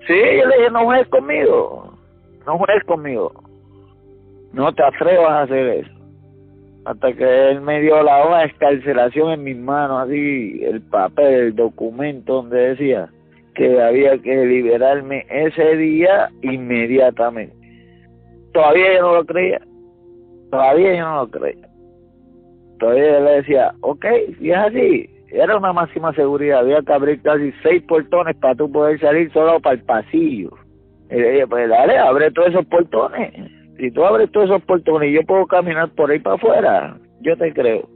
Sí, 0.06 0.14
yo 0.14 0.46
le 0.46 0.56
dije, 0.56 0.70
no 0.70 0.84
juegues 0.84 1.08
conmigo, 1.08 1.98
no 2.46 2.58
juegues 2.58 2.84
conmigo, 2.84 3.32
no 4.52 4.72
te 4.74 4.82
atrevas 4.82 5.30
a 5.30 5.42
hacer 5.42 5.66
eso. 5.68 5.90
Hasta 6.86 7.12
que 7.12 7.50
él 7.50 7.60
me 7.60 7.82
dio 7.82 8.02
la 8.02 8.24
hoja 8.24 8.38
de 8.38 8.46
escarcelación 8.46 9.32
en 9.32 9.44
mis 9.44 9.58
manos, 9.58 10.04
así, 10.04 10.64
el 10.64 10.80
papel, 10.80 11.34
el 11.34 11.56
documento 11.56 12.34
donde 12.34 12.70
decía 12.70 13.10
que 13.54 13.82
había 13.82 14.16
que 14.18 14.46
liberarme 14.46 15.26
ese 15.28 15.76
día 15.76 16.30
inmediatamente. 16.40 17.54
Todavía 18.54 18.94
yo 18.94 19.02
no 19.02 19.14
lo 19.16 19.24
creía, 19.26 19.60
todavía 20.50 20.94
yo 20.94 21.04
no 21.04 21.16
lo 21.16 21.28
creía. 21.28 21.67
Entonces 22.80 23.22
le 23.24 23.30
decía, 23.32 23.74
ok, 23.80 24.06
si 24.38 24.52
es 24.52 24.56
así, 24.56 25.10
era 25.32 25.56
una 25.56 25.72
máxima 25.72 26.14
seguridad, 26.14 26.60
había 26.60 26.80
que 26.80 26.92
abrir 26.92 27.20
casi 27.22 27.52
seis 27.60 27.82
portones 27.82 28.36
para 28.36 28.54
tú 28.54 28.70
poder 28.70 29.00
salir 29.00 29.32
solo 29.32 29.58
para 29.58 29.74
el 29.74 29.82
pasillo. 29.82 30.50
Y 31.10 31.16
le 31.16 31.32
dije, 31.32 31.46
pues 31.48 31.68
dale, 31.68 31.98
abre 31.98 32.30
todos 32.30 32.50
esos 32.50 32.64
portones. 32.66 33.32
Si 33.78 33.90
tú 33.90 34.04
abres 34.04 34.30
todos 34.30 34.48
esos 34.48 34.62
portones 34.62 35.10
y 35.10 35.14
yo 35.14 35.22
puedo 35.24 35.44
caminar 35.46 35.90
por 35.90 36.08
ahí 36.08 36.20
para 36.20 36.36
afuera, 36.36 36.96
yo 37.22 37.36
te 37.36 37.52
creo. 37.52 37.88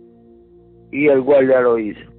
Y 0.91 1.07
el 1.07 1.21
guardia 1.21 1.61
lo 1.61 1.79
hizo. 1.79 2.11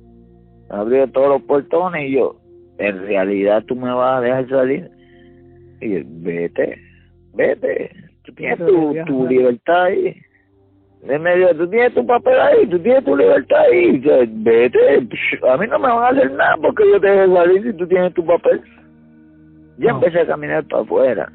Abrió 0.70 1.06
todos 1.10 1.28
los 1.28 1.42
portones 1.42 2.08
y 2.08 2.14
yo, 2.14 2.38
en 2.78 3.06
realidad 3.06 3.66
tú 3.66 3.76
me 3.76 3.92
vas 3.94 4.20
a 4.20 4.22
dejar 4.22 4.48
salir. 4.48 4.90
Y 5.82 5.96
él, 5.96 6.06
vete, 6.08 6.80
vete, 7.34 7.92
tú 8.24 8.34
tienes 8.36 8.58
tu, 8.60 8.96
tu 9.06 9.28
libertad 9.28 9.84
ahí 9.84 10.16
de 11.06 11.20
medio, 11.20 11.56
tú 11.56 11.70
tienes 11.70 11.94
tu 11.94 12.06
papel 12.06 12.40
ahí, 12.40 12.68
tú 12.68 12.80
tienes 12.80 13.04
tu 13.04 13.16
libertad 13.16 13.62
ahí, 13.72 14.02
vete, 14.28 15.08
a 15.50 15.58
mí 15.58 15.68
no 15.68 15.80
me 15.80 15.88
van 15.88 16.04
a 16.04 16.08
hacer 16.08 16.32
nada 16.32 16.56
porque 16.62 16.90
yo 16.90 17.00
te 17.00 17.08
dejo 17.08 17.36
salir 17.36 17.64
si 17.64 17.74
tú 17.74 17.88
tienes 17.88 18.14
tu 18.14 18.26
papel. 18.26 18.62
Ya 19.78 19.90
empecé 19.90 20.22
a 20.22 20.28
caminar 20.28 20.64
para 20.66 20.84
afuera 20.84 21.32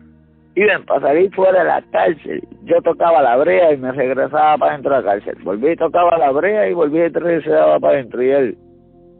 iban 0.58 0.84
para 0.84 1.00
salir 1.00 1.32
fuera 1.34 1.60
de 1.60 1.64
la 1.64 1.82
cárcel. 1.90 2.42
Yo 2.64 2.82
tocaba 2.82 3.22
la 3.22 3.36
brea 3.36 3.72
y 3.72 3.76
me 3.76 3.92
regresaba 3.92 4.58
para 4.58 4.72
dentro 4.72 4.94
de 4.94 5.02
la 5.02 5.12
cárcel. 5.12 5.36
Volví 5.44 5.70
y 5.70 5.76
tocaba 5.76 6.18
la 6.18 6.30
brea 6.32 6.68
y 6.68 6.74
volví 6.74 6.98
y 6.98 7.08
regresaba 7.08 7.78
para 7.78 7.98
dentro. 7.98 8.22
Y 8.22 8.30
él, 8.30 8.58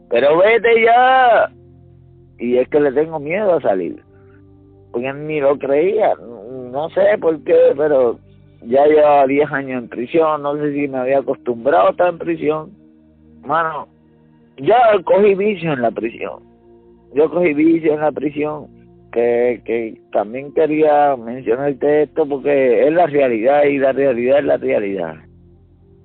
pero 0.09 0.37
vete 0.37 0.83
ya. 0.83 1.49
Y 2.39 2.57
es 2.57 2.67
que 2.69 2.79
le 2.79 2.91
tengo 2.91 3.19
miedo 3.19 3.55
a 3.55 3.61
salir. 3.61 4.01
Porque 4.91 5.13
ni 5.13 5.39
lo 5.39 5.57
creía. 5.57 6.13
No 6.71 6.89
sé 6.89 7.17
por 7.19 7.41
qué, 7.43 7.73
pero 7.77 8.19
ya 8.61 8.85
llevaba 8.85 9.27
10 9.27 9.51
años 9.51 9.83
en 9.83 9.89
prisión. 9.89 10.41
No 10.41 10.55
sé 10.57 10.73
si 10.73 10.87
me 10.87 10.97
había 10.97 11.19
acostumbrado 11.19 11.87
a 11.87 11.91
estar 11.91 12.09
en 12.09 12.19
prisión. 12.19 12.71
Mano, 13.45 13.87
ya 14.57 14.77
cogí 15.03 15.35
vicio 15.35 15.73
en 15.73 15.81
la 15.81 15.91
prisión. 15.91 16.43
Yo 17.13 17.29
cogí 17.29 17.53
vicio 17.53 17.93
en 17.93 18.01
la 18.01 18.11
prisión 18.11 18.67
que, 19.11 19.61
que 19.65 19.99
también 20.11 20.53
quería 20.53 21.15
mencionarte 21.15 22.03
esto 22.03 22.27
porque 22.27 22.87
es 22.87 22.93
la 22.93 23.07
realidad 23.07 23.63
y 23.63 23.77
la 23.77 23.91
realidad 23.91 24.39
es 24.39 24.45
la 24.45 24.57
realidad. 24.57 25.15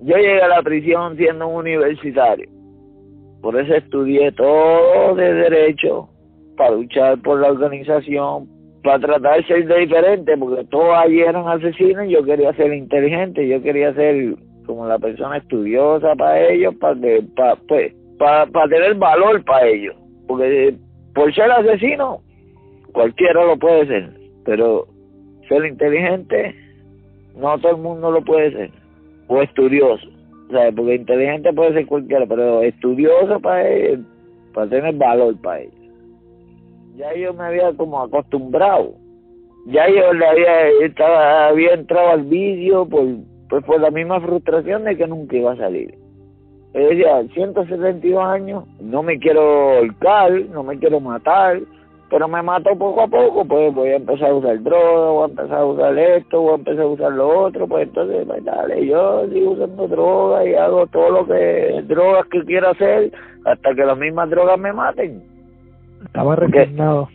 Yo 0.01 0.15
llegué 0.17 0.41
a 0.41 0.47
la 0.47 0.61
prisión 0.61 1.15
siendo 1.17 1.47
un 1.47 1.61
universitario, 1.61 2.49
por 3.41 3.59
eso 3.59 3.75
estudié 3.75 4.31
todo 4.31 5.15
de 5.15 5.33
derecho, 5.33 6.09
para 6.57 6.71
luchar 6.71 7.21
por 7.21 7.39
la 7.39 7.51
organización, 7.51 8.47
para 8.85 8.99
tratar 8.99 9.37
de 9.37 9.47
ser 9.47 9.79
diferente, 9.79 10.37
porque 10.37 10.63
todos 10.65 10.93
allí 10.95 11.19
eran 11.19 11.47
asesinos 11.47 12.05
y 12.05 12.11
yo 12.11 12.23
quería 12.23 12.53
ser 12.53 12.71
inteligente, 12.71 13.47
yo 13.47 13.59
quería 13.63 13.91
ser 13.95 14.35
como 14.67 14.87
la 14.87 14.99
persona 14.99 15.37
estudiosa 15.37 16.15
para 16.15 16.47
ellos, 16.49 16.75
para 16.75 16.93
que, 17.01 17.23
para, 17.35 17.55
pues, 17.67 17.93
para, 18.19 18.45
para 18.45 18.67
tener 18.69 18.93
valor 18.93 19.43
para 19.43 19.65
ellos, 19.65 19.95
porque 20.27 20.75
por 21.15 21.33
ser 21.33 21.51
asesino 21.51 22.21
cualquiera 22.93 23.43
lo 23.43 23.57
puede 23.57 23.87
ser, 23.87 24.11
pero 24.45 24.85
ser 25.49 25.65
inteligente, 25.65 26.55
no 27.35 27.57
todo 27.57 27.71
el 27.71 27.81
mundo 27.81 28.11
lo 28.11 28.21
puede 28.23 28.51
ser, 28.51 28.69
o 29.27 29.41
estudioso, 29.41 30.07
sea, 30.51 30.71
porque 30.71 30.93
inteligente 30.93 31.51
puede 31.53 31.73
ser 31.73 31.87
cualquiera, 31.87 32.27
pero 32.27 32.61
estudioso 32.61 33.39
para 33.39 33.67
él, 33.67 34.05
para 34.53 34.69
tener 34.69 34.93
valor 34.93 35.35
para 35.41 35.61
ellos. 35.61 35.84
Ya 36.95 37.13
yo 37.13 37.33
me 37.33 37.43
había 37.43 37.73
como 37.73 38.01
acostumbrado, 38.01 38.93
ya 39.65 39.89
yo 39.89 40.13
le 40.13 40.25
había, 40.25 40.67
estaba, 40.83 41.47
había 41.47 41.73
entrado 41.73 42.09
al 42.11 42.23
vicio 42.23 42.87
por, 42.87 43.05
pues 43.49 43.65
por 43.65 43.81
la 43.81 43.91
misma 43.91 44.21
frustración 44.21 44.85
de 44.85 44.95
que 44.95 45.07
nunca 45.07 45.35
iba 45.35 45.53
a 45.53 45.57
salir. 45.57 45.97
Yo 46.73 46.89
decía, 46.89 47.23
172 47.33 48.23
años, 48.23 48.65
no 48.79 49.01
me 49.01 49.17
quiero 49.17 49.79
holcar, 49.79 50.31
no 50.51 50.63
me 50.63 50.77
quiero 50.77 50.99
matar, 50.99 51.59
pero 52.09 52.27
me 52.27 52.41
mato 52.41 52.77
poco 52.77 53.01
a 53.01 53.07
poco, 53.07 53.43
pues 53.45 53.73
voy 53.73 53.89
a 53.89 53.95
empezar 53.95 54.29
a 54.29 54.35
usar 54.35 54.61
droga, 54.61 55.11
voy 55.11 55.23
a 55.23 55.25
empezar 55.31 55.57
a 55.57 55.65
usar 55.65 55.97
esto, 55.97 56.41
voy 56.41 56.51
a 56.51 56.55
empezar 56.55 56.83
a 56.83 56.87
usar 56.87 57.11
lo 57.13 57.39
otro, 57.45 57.67
pues 57.67 57.87
entonces, 57.87 58.25
pues 58.27 58.43
dale, 58.45 58.85
yo 58.85 59.27
sigo 59.29 59.51
usando 59.51 59.87
droga 59.87 60.45
y 60.45 60.53
hago 60.53 60.85
todo 60.87 61.09
lo 61.09 61.27
que, 61.27 61.83
drogas 61.87 62.25
que 62.27 62.43
quiero 62.43 62.69
hacer, 62.69 63.11
hasta 63.45 63.73
que 63.73 63.85
las 63.85 63.97
mismas 63.97 64.29
drogas 64.29 64.59
me 64.59 64.71
maten. 64.71 65.34
Estaba 66.15 66.35
resignado. 66.35 67.09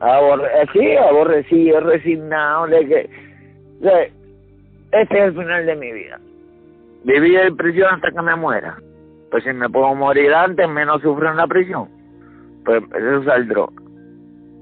Aborre, 0.00 0.62
eh, 0.62 0.66
sí, 0.72 0.96
aborrecido, 0.96 1.80
resignado 1.80 2.66
de 2.66 2.86
que, 2.86 3.10
o 3.82 3.88
este 4.92 5.18
es 5.18 5.24
el 5.24 5.32
final 5.32 5.66
de 5.66 5.76
mi 5.76 5.92
vida. 5.92 6.18
Vivir 7.04 7.38
en 7.38 7.56
prisión 7.56 7.94
hasta 7.94 8.10
que 8.10 8.22
me 8.22 8.36
muera. 8.36 8.76
Pues 9.30 9.44
si 9.44 9.52
me 9.52 9.68
puedo 9.68 9.94
morir 9.94 10.34
antes, 10.34 10.68
menos 10.68 11.02
sufro 11.02 11.30
en 11.30 11.36
la 11.36 11.46
prisión. 11.46 11.88
Pues 12.64 12.82
usar 13.20 13.46
droga 13.46 13.72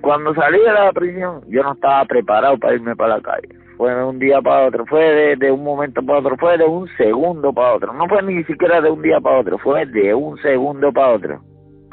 cuando 0.05 0.35
salí 0.35 0.59
de 0.59 0.73
la 0.73 0.93
prisión, 0.93 1.41
yo 1.49 1.62
no 1.62 1.73
estaba 1.73 2.05
preparado 2.05 2.59
para 2.59 2.75
irme 2.75 2.95
para 2.95 3.17
la 3.17 3.23
calle. 3.23 3.49
Fue 3.79 3.93
de 3.93 4.05
un 4.05 4.19
día 4.19 4.41
para 4.43 4.67
otro, 4.67 4.85
fue 4.87 5.35
de, 5.37 5.51
un 5.51 5.65
momento 5.65 6.05
para 6.05 6.19
otro, 6.19 6.37
fue 6.37 6.59
de 6.59 6.65
un 6.65 6.87
segundo 6.97 7.53
para 7.53 7.75
otro. 7.75 7.93
No 7.95 8.07
fue 8.07 8.23
ni 8.23 8.45
siquiera 8.45 8.81
de 8.81 8.91
un 8.91 9.01
día 9.01 9.19
para 9.19 9.41
otro, 9.41 9.59
fue 9.59 9.87
de 9.87 10.15
un 10.15 10.37
segundo 10.39 10.93
para 10.93 11.15
otro. 11.15 11.41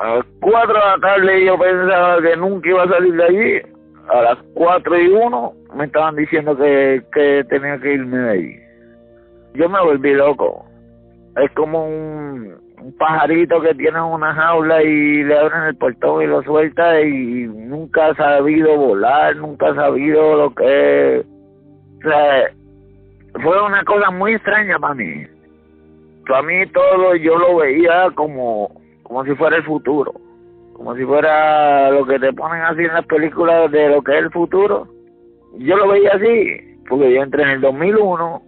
A 0.01 0.15
las 0.15 0.25
cuatro 0.39 0.73
de 0.73 0.79
la 0.79 0.97
tarde 0.99 1.45
yo 1.45 1.59
pensaba 1.59 2.21
que 2.23 2.35
nunca 2.35 2.69
iba 2.69 2.83
a 2.83 2.87
salir 2.87 3.13
de 3.13 3.23
allí. 3.23 3.61
A 4.09 4.21
las 4.23 4.37
cuatro 4.55 4.99
y 4.99 5.07
uno 5.09 5.53
me 5.75 5.85
estaban 5.85 6.15
diciendo 6.15 6.57
que, 6.57 7.03
que 7.13 7.43
tenía 7.49 7.77
que 7.79 7.93
irme 7.93 8.17
de 8.17 8.31
allí. 8.31 8.59
Yo 9.53 9.69
me 9.69 9.79
volví 9.79 10.13
loco. 10.15 10.65
Es 11.37 11.51
como 11.51 11.85
un, 11.87 12.55
un 12.81 12.97
pajarito 12.97 13.61
que 13.61 13.75
tiene 13.75 14.01
una 14.01 14.33
jaula 14.33 14.81
y 14.81 15.23
le 15.23 15.37
abren 15.37 15.63
el 15.65 15.75
portón 15.75 16.23
y 16.23 16.27
lo 16.27 16.41
suelta 16.41 16.99
y 16.99 17.45
nunca 17.45 18.07
ha 18.07 18.15
sabido 18.15 18.75
volar, 18.75 19.35
nunca 19.35 19.67
ha 19.67 19.75
sabido 19.75 20.35
lo 20.35 20.55
que 20.55 21.23
O 21.99 22.09
sea, 22.09 22.51
fue 23.43 23.63
una 23.63 23.83
cosa 23.83 24.09
muy 24.09 24.33
extraña 24.33 24.79
para 24.79 24.95
mí. 24.95 25.27
Para 26.27 26.41
mí 26.41 26.65
todo 26.73 27.15
yo 27.17 27.37
lo 27.37 27.57
veía 27.57 28.09
como, 28.15 28.80
como 29.11 29.25
si 29.25 29.35
fuera 29.35 29.57
el 29.57 29.63
futuro, 29.63 30.13
como 30.71 30.95
si 30.95 31.03
fuera 31.03 31.91
lo 31.91 32.05
que 32.05 32.17
te 32.17 32.31
ponen 32.31 32.61
así 32.61 32.83
en 32.83 32.93
las 32.93 33.05
películas 33.07 33.69
de 33.69 33.89
lo 33.89 34.01
que 34.01 34.13
es 34.13 34.23
el 34.23 34.31
futuro. 34.31 34.87
Yo 35.57 35.75
lo 35.75 35.89
veía 35.89 36.11
así, 36.13 36.77
porque 36.87 37.13
yo 37.13 37.21
entré 37.21 37.43
en 37.43 37.49
el 37.49 37.59
2001 37.59 38.41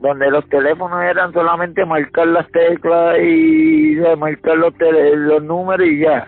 donde 0.00 0.30
los 0.30 0.46
teléfonos 0.50 1.02
eran 1.04 1.32
solamente 1.32 1.86
marcar 1.86 2.26
las 2.26 2.46
teclas 2.52 3.16
y 3.18 3.96
marcar 4.18 4.58
los, 4.58 4.74
los 4.78 5.42
números 5.42 5.86
y 5.86 6.00
ya. 6.00 6.26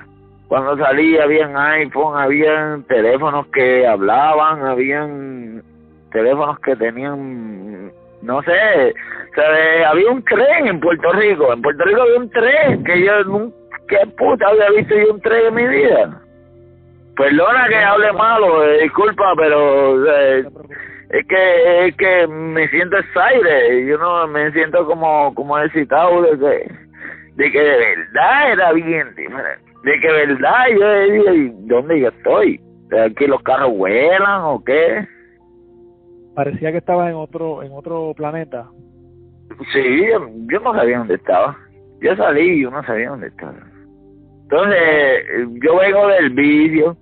Cuando 0.48 0.74
salí 0.78 1.18
habían 1.18 1.54
iPhone, 1.54 2.18
habían 2.18 2.84
teléfonos 2.84 3.46
que 3.48 3.86
hablaban, 3.86 4.64
habían 4.64 5.62
teléfonos 6.12 6.58
que 6.60 6.76
tenían, 6.76 7.92
no 8.22 8.42
sé, 8.42 8.94
o 9.36 9.86
había 9.86 10.10
un 10.10 10.24
tren 10.24 10.66
en 10.66 10.80
Puerto 10.80 11.12
Rico, 11.12 11.52
en 11.52 11.60
Puerto 11.60 11.84
Rico 11.84 12.00
había 12.00 12.18
un 12.20 12.30
tren 12.30 12.84
que 12.84 13.04
yo 13.04 13.24
nunca, 13.24 13.61
qué 13.92 14.06
puta 14.18 14.48
había 14.48 14.70
visto 14.70 14.94
yo 14.94 15.14
un 15.14 15.20
tren 15.20 15.46
en 15.48 15.54
mi 15.54 15.66
vida. 15.66 16.20
Perdona 17.16 17.68
que 17.68 17.76
hable 17.76 18.12
malo, 18.12 18.64
eh, 18.64 18.82
disculpa, 18.82 19.34
pero 19.36 20.06
eh, 20.06 20.44
es 21.10 21.26
que 21.26 21.88
es 21.88 21.96
que 21.96 22.26
me 22.26 22.68
siento 22.68 22.96
excited, 22.96 23.86
yo 23.86 23.98
no 23.98 24.26
me 24.28 24.50
siento 24.52 24.86
como 24.86 25.34
como 25.34 25.58
excitado 25.58 26.22
de 26.22 26.38
que 26.38 26.72
de 27.34 27.52
que 27.52 27.60
de 27.60 27.78
verdad 27.78 28.52
era 28.52 28.72
bien, 28.72 29.14
de 29.14 30.00
que 30.00 30.08
de 30.08 30.26
verdad 30.26 30.66
yo 30.70 31.54
dónde 31.66 32.00
yo 32.00 32.08
estoy, 32.08 32.60
aquí 33.04 33.26
los 33.26 33.42
carros 33.42 33.76
vuelan 33.76 34.40
o 34.42 34.62
qué. 34.64 35.06
Parecía 36.34 36.72
que 36.72 36.78
estaba 36.78 37.10
en 37.10 37.16
otro 37.16 37.62
en 37.62 37.72
otro 37.72 38.14
planeta. 38.16 38.68
Sí, 39.72 40.06
yo, 40.08 40.60
no 40.60 40.74
sabía 40.74 40.98
dónde 40.98 41.14
estaba. 41.14 41.58
Yo 42.00 42.16
salí 42.16 42.40
y 42.40 42.62
yo 42.62 42.70
no 42.70 42.82
sabía 42.84 43.10
dónde 43.10 43.28
estaba. 43.28 43.71
Entonces, 44.52 45.48
yo 45.64 45.78
vengo 45.78 46.08
del 46.08 46.30
vicio, 46.30 46.96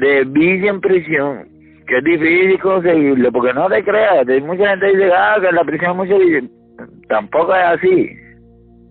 de 0.00 0.24
vicio 0.24 0.70
en 0.70 0.80
prisión 0.80 1.58
que 1.88 1.96
es 1.96 2.04
difícil 2.04 2.60
conseguirlo, 2.60 3.32
porque 3.32 3.54
no 3.54 3.66
te 3.68 3.82
creas, 3.82 4.28
hay 4.28 4.42
mucha 4.42 4.68
gente 4.68 4.88
dice, 4.88 5.10
ah, 5.10 5.38
que 5.40 5.50
la 5.50 5.64
prisión 5.64 5.96
mucho. 5.96 6.18
Tampoco 7.08 7.54
es 7.54 7.64
así. 7.64 8.10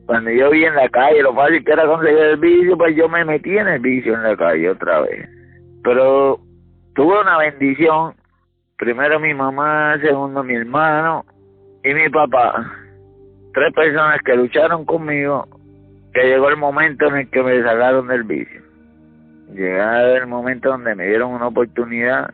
Cuando 0.08 0.32
yo 0.32 0.50
vi 0.50 0.66
en 0.66 0.74
la 0.74 0.90
calle 0.90 1.22
lo 1.22 1.36
fácil 1.36 1.64
que 1.64 1.74
era 1.74 1.86
conseguir 1.86 2.18
el 2.18 2.38
vicio, 2.38 2.76
pues 2.76 2.96
yo 2.96 3.08
me 3.08 3.24
metí 3.24 3.56
en 3.56 3.68
el 3.68 3.80
vicio 3.80 4.16
en 4.16 4.24
la 4.24 4.36
calle 4.36 4.70
otra 4.70 5.02
vez. 5.02 5.30
Pero 5.84 6.40
tuve 6.96 7.22
una 7.22 7.38
bendición. 7.38 8.16
Primero 8.78 9.20
mi 9.20 9.34
mamá, 9.34 9.98
segundo 10.02 10.44
mi 10.44 10.56
hermano 10.56 11.24
y 11.84 11.94
mi 11.94 12.10
papá. 12.10 12.66
Tres 13.54 13.74
personas 13.74 14.20
que 14.26 14.36
lucharon 14.36 14.86
conmigo, 14.86 15.46
que 16.18 16.28
llegó 16.28 16.50
el 16.50 16.58
momento 16.58 17.08
en 17.08 17.16
el 17.16 17.30
que 17.30 17.44
me 17.44 17.62
sacaron 17.62 18.08
del 18.08 18.24
vicio. 18.24 18.62
Llegó 19.54 20.16
el 20.16 20.26
momento 20.26 20.70
donde 20.70 20.96
me 20.96 21.06
dieron 21.06 21.32
una 21.32 21.48
oportunidad 21.48 22.30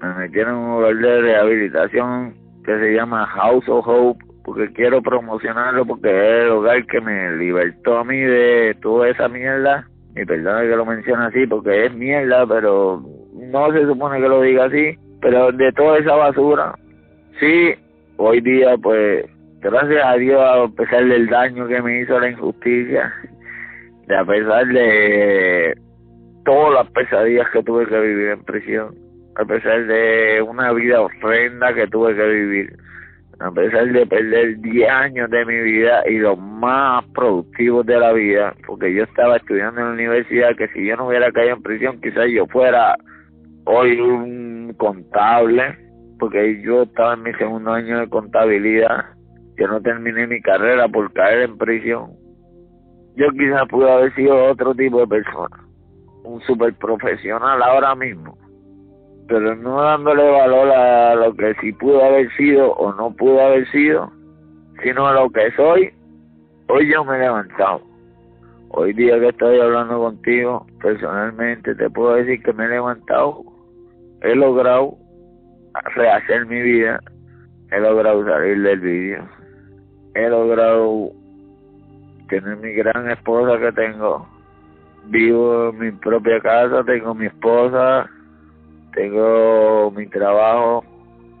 me 0.00 0.14
metieron 0.14 0.56
un 0.56 0.76
lugar 0.76 0.96
de 0.96 1.20
rehabilitación 1.20 2.34
que 2.64 2.78
se 2.78 2.94
llama 2.94 3.26
House 3.26 3.68
of 3.68 3.86
Hope 3.86 4.24
porque 4.44 4.72
quiero 4.72 5.00
promocionarlo 5.00 5.86
porque 5.86 6.08
es 6.08 6.42
el 6.42 6.48
lugar 6.48 6.84
que 6.86 7.00
me 7.00 7.36
libertó 7.36 7.98
a 7.98 8.04
mí 8.04 8.18
de 8.18 8.76
toda 8.82 9.08
esa 9.08 9.28
mierda 9.28 9.88
y 10.14 10.24
perdona 10.24 10.60
que 10.60 10.76
lo 10.76 10.84
mencione 10.84 11.24
así 11.24 11.46
porque 11.46 11.86
es 11.86 11.94
mierda 11.94 12.46
pero 12.46 13.02
no 13.32 13.72
se 13.72 13.86
supone 13.86 14.20
que 14.20 14.28
lo 14.28 14.42
diga 14.42 14.66
así 14.66 14.98
pero 15.22 15.50
de 15.52 15.72
toda 15.72 15.98
esa 15.98 16.14
basura 16.14 16.74
sí 17.40 17.74
hoy 18.18 18.40
día 18.40 18.76
pues 18.76 19.24
gracias 19.70 20.04
a 20.04 20.14
Dios 20.14 20.40
a 20.40 20.68
pesar 20.76 21.04
del 21.04 21.26
daño 21.26 21.66
que 21.66 21.82
me 21.82 22.00
hizo 22.00 22.18
la 22.20 22.30
injusticia 22.30 23.12
a 24.16 24.24
pesar 24.24 24.66
de 24.66 25.74
todas 26.44 26.74
las 26.74 26.90
pesadillas 26.92 27.48
que 27.52 27.62
tuve 27.62 27.86
que 27.86 28.00
vivir 28.00 28.28
en 28.28 28.44
prisión 28.44 29.04
a 29.36 29.44
pesar 29.44 29.86
de 29.86 30.42
una 30.42 30.72
vida 30.72 31.00
horrenda 31.00 31.74
que 31.74 31.86
tuve 31.88 32.14
que 32.14 32.26
vivir, 32.26 32.76
a 33.40 33.50
pesar 33.50 33.90
de 33.90 34.06
perder 34.06 34.60
10 34.60 34.90
años 34.90 35.30
de 35.30 35.44
mi 35.44 35.60
vida 35.60 36.02
y 36.08 36.18
los 36.18 36.38
más 36.38 37.04
productivos 37.14 37.84
de 37.86 37.98
la 37.98 38.12
vida, 38.12 38.54
porque 38.66 38.94
yo 38.94 39.04
estaba 39.04 39.36
estudiando 39.36 39.80
en 39.80 39.86
la 39.88 39.92
universidad 39.94 40.56
que 40.56 40.68
si 40.68 40.86
yo 40.86 40.96
no 40.96 41.08
hubiera 41.08 41.32
caído 41.32 41.56
en 41.56 41.62
prisión 41.62 42.00
quizás 42.00 42.28
yo 42.30 42.46
fuera 42.46 42.96
hoy 43.64 44.00
un 44.00 44.74
contable, 44.78 45.76
porque 46.18 46.62
yo 46.62 46.82
estaba 46.82 47.14
en 47.14 47.22
mi 47.22 47.32
segundo 47.34 47.72
año 47.72 48.00
de 48.00 48.08
contabilidad, 48.08 49.04
yo 49.56 49.68
no 49.68 49.80
terminé 49.80 50.26
mi 50.26 50.40
carrera 50.40 50.88
por 50.88 51.12
caer 51.12 51.42
en 51.42 51.58
prisión. 51.58 52.12
Yo 53.16 53.30
quizás 53.30 53.68
pude 53.68 53.90
haber 53.90 54.14
sido 54.14 54.46
otro 54.46 54.74
tipo 54.74 55.00
de 55.00 55.06
persona, 55.06 55.64
un 56.24 56.40
super 56.42 56.74
profesional 56.74 57.62
ahora 57.62 57.94
mismo, 57.94 58.36
pero 59.28 59.54
no 59.54 59.80
dándole 59.82 60.28
valor 60.30 60.68
a 60.72 61.14
lo 61.14 61.34
que 61.34 61.54
sí 61.60 61.72
pudo 61.72 62.04
haber 62.04 62.30
sido 62.36 62.72
o 62.72 62.92
no 62.92 63.14
pudo 63.14 63.40
haber 63.40 63.70
sido, 63.70 64.10
sino 64.82 65.06
a 65.06 65.14
lo 65.14 65.30
que 65.30 65.50
soy, 65.52 65.92
hoy 66.68 66.92
yo 66.92 67.04
me 67.04 67.16
he 67.16 67.20
levantado. 67.20 67.82
Hoy 68.70 68.92
día 68.92 69.20
que 69.20 69.28
estoy 69.28 69.60
hablando 69.60 70.00
contigo, 70.00 70.66
personalmente 70.82 71.76
te 71.76 71.88
puedo 71.90 72.16
decir 72.16 72.42
que 72.42 72.52
me 72.52 72.64
he 72.64 72.68
levantado, 72.70 73.44
he 74.22 74.34
logrado 74.34 74.96
rehacer 75.94 76.46
mi 76.46 76.60
vida, 76.60 76.98
he 77.70 77.78
logrado 77.78 78.24
salir 78.24 78.60
del 78.62 78.80
vídeo, 78.80 79.28
he 80.14 80.28
logrado 80.28 81.10
tener 82.28 82.56
mi 82.58 82.72
gran 82.72 83.10
esposa 83.10 83.58
que 83.58 83.72
tengo, 83.72 84.26
vivo 85.06 85.70
en 85.70 85.78
mi 85.78 85.92
propia 85.92 86.40
casa, 86.40 86.82
tengo 86.84 87.14
mi 87.14 87.26
esposa, 87.26 88.08
tengo 88.94 89.90
mi 89.90 90.06
trabajo, 90.06 90.84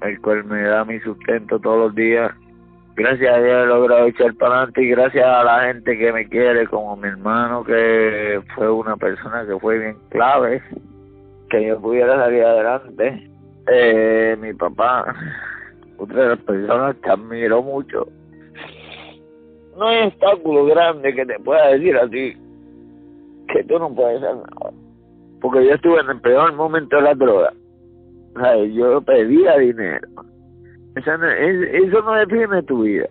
el 0.02 0.20
cual 0.20 0.44
me 0.44 0.62
da 0.62 0.84
mi 0.84 1.00
sustento 1.00 1.58
todos 1.58 1.78
los 1.78 1.94
días. 1.94 2.32
Gracias 2.96 3.34
a 3.34 3.40
Dios 3.40 3.64
he 3.64 3.66
logrado 3.66 4.06
echar 4.06 4.34
para 4.34 4.54
adelante 4.54 4.82
y 4.82 4.88
gracias 4.90 5.26
a 5.26 5.42
la 5.42 5.66
gente 5.66 5.98
que 5.98 6.12
me 6.12 6.28
quiere, 6.28 6.66
como 6.68 6.96
mi 6.96 7.08
hermano 7.08 7.64
que 7.64 8.40
fue 8.54 8.70
una 8.70 8.96
persona 8.96 9.44
que 9.46 9.58
fue 9.58 9.78
bien 9.78 9.96
clave, 10.10 10.62
que 11.50 11.66
yo 11.66 11.80
pudiera 11.80 12.16
salir 12.16 12.44
adelante 12.44 13.30
eh, 13.66 14.36
mi 14.40 14.52
papá, 14.52 15.12
otra 15.96 16.22
de 16.22 16.28
las 16.30 16.38
personas 16.40 16.96
que 17.02 17.10
admiro 17.10 17.62
mucho. 17.62 18.06
No 19.76 19.88
hay 19.88 20.06
obstáculo 20.06 20.66
grande 20.66 21.14
que 21.14 21.26
te 21.26 21.38
pueda 21.40 21.68
decir 21.68 21.96
a 21.96 22.08
ti 22.08 22.36
que 23.48 23.64
tú 23.64 23.78
no 23.78 23.94
puedes 23.94 24.22
hacer 24.22 24.36
nada. 24.36 24.72
Porque 25.40 25.64
yo 25.66 25.74
estuve 25.74 26.00
en 26.00 26.10
el 26.10 26.20
peor 26.20 26.52
momento 26.54 26.96
de 26.96 27.02
la 27.02 27.14
droga. 27.14 27.52
O 28.34 28.40
sea, 28.40 28.56
yo 28.56 29.00
pedía 29.02 29.58
dinero. 29.58 30.08
Eso 30.96 31.18
no, 31.18 31.28
eso 31.28 32.02
no 32.02 32.14
define 32.14 32.62
tu 32.62 32.82
vida. 32.82 33.08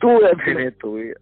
Tú 0.00 0.08
defines 0.20 0.76
tu 0.78 0.94
vida. 0.94 1.21